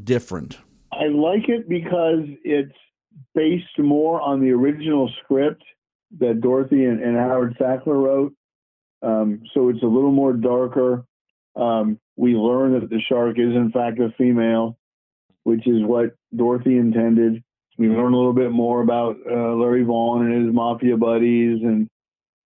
different? 0.04 0.58
I 0.92 1.06
like 1.06 1.48
it 1.48 1.68
because 1.68 2.24
it's 2.44 2.76
based 3.34 3.78
more 3.78 4.20
on 4.20 4.40
the 4.40 4.50
original 4.50 5.10
script 5.22 5.62
that 6.18 6.40
Dorothy 6.40 6.84
and, 6.84 7.02
and 7.02 7.16
Howard 7.16 7.56
Sackler 7.58 8.02
wrote. 8.02 8.34
Um, 9.02 9.42
so 9.54 9.68
it's 9.68 9.82
a 9.82 9.86
little 9.86 10.12
more 10.12 10.32
darker. 10.32 11.04
Um, 11.56 11.98
we 12.16 12.34
learn 12.34 12.78
that 12.78 12.90
the 12.90 13.00
shark 13.08 13.38
is 13.38 13.54
in 13.54 13.70
fact 13.72 13.98
a 13.98 14.10
female, 14.16 14.76
which 15.44 15.66
is 15.66 15.82
what 15.82 16.14
Dorothy 16.34 16.76
intended. 16.76 17.42
We 17.78 17.88
learn 17.88 18.12
a 18.12 18.16
little 18.16 18.34
bit 18.34 18.50
more 18.50 18.82
about 18.82 19.16
uh, 19.28 19.54
Larry 19.54 19.84
Vaughn 19.84 20.26
and 20.26 20.44
his 20.44 20.54
mafia 20.54 20.98
buddies 20.98 21.62
and, 21.62 21.88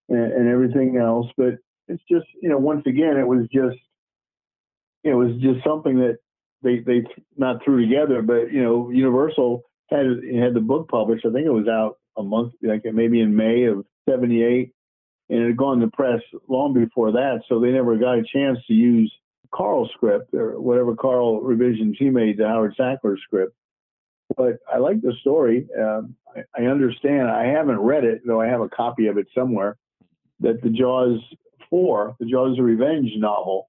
and 0.09 0.33
and 0.33 0.49
everything 0.49 0.97
else. 0.97 1.27
But 1.37 1.59
it's 1.89 2.03
just 2.11 2.27
you 2.41 2.49
know 2.49 2.59
once 2.59 2.87
again 2.87 3.17
it 3.17 3.27
was 3.27 3.49
just 3.53 3.77
it 5.03 5.15
was 5.15 5.33
just 5.41 5.65
something 5.65 5.99
that 5.99 6.19
they 6.63 6.79
they 6.79 7.05
not 7.37 7.65
threw 7.65 7.85
together, 7.85 8.23
but 8.23 8.53
you 8.53 8.63
know 8.63 8.91
Universal 8.91 9.63
had 9.91 10.07
had 10.07 10.55
the 10.55 10.61
book 10.61 10.89
published. 10.89 11.27
I 11.27 11.33
think 11.33 11.47
it 11.47 11.51
was 11.51 11.69
out 11.69 11.99
a 12.17 12.23
month, 12.23 12.55
like 12.63 12.83
maybe 12.85 13.21
in 13.21 13.37
May 13.37 13.65
of 13.65 13.85
'78, 14.09 14.73
and 15.29 15.41
it 15.41 15.47
had 15.47 15.57
gone 15.57 15.81
to 15.81 15.89
press 15.89 16.21
long 16.49 16.75
before 16.75 17.13
that. 17.13 17.43
So 17.49 17.61
they 17.61 17.71
never 17.71 17.97
got 17.97 18.19
a 18.19 18.25
chance 18.25 18.59
to 18.67 18.75
use 18.75 19.13
Carl's 19.53 19.91
script 19.95 20.35
or 20.35 20.61
whatever 20.61 20.95
Carl 20.95 21.41
revisions 21.41 21.97
he 21.99 22.11
made 22.11 22.39
to 22.39 22.49
Howard 22.49 22.75
Sackler's 22.79 23.21
script. 23.23 23.55
But 24.37 24.59
I 24.73 24.79
like 24.79 25.01
the 25.01 25.13
story. 25.21 25.67
Um, 25.79 26.17
I, 26.35 26.63
I 26.63 26.67
understand. 26.67 27.29
I 27.29 27.47
haven't 27.47 27.79
read 27.79 28.05
it, 28.05 28.23
though 28.27 28.41
I 28.41 28.47
have 28.47 28.61
a 28.61 28.69
copy 28.69 29.07
of 29.07 29.19
it 29.19 29.27
somewhere. 29.35 29.77
That 30.41 30.63
the 30.63 30.71
Jaws 30.71 31.21
4, 31.71 32.17
the 32.19 32.27
Jaws 32.27 32.59
of 32.59 32.65
Revenge 32.65 33.11
novel, 33.17 33.69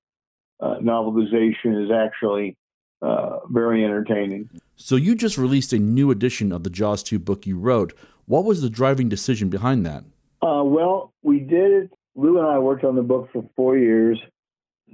uh, 0.60 0.78
novelization 0.82 1.86
is 1.86 1.91
actually 1.91 2.58
uh, 3.01 3.39
very 3.49 3.86
entertaining. 3.86 4.49
So 4.76 4.95
you 4.95 5.16
just 5.16 5.38
released 5.38 5.74
a 5.74 5.80
new 5.80 6.12
edition 6.12 6.51
of 6.51 6.64
the 6.64 6.70
Jaws 6.70 7.03
2 7.03 7.20
book 7.20 7.45
you 7.45 7.58
wrote. 7.58 7.93
What 8.26 8.45
was 8.45 8.62
the 8.62 8.70
driving 8.70 9.08
decision 9.08 9.49
behind 9.49 9.86
that? 9.86 10.03
Uh, 10.46 10.64
well, 10.64 11.12
we 11.24 11.39
did 11.39 11.72
it. 11.72 11.91
Lou 12.16 12.38
and 12.38 12.48
I 12.48 12.60
worked 12.60 12.84
on 12.84 12.96
the 12.96 13.02
book 13.02 13.30
for 13.34 13.50
four 13.56 13.78
years. 13.78 14.20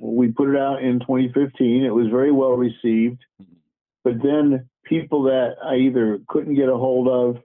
We 0.02 0.32
put 0.32 0.49
it 0.49 0.58
out 0.58 0.82
in 0.82 1.02
2015. 1.02 1.84
It 1.84 1.89
was 1.89 2.08
very 2.08 2.32
well 2.32 2.52
received. 2.52 3.20
But 4.06 4.24
then 4.24 4.70
people 4.86 5.24
that 5.24 5.56
I 5.62 5.76
either 5.76 6.20
couldn't 6.30 6.56
get 6.56 6.70
a 6.70 6.78
hold 6.78 7.10
of, 7.10 7.43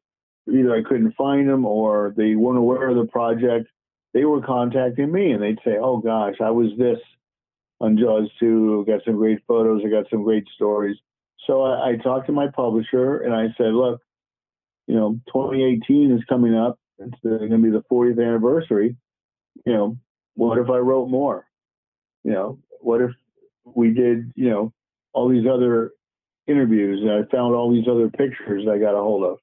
either 0.48 0.72
I 0.72 0.84
couldn't 0.88 1.16
find 1.16 1.48
them 1.48 1.66
or 1.66 2.14
they 2.16 2.36
weren't 2.36 2.59
aware 2.59 2.88
of 2.88 2.96
the 2.96 3.11
project, 3.11 3.68
they 4.14 4.24
were 4.24 4.40
contacting 4.40 5.11
me 5.11 5.32
and 5.32 5.42
they'd 5.42 5.59
say, 5.64 5.76
Oh 5.80 5.98
gosh, 5.98 6.36
I 6.40 6.50
was 6.50 6.70
this 6.78 7.00
on 7.80 7.98
Jaws 7.98 8.30
2. 8.38 8.84
Got 8.86 9.00
some 9.04 9.16
great 9.16 9.40
photos. 9.48 9.82
I 9.84 9.90
got 9.90 10.09
some 10.11 10.22
great 10.22 10.46
stories. 10.54 10.96
So 11.44 11.62
I, 11.62 11.90
I 11.90 11.96
talked 11.96 12.26
to 12.26 12.32
my 12.32 12.46
publisher 12.54 13.18
and 13.18 13.34
I 13.34 13.48
said, 13.59 13.74
look, 13.74 14.00
you 14.86 14.94
know, 14.94 15.20
2018 15.32 16.12
is 16.12 16.24
coming 16.28 16.54
up. 16.54 16.78
It's 16.99 17.20
going 17.22 17.51
to 17.51 17.59
be 17.59 17.70
the 17.70 17.84
40th 17.90 18.24
anniversary. 18.24 18.97
You 19.64 19.72
know, 19.72 19.99
what 20.34 20.59
if 20.59 20.68
I 20.70 20.78
wrote 20.78 21.09
more? 21.09 21.47
You 22.24 22.32
know, 22.32 22.59
what 22.80 23.01
if 23.01 23.11
we 23.64 23.92
did, 23.92 24.32
you 24.34 24.51
know, 24.51 24.72
all 25.12 25.28
these 25.28 25.47
other 25.47 25.92
interviews 26.47 27.01
and 27.03 27.11
I 27.11 27.28
found 27.30 27.55
all 27.55 27.72
these 27.72 27.88
other 27.88 28.09
pictures 28.09 28.66
I 28.70 28.78
got 28.78 28.94
a 28.94 29.03
hold 29.03 29.24
of. 29.24 29.38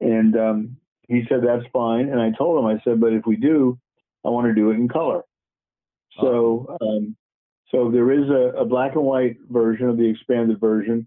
And 0.00 0.36
um, 0.36 0.76
he 1.08 1.22
said, 1.28 1.40
that's 1.46 1.66
fine. 1.72 2.08
And 2.08 2.20
I 2.20 2.30
told 2.36 2.58
him, 2.58 2.66
I 2.66 2.82
said, 2.82 3.00
but 3.00 3.12
if 3.12 3.24
we 3.26 3.36
do, 3.36 3.78
I 4.24 4.28
want 4.30 4.48
to 4.48 4.54
do 4.54 4.70
it 4.70 4.74
in 4.74 4.88
color. 4.88 5.22
So, 6.20 6.76
um, 6.80 7.16
so 7.70 7.90
there 7.90 8.12
is 8.12 8.28
a, 8.28 8.60
a, 8.60 8.64
black 8.64 8.94
and 8.94 9.04
white 9.04 9.36
version 9.48 9.88
of 9.88 9.96
the 9.96 10.08
expanded 10.08 10.60
version, 10.60 11.06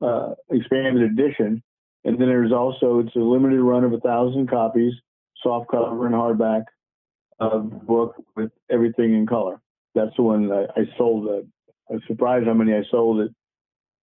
uh, 0.00 0.34
expanded 0.50 1.02
edition, 1.02 1.62
and 2.04 2.18
then 2.18 2.28
there's 2.28 2.52
also 2.52 3.00
it's 3.00 3.14
a 3.16 3.18
limited 3.18 3.60
run 3.60 3.84
of 3.84 3.92
a 3.92 4.00
thousand 4.00 4.48
copies, 4.48 4.94
soft 5.46 5.70
cover 5.70 6.06
and 6.06 6.14
hardback, 6.14 6.64
book 7.86 8.16
with 8.34 8.50
everything 8.70 9.14
in 9.14 9.26
color. 9.26 9.60
That's 9.94 10.14
the 10.16 10.22
one 10.22 10.50
I, 10.50 10.64
I 10.78 10.84
sold. 10.98 11.28
I 11.28 11.92
was 11.92 12.02
surprised 12.08 12.46
how 12.46 12.54
many 12.54 12.74
I 12.74 12.82
sold 12.90 13.20
at 13.20 13.30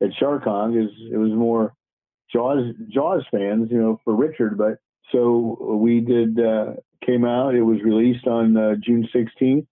at 0.01 0.09
SharkCon 0.21 0.73
because 0.73 0.91
it 1.11 1.17
was 1.17 1.31
more 1.31 1.73
Jaws 2.31 2.73
Jaws 2.89 3.23
fans, 3.31 3.69
you 3.71 3.77
know, 3.77 3.99
for 4.03 4.15
Richard. 4.15 4.57
But 4.57 4.77
so 5.11 5.77
we 5.81 5.99
did 5.99 6.39
uh, 6.39 6.73
came 7.05 7.25
out. 7.25 7.55
It 7.55 7.61
was 7.61 7.81
released 7.83 8.27
on 8.27 8.57
uh, 8.57 8.75
June 8.83 9.07
16th, 9.13 9.67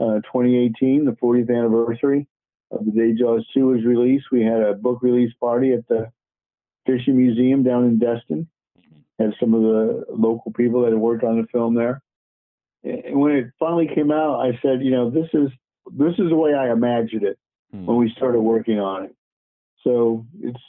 uh, 0.00 0.20
2018, 0.32 1.04
the 1.04 1.12
40th 1.12 1.50
anniversary 1.50 2.26
of 2.70 2.84
the 2.84 2.90
day 2.90 3.12
Jaws 3.12 3.46
2 3.54 3.66
was 3.66 3.84
released. 3.84 4.26
We 4.32 4.42
had 4.42 4.60
a 4.60 4.74
book 4.74 5.02
release 5.02 5.32
party 5.40 5.72
at 5.72 5.86
the 5.88 6.10
Fishing 6.86 7.16
Museum 7.16 7.62
down 7.62 7.84
in 7.84 7.98
Destin. 7.98 8.48
Had 9.18 9.34
some 9.40 9.54
of 9.54 9.62
the 9.62 10.04
local 10.10 10.52
people 10.52 10.82
that 10.82 10.92
had 10.92 10.98
worked 10.98 11.24
on 11.24 11.40
the 11.40 11.48
film 11.48 11.74
there. 11.74 12.02
And 12.84 13.18
when 13.18 13.32
it 13.32 13.46
finally 13.58 13.88
came 13.92 14.12
out, 14.12 14.40
I 14.40 14.58
said, 14.62 14.82
you 14.82 14.90
know, 14.90 15.10
this 15.10 15.28
is 15.32 15.48
this 15.96 16.12
is 16.18 16.28
the 16.28 16.36
way 16.36 16.52
I 16.54 16.70
imagined 16.70 17.22
it 17.22 17.38
hmm. 17.72 17.86
when 17.86 17.96
we 17.96 18.12
started 18.16 18.40
working 18.40 18.78
on 18.78 19.04
it. 19.04 19.16
So 19.82 20.26
it's 20.40 20.60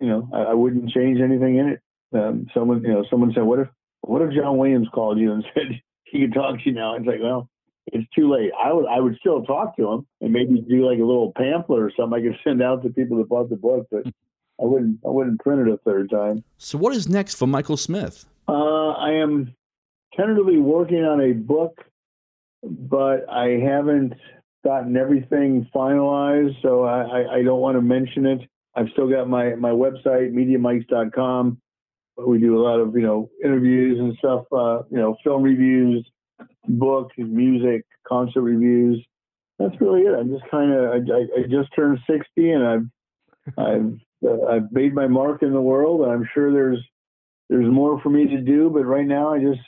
you 0.00 0.08
know, 0.08 0.28
I, 0.32 0.50
I 0.50 0.54
wouldn't 0.54 0.90
change 0.90 1.20
anything 1.20 1.56
in 1.56 1.68
it. 1.68 1.80
Um, 2.12 2.46
someone, 2.54 2.82
you 2.82 2.92
know, 2.92 3.04
someone 3.10 3.32
said, 3.34 3.42
"What 3.42 3.60
if, 3.60 3.68
what 4.02 4.22
if 4.22 4.32
John 4.34 4.58
Williams 4.58 4.88
called 4.92 5.18
you 5.18 5.32
and 5.32 5.44
said 5.54 5.80
he 6.04 6.20
could 6.20 6.34
talk 6.34 6.56
to 6.58 6.64
you 6.64 6.72
now?" 6.72 6.94
It's 6.96 7.06
like, 7.06 7.20
well, 7.20 7.48
it's 7.86 8.08
too 8.14 8.30
late. 8.30 8.50
I 8.62 8.72
would, 8.72 8.86
I 8.86 9.00
would 9.00 9.16
still 9.18 9.42
talk 9.44 9.76
to 9.76 9.92
him 9.92 10.06
and 10.20 10.32
maybe 10.32 10.60
do 10.60 10.88
like 10.88 10.98
a 10.98 11.04
little 11.04 11.32
pamphlet 11.36 11.80
or 11.80 11.92
something 11.96 12.18
I 12.18 12.22
could 12.22 12.38
send 12.44 12.62
out 12.62 12.82
to 12.82 12.90
people 12.90 13.18
that 13.18 13.28
bought 13.28 13.48
the 13.48 13.56
book, 13.56 13.86
but 13.90 14.04
I 14.60 14.64
wouldn't, 14.64 14.98
I 15.04 15.10
wouldn't 15.10 15.40
print 15.40 15.68
it 15.68 15.72
a 15.72 15.76
third 15.78 16.10
time. 16.10 16.42
So, 16.58 16.78
what 16.78 16.94
is 16.94 17.08
next 17.08 17.34
for 17.34 17.46
Michael 17.46 17.76
Smith? 17.76 18.26
Uh, 18.48 18.90
I 18.90 19.12
am 19.12 19.54
tentatively 20.16 20.58
working 20.58 21.04
on 21.04 21.20
a 21.20 21.32
book, 21.32 21.84
but 22.62 23.28
I 23.30 23.58
haven't 23.62 24.14
gotten 24.64 24.96
everything 24.96 25.68
finalized, 25.74 26.60
so 26.62 26.84
I, 26.84 27.02
I, 27.02 27.34
I 27.36 27.42
don't 27.42 27.60
want 27.60 27.76
to 27.76 27.82
mention 27.82 28.26
it. 28.26 28.40
I've 28.74 28.88
still 28.92 29.08
got 29.08 29.28
my 29.28 29.54
my 29.54 29.70
website, 29.70 30.32
mediamikes.com. 30.32 31.58
We 32.26 32.38
do 32.38 32.58
a 32.58 32.62
lot 32.62 32.80
of 32.80 32.94
you 32.94 33.02
know 33.02 33.30
interviews 33.44 33.98
and 33.98 34.16
stuff, 34.18 34.44
uh, 34.52 34.82
you 34.90 34.98
know, 34.98 35.16
film 35.24 35.42
reviews, 35.42 36.06
books, 36.68 37.14
music, 37.16 37.84
concert 38.06 38.42
reviews. 38.42 39.04
That's 39.58 39.74
really 39.80 40.02
it. 40.02 40.14
I'm 40.14 40.30
just 40.30 40.50
kind 40.50 40.72
of 40.72 40.90
I, 40.90 40.96
I, 41.40 41.42
just 41.48 41.74
turned 41.74 41.98
60 42.08 42.50
and 42.50 42.66
I've 42.66 43.56
I've 43.58 43.98
I've 44.24 44.70
made 44.72 44.94
my 44.94 45.06
mark 45.06 45.42
in 45.42 45.52
the 45.52 45.60
world. 45.60 46.02
And 46.02 46.10
I'm 46.10 46.28
sure 46.32 46.52
there's 46.52 46.82
there's 47.48 47.70
more 47.70 48.00
for 48.00 48.10
me 48.10 48.26
to 48.26 48.40
do, 48.40 48.70
but 48.70 48.84
right 48.84 49.06
now 49.06 49.32
I 49.32 49.38
just 49.38 49.60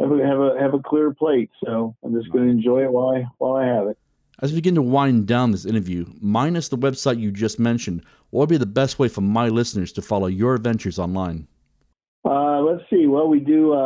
have 0.00 0.10
a 0.10 0.26
have 0.26 0.40
a 0.40 0.56
have 0.60 0.74
a 0.74 0.80
clear 0.80 1.12
plate. 1.12 1.50
So 1.64 1.96
I'm 2.04 2.14
just 2.14 2.30
going 2.32 2.44
to 2.44 2.50
enjoy 2.50 2.84
it 2.84 2.92
while 2.92 3.16
I 3.16 3.24
while 3.38 3.56
I 3.56 3.66
have 3.66 3.88
it. 3.88 3.98
As 4.40 4.50
we 4.50 4.58
begin 4.58 4.74
to 4.74 4.82
wind 4.82 5.26
down 5.26 5.52
this 5.52 5.64
interview, 5.64 6.06
minus 6.20 6.68
the 6.68 6.78
website 6.78 7.20
you 7.20 7.30
just 7.30 7.60
mentioned, 7.60 8.02
what 8.30 8.40
would 8.40 8.48
be 8.48 8.56
the 8.56 8.66
best 8.66 8.98
way 8.98 9.08
for 9.08 9.20
my 9.20 9.48
listeners 9.48 9.92
to 9.92 10.02
follow 10.02 10.26
your 10.26 10.54
adventures 10.54 10.98
online? 10.98 11.46
Uh, 12.24 12.60
let's 12.60 12.82
see. 12.88 13.06
Well, 13.06 13.28
we 13.28 13.40
do. 13.40 13.72
Uh, 13.72 13.76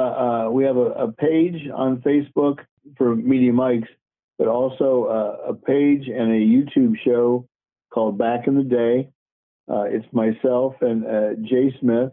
uh, 0.47 0.51
we 0.51 0.65
have 0.65 0.77
a, 0.77 0.91
a, 0.93 1.13
page 1.13 1.69
on 1.75 1.99
Facebook 1.99 2.61
for 2.97 3.17
Media 3.17 3.53
Mikes, 3.53 3.89
but 4.39 4.47
also 4.47 5.05
uh, 5.05 5.51
a 5.51 5.55
page 5.55 6.09
and 6.09 6.33
a 6.33 6.41
YouTube 6.41 6.97
show 7.05 7.49
called 7.93 8.19
Back 8.19 8.47
in 8.47 8.57
the 8.57 8.63
Day. 8.63 9.11
Uh, 9.69 9.83
it's 9.83 10.07
myself 10.13 10.75
and 10.81 11.05
uh, 11.05 11.35
Jay 11.43 11.75
Smith, 11.81 12.13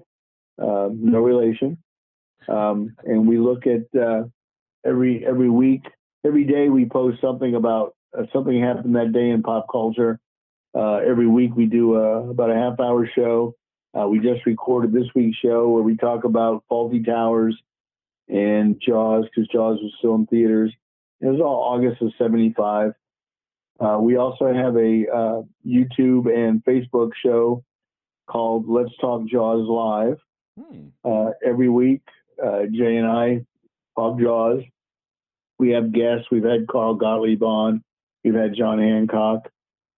no 0.58 1.20
relation, 1.20 1.78
um, 2.48 2.96
and 3.04 3.28
we 3.28 3.38
look 3.38 3.68
at 3.68 3.84
every 4.86 5.26
every 5.26 5.50
week, 5.50 5.84
every 6.26 6.46
day 6.46 6.70
we 6.70 6.86
post 6.86 7.22
something 7.22 7.56
about 7.56 7.96
uh, 8.18 8.24
something 8.32 8.62
happened 8.62 8.96
that 8.96 9.12
day 9.12 9.30
in 9.30 9.44
pop 9.44 9.68
culture. 9.72 10.20
Uh, 10.76 10.96
every 10.96 11.28
week 11.28 11.56
we 11.56 11.66
do 11.66 11.96
about 11.96 12.50
a 12.50 12.56
half 12.56 12.80
hour 12.80 13.08
show. 13.16 13.56
Uh, 13.98 14.08
we 14.08 14.20
just 14.20 14.46
recorded 14.46 14.92
this 14.92 15.08
week's 15.14 15.38
show 15.38 15.70
where 15.70 15.84
we 15.84 15.96
talk 15.96 16.24
about 16.24 16.64
Fawlty 16.72 17.06
Towers 17.06 17.56
and 18.28 18.82
Jaws 18.82 19.26
because 19.26 19.48
Jaws 19.50 19.78
was 19.82 19.94
still 20.00 20.16
in 20.16 20.26
theaters. 20.26 20.74
It 21.22 21.28
was 21.28 21.40
all 21.40 21.76
August 21.76 22.02
of 22.02 22.12
'75. 22.18 22.94
Uh, 23.80 23.98
we 24.00 24.18
also 24.18 24.54
have 24.54 24.76
a 24.76 25.06
uh, 25.12 25.42
YouTube 25.66 26.34
and 26.34 26.64
Facebook 26.64 27.12
show 27.22 27.64
called 28.28 28.68
Let's 28.68 28.96
Talk 29.02 29.26
Jaws 29.28 29.68
Live. 29.68 30.18
Hmm. 30.60 30.88
Uh, 31.04 31.32
every 31.46 31.70
week, 31.70 32.02
Jay 32.40 32.98
and 32.98 33.08
I 33.08 33.46
talk 33.96 34.20
Jaws. 34.20 34.62
We 35.60 35.72
have 35.72 35.92
guests. 35.92 36.28
We've 36.32 36.44
had 36.44 36.68
Carl 36.68 36.96
Gottlieb 36.96 37.44
on. 37.44 37.84
We've 38.24 38.34
had 38.34 38.56
John 38.56 38.80
Hancock. 38.80 39.50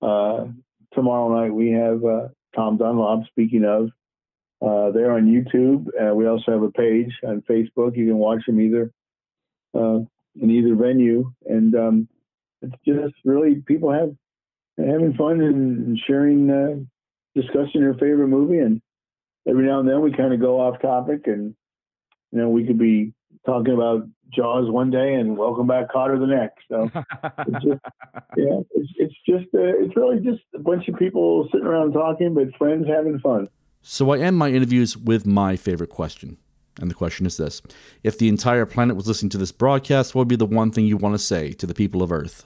Uh, 0.02 0.46
tomorrow 0.94 1.42
night 1.42 1.54
we 1.54 1.72
have 1.72 2.04
uh, 2.04 2.28
Tom 2.56 2.78
Dunlop. 2.78 3.28
Speaking 3.28 3.66
of, 3.66 3.90
uh, 4.62 4.92
they're 4.92 5.12
on 5.12 5.26
YouTube. 5.26 5.88
we 6.16 6.28
also 6.28 6.52
have 6.52 6.64
a 6.64 6.72
page 6.72 7.12
on 7.26 7.42
Facebook. 7.50 7.96
You 7.96 8.08
can 8.08 8.18
watch 8.18 8.46
them 8.46 8.60
either 8.60 8.92
uh, 9.76 10.00
in 10.42 10.50
either 10.50 10.76
venue, 10.76 11.32
and 11.46 11.76
um, 11.76 12.08
it's 12.66 12.76
just 12.86 13.16
really 13.24 13.56
people 13.66 13.92
have 13.92 14.16
having 14.78 15.14
fun 15.14 15.42
and 15.42 16.00
sharing, 16.08 16.50
uh, 16.50 17.40
discussing 17.40 17.82
their 17.82 17.94
favorite 17.94 18.28
movie. 18.28 18.60
And 18.60 18.82
every 19.48 19.66
now 19.66 19.80
and 19.80 19.88
then 19.88 20.02
we 20.02 20.12
kind 20.12 20.34
of 20.34 20.40
go 20.40 20.60
off 20.60 20.82
topic, 20.82 21.28
and 21.28 21.56
you 22.32 22.40
know 22.40 22.50
we 22.50 22.66
could 22.66 22.80
be 22.80 23.14
talking 23.46 23.74
about 23.74 24.08
Jaws 24.34 24.70
one 24.70 24.92
day 24.92 25.14
and 25.14 25.38
Welcome 25.38 25.68
Back 25.68 25.92
Kotter 25.94 26.20
the 26.20 26.28
next. 26.28 26.64
So 26.70 26.90
it's 27.48 27.64
just, 27.64 27.82
yeah, 28.38 28.60
it's, 28.72 28.92
it's 28.98 29.16
just, 29.28 29.46
uh, 29.54 29.80
it's 29.80 29.96
really 29.96 30.20
just 30.20 30.42
a 30.56 30.60
bunch 30.60 30.88
of 30.88 30.96
people 30.96 31.48
sitting 31.52 31.68
around 31.68 31.94
talking, 31.94 32.34
but 32.34 32.56
friends 32.58 32.88
having 32.88 33.20
fun. 33.20 33.48
So 33.82 34.12
I 34.12 34.18
end 34.18 34.38
my 34.38 34.50
interviews 34.50 34.98
with 34.98 35.26
my 35.26 35.56
favorite 35.56 35.92
question. 35.92 36.38
And 36.82 36.90
the 36.90 36.96
question 36.96 37.26
is 37.26 37.38
this 37.38 37.62
If 38.04 38.18
the 38.18 38.28
entire 38.28 38.66
planet 38.66 38.96
was 38.96 39.08
listening 39.08 39.30
to 39.32 39.38
this 39.38 39.52
broadcast, 39.52 40.14
what 40.14 40.22
would 40.22 40.28
be 40.28 40.36
the 40.36 40.46
one 40.46 40.72
thing 40.72 40.86
you 40.86 40.98
want 40.98 41.14
to 41.14 41.20
say 41.20 41.52
to 41.54 41.66
the 41.66 41.74
people 41.74 42.02
of 42.02 42.12
Earth? 42.12 42.46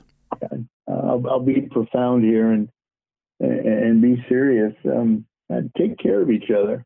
Uh, 1.26 1.28
I'll, 1.28 1.34
I'll, 1.34 1.40
be 1.46 1.62
profound 1.62 2.24
here 2.24 2.52
and 2.52 2.70
and 3.40 4.02
be 4.02 4.24
serious. 4.28 4.74
Um, 4.86 5.26
take 5.78 5.98
care 5.98 6.22
of 6.22 6.30
each 6.30 6.52
other. 6.52 6.86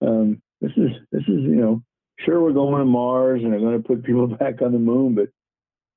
Um, 0.00 0.42
this 0.60 0.72
is 0.76 0.90
this 1.12 1.22
is 1.22 1.42
you 1.42 1.56
know 1.56 1.82
sure 2.24 2.42
we're 2.42 2.52
going 2.52 2.80
to 2.80 2.84
Mars 2.84 3.40
and 3.42 3.52
they're 3.52 3.60
going 3.60 3.80
to 3.80 3.86
put 3.86 4.04
people 4.04 4.26
back 4.38 4.60
on 4.62 4.72
the 4.72 4.78
moon, 4.78 5.14
but 5.14 5.28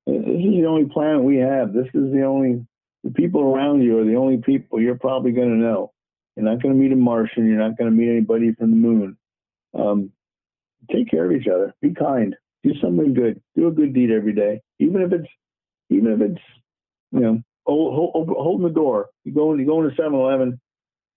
this 0.06 0.16
is 0.16 0.60
the 0.60 0.66
only 0.66 0.88
planet 0.92 1.22
we 1.22 1.36
have. 1.36 1.72
This 1.72 1.86
is 1.94 2.12
the 2.12 2.24
only 2.24 2.66
the 3.04 3.10
people 3.10 3.42
around 3.42 3.82
you 3.82 3.98
are 3.98 4.04
the 4.04 4.16
only 4.16 4.38
people 4.38 4.80
you're 4.80 4.98
probably 4.98 5.32
going 5.32 5.50
to 5.50 5.56
know. 5.56 5.92
You're 6.36 6.46
not 6.46 6.62
going 6.62 6.74
to 6.74 6.80
meet 6.80 6.92
a 6.92 6.96
Martian. 6.96 7.46
You're 7.46 7.58
not 7.58 7.76
going 7.76 7.90
to 7.90 7.96
meet 7.96 8.08
anybody 8.08 8.54
from 8.54 8.70
the 8.70 8.76
moon. 8.76 9.16
Um, 9.74 10.12
take 10.90 11.10
care 11.10 11.26
of 11.26 11.32
each 11.32 11.46
other. 11.46 11.74
Be 11.82 11.92
kind. 11.94 12.34
Do 12.62 12.72
something 12.80 13.12
good. 13.12 13.42
Do 13.56 13.68
a 13.68 13.72
good 13.72 13.92
deed 13.92 14.10
every 14.10 14.32
day, 14.32 14.62
even 14.78 15.02
if 15.02 15.12
it's 15.12 15.28
even 15.90 16.12
if 16.12 16.20
it's 16.20 16.42
you 17.10 17.20
know 17.20 17.42
hold, 17.64 18.14
hold, 18.14 18.28
holding 18.28 18.66
the 18.66 18.72
door. 18.72 19.10
You 19.24 19.32
go 19.32 19.54
you 19.54 19.66
go 19.66 19.82
into 19.82 19.94
7-Eleven, 20.00 20.60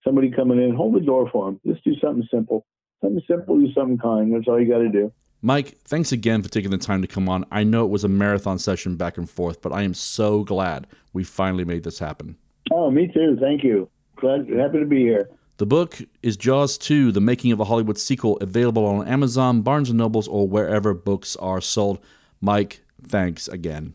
somebody 0.04 0.30
coming 0.30 0.62
in, 0.62 0.74
hold 0.74 0.94
the 0.94 1.00
door 1.00 1.28
for 1.30 1.46
them. 1.46 1.60
Just 1.66 1.84
do 1.84 1.94
something 2.02 2.26
simple. 2.32 2.66
Something 3.02 3.22
simple. 3.28 3.58
Do 3.58 3.72
something 3.72 3.98
kind. 3.98 4.34
That's 4.34 4.48
all 4.48 4.60
you 4.60 4.68
got 4.68 4.78
to 4.78 4.88
do. 4.88 5.12
Mike, 5.42 5.76
thanks 5.84 6.12
again 6.12 6.42
for 6.42 6.48
taking 6.48 6.70
the 6.70 6.78
time 6.78 7.02
to 7.02 7.08
come 7.08 7.28
on. 7.28 7.44
I 7.52 7.62
know 7.62 7.84
it 7.84 7.90
was 7.90 8.04
a 8.04 8.08
marathon 8.08 8.58
session 8.58 8.96
back 8.96 9.18
and 9.18 9.28
forth, 9.28 9.60
but 9.60 9.72
I 9.72 9.82
am 9.82 9.94
so 9.94 10.42
glad 10.44 10.86
we 11.12 11.24
finally 11.24 11.64
made 11.64 11.84
this 11.84 11.98
happen. 11.98 12.36
Oh, 12.72 12.90
me 12.90 13.06
too. 13.12 13.36
Thank 13.40 13.62
you. 13.62 13.88
Glad, 14.16 14.48
happy 14.48 14.80
to 14.80 14.86
be 14.86 15.00
here. 15.00 15.28
The 15.58 15.66
book 15.66 16.00
is 16.22 16.36
Jaws 16.36 16.76
2, 16.78 17.12
The 17.12 17.20
Making 17.20 17.52
of 17.52 17.60
a 17.60 17.64
Hollywood 17.64 17.98
Sequel, 17.98 18.38
available 18.38 18.84
on 18.84 19.06
Amazon, 19.06 19.62
Barnes 19.62 19.92
& 19.92 19.94
Nobles, 19.94 20.26
or 20.26 20.48
wherever 20.48 20.94
books 20.94 21.36
are 21.36 21.60
sold. 21.60 21.98
Mike, 22.40 22.82
thanks 23.02 23.46
again. 23.46 23.94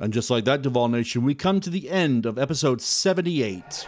And 0.00 0.12
just 0.12 0.28
like 0.28 0.44
that, 0.44 0.62
Duval 0.62 0.88
Nation, 0.88 1.22
we 1.22 1.36
come 1.36 1.60
to 1.60 1.70
the 1.70 1.88
end 1.88 2.26
of 2.26 2.36
episode 2.36 2.80
78. 2.80 3.86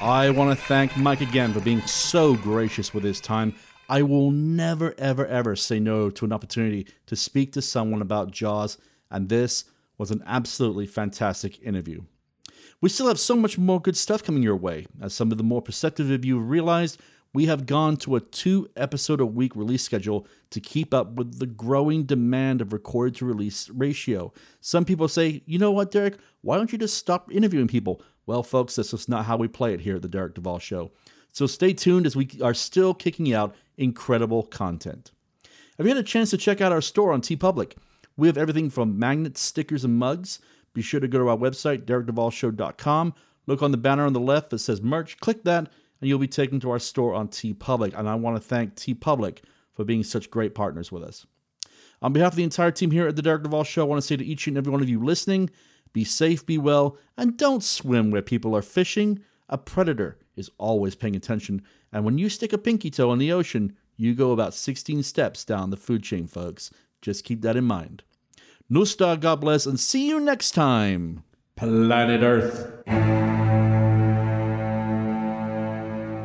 I 0.00 0.30
want 0.30 0.56
to 0.56 0.64
thank 0.66 0.96
Mike 0.96 1.20
again 1.20 1.52
for 1.52 1.58
being 1.60 1.80
so 1.80 2.36
gracious 2.36 2.94
with 2.94 3.02
his 3.02 3.20
time. 3.20 3.56
I 3.88 4.02
will 4.02 4.30
never, 4.30 4.94
ever, 4.96 5.26
ever 5.26 5.56
say 5.56 5.80
no 5.80 6.10
to 6.10 6.24
an 6.24 6.32
opportunity 6.32 6.86
to 7.06 7.16
speak 7.16 7.52
to 7.54 7.62
someone 7.62 8.00
about 8.00 8.30
Jaws, 8.30 8.78
and 9.10 9.28
this 9.28 9.64
was 9.98 10.12
an 10.12 10.22
absolutely 10.26 10.86
fantastic 10.86 11.60
interview. 11.60 12.02
We 12.80 12.88
still 12.88 13.08
have 13.08 13.18
so 13.18 13.34
much 13.34 13.58
more 13.58 13.80
good 13.80 13.96
stuff 13.96 14.22
coming 14.22 14.44
your 14.44 14.56
way. 14.56 14.86
As 15.00 15.12
some 15.12 15.32
of 15.32 15.38
the 15.38 15.44
more 15.44 15.62
perceptive 15.62 16.10
of 16.10 16.24
you 16.24 16.38
have 16.38 16.48
realized, 16.48 17.00
we 17.34 17.46
have 17.46 17.66
gone 17.66 17.96
to 17.98 18.16
a 18.16 18.20
two 18.20 18.70
episode 18.76 19.20
a 19.20 19.26
week 19.26 19.54
release 19.54 19.82
schedule 19.82 20.26
to 20.50 20.60
keep 20.60 20.94
up 20.94 21.14
with 21.14 21.40
the 21.40 21.46
growing 21.46 22.04
demand 22.04 22.62
of 22.62 22.72
recorded 22.72 23.16
to 23.16 23.26
release 23.26 23.68
ratio. 23.70 24.32
Some 24.60 24.84
people 24.84 25.08
say, 25.08 25.42
you 25.44 25.58
know 25.58 25.72
what, 25.72 25.90
Derek, 25.90 26.16
why 26.40 26.56
don't 26.56 26.72
you 26.72 26.78
just 26.78 26.96
stop 26.96 27.30
interviewing 27.30 27.68
people? 27.68 28.00
Well, 28.24 28.44
folks, 28.44 28.76
this 28.76 28.94
is 28.94 29.08
not 29.08 29.26
how 29.26 29.36
we 29.36 29.48
play 29.48 29.74
it 29.74 29.80
here 29.80 29.96
at 29.96 30.02
the 30.02 30.08
Derek 30.08 30.34
Duval 30.34 30.60
Show. 30.60 30.92
So 31.32 31.46
stay 31.46 31.72
tuned 31.72 32.06
as 32.06 32.14
we 32.14 32.30
are 32.40 32.54
still 32.54 32.94
kicking 32.94 33.34
out 33.34 33.54
incredible 33.76 34.44
content. 34.44 35.10
Have 35.76 35.86
you 35.86 35.94
had 35.94 36.02
a 36.02 36.06
chance 36.06 36.30
to 36.30 36.38
check 36.38 36.60
out 36.60 36.70
our 36.70 36.80
store 36.80 37.12
on 37.12 37.20
TeePublic? 37.20 37.72
We 38.16 38.28
have 38.28 38.38
everything 38.38 38.70
from 38.70 38.96
magnets, 38.96 39.40
stickers, 39.40 39.84
and 39.84 39.98
mugs. 39.98 40.38
Be 40.72 40.82
sure 40.82 41.00
to 41.00 41.08
go 41.08 41.18
to 41.18 41.28
our 41.28 41.36
website, 41.36 41.84
derekduvalshow.com. 41.84 43.14
Look 43.46 43.60
on 43.60 43.72
the 43.72 43.76
banner 43.76 44.06
on 44.06 44.12
the 44.12 44.20
left 44.20 44.50
that 44.50 44.60
says 44.60 44.80
merch. 44.80 45.18
Click 45.18 45.42
that, 45.42 45.70
and 46.04 46.10
you'll 46.10 46.18
be 46.18 46.28
taken 46.28 46.60
to 46.60 46.70
our 46.70 46.78
store 46.78 47.14
on 47.14 47.28
TeePublic. 47.28 47.98
And 47.98 48.06
I 48.06 48.14
want 48.14 48.36
to 48.36 48.46
thank 48.46 48.74
TeePublic 48.74 49.38
for 49.72 49.86
being 49.86 50.04
such 50.04 50.30
great 50.30 50.54
partners 50.54 50.92
with 50.92 51.02
us. 51.02 51.24
On 52.02 52.12
behalf 52.12 52.32
of 52.32 52.36
the 52.36 52.44
entire 52.44 52.70
team 52.70 52.90
here 52.90 53.08
at 53.08 53.16
the 53.16 53.22
Derek 53.22 53.42
Duval 53.42 53.64
Show, 53.64 53.80
I 53.80 53.88
want 53.88 54.02
to 54.02 54.06
say 54.06 54.14
to 54.18 54.24
each 54.24 54.46
and 54.46 54.58
every 54.58 54.70
one 54.70 54.82
of 54.82 54.88
you 54.90 55.02
listening, 55.02 55.48
be 55.94 56.04
safe, 56.04 56.44
be 56.44 56.58
well, 56.58 56.98
and 57.16 57.38
don't 57.38 57.62
swim 57.62 58.10
where 58.10 58.20
people 58.20 58.54
are 58.54 58.60
fishing. 58.60 59.20
A 59.48 59.56
predator 59.56 60.18
is 60.36 60.50
always 60.58 60.94
paying 60.94 61.16
attention, 61.16 61.62
and 61.90 62.04
when 62.04 62.18
you 62.18 62.28
stick 62.28 62.52
a 62.52 62.58
pinky 62.58 62.90
toe 62.90 63.10
in 63.14 63.18
the 63.18 63.32
ocean, 63.32 63.74
you 63.96 64.14
go 64.14 64.32
about 64.32 64.52
16 64.52 65.02
steps 65.04 65.42
down 65.42 65.70
the 65.70 65.76
food 65.78 66.02
chain, 66.02 66.26
folks. 66.26 66.70
Just 67.00 67.24
keep 67.24 67.40
that 67.40 67.56
in 67.56 67.64
mind. 67.64 68.02
Nusta, 68.70 69.18
God 69.18 69.40
bless, 69.40 69.64
and 69.64 69.80
see 69.80 70.06
you 70.06 70.20
next 70.20 70.50
time, 70.50 71.24
Planet 71.56 72.22
Earth. 72.22 73.43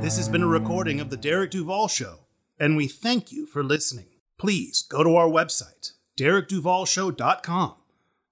This 0.02 0.16
has 0.16 0.30
been 0.30 0.44
a 0.44 0.48
recording 0.48 1.02
of 1.02 1.10
The 1.10 1.18
Derek 1.18 1.52
Duval 1.52 1.90
Show, 1.90 2.20
and 2.58 2.78
we 2.78 2.88
thank 2.88 3.34
you 3.34 3.46
for 3.46 3.62
listening. 3.62 4.08
Please 4.38 4.82
go 4.82 5.04
to 5.04 5.18
our 5.18 5.28
website, 5.28 5.92
derekduvalshow.com, 6.18 7.74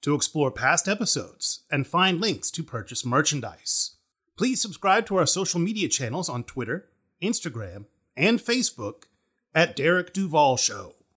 to 0.01 0.15
explore 0.15 0.49
past 0.49 0.87
episodes 0.87 1.65
and 1.69 1.85
find 1.85 2.21
links 2.21 2.49
to 2.51 2.63
purchase 2.63 3.05
merchandise. 3.05 3.97
Please 4.37 4.61
subscribe 4.61 5.05
to 5.07 5.17
our 5.17 5.25
social 5.25 5.59
media 5.59 5.89
channels 5.89 6.29
on 6.29 6.45
Twitter, 6.45 6.87
Instagram, 7.21 7.85
and 8.15 8.39
Facebook 8.39 9.03
at 9.53 9.75
Derek 9.75 10.13
Duval 10.13 10.55
Show. 10.55 10.95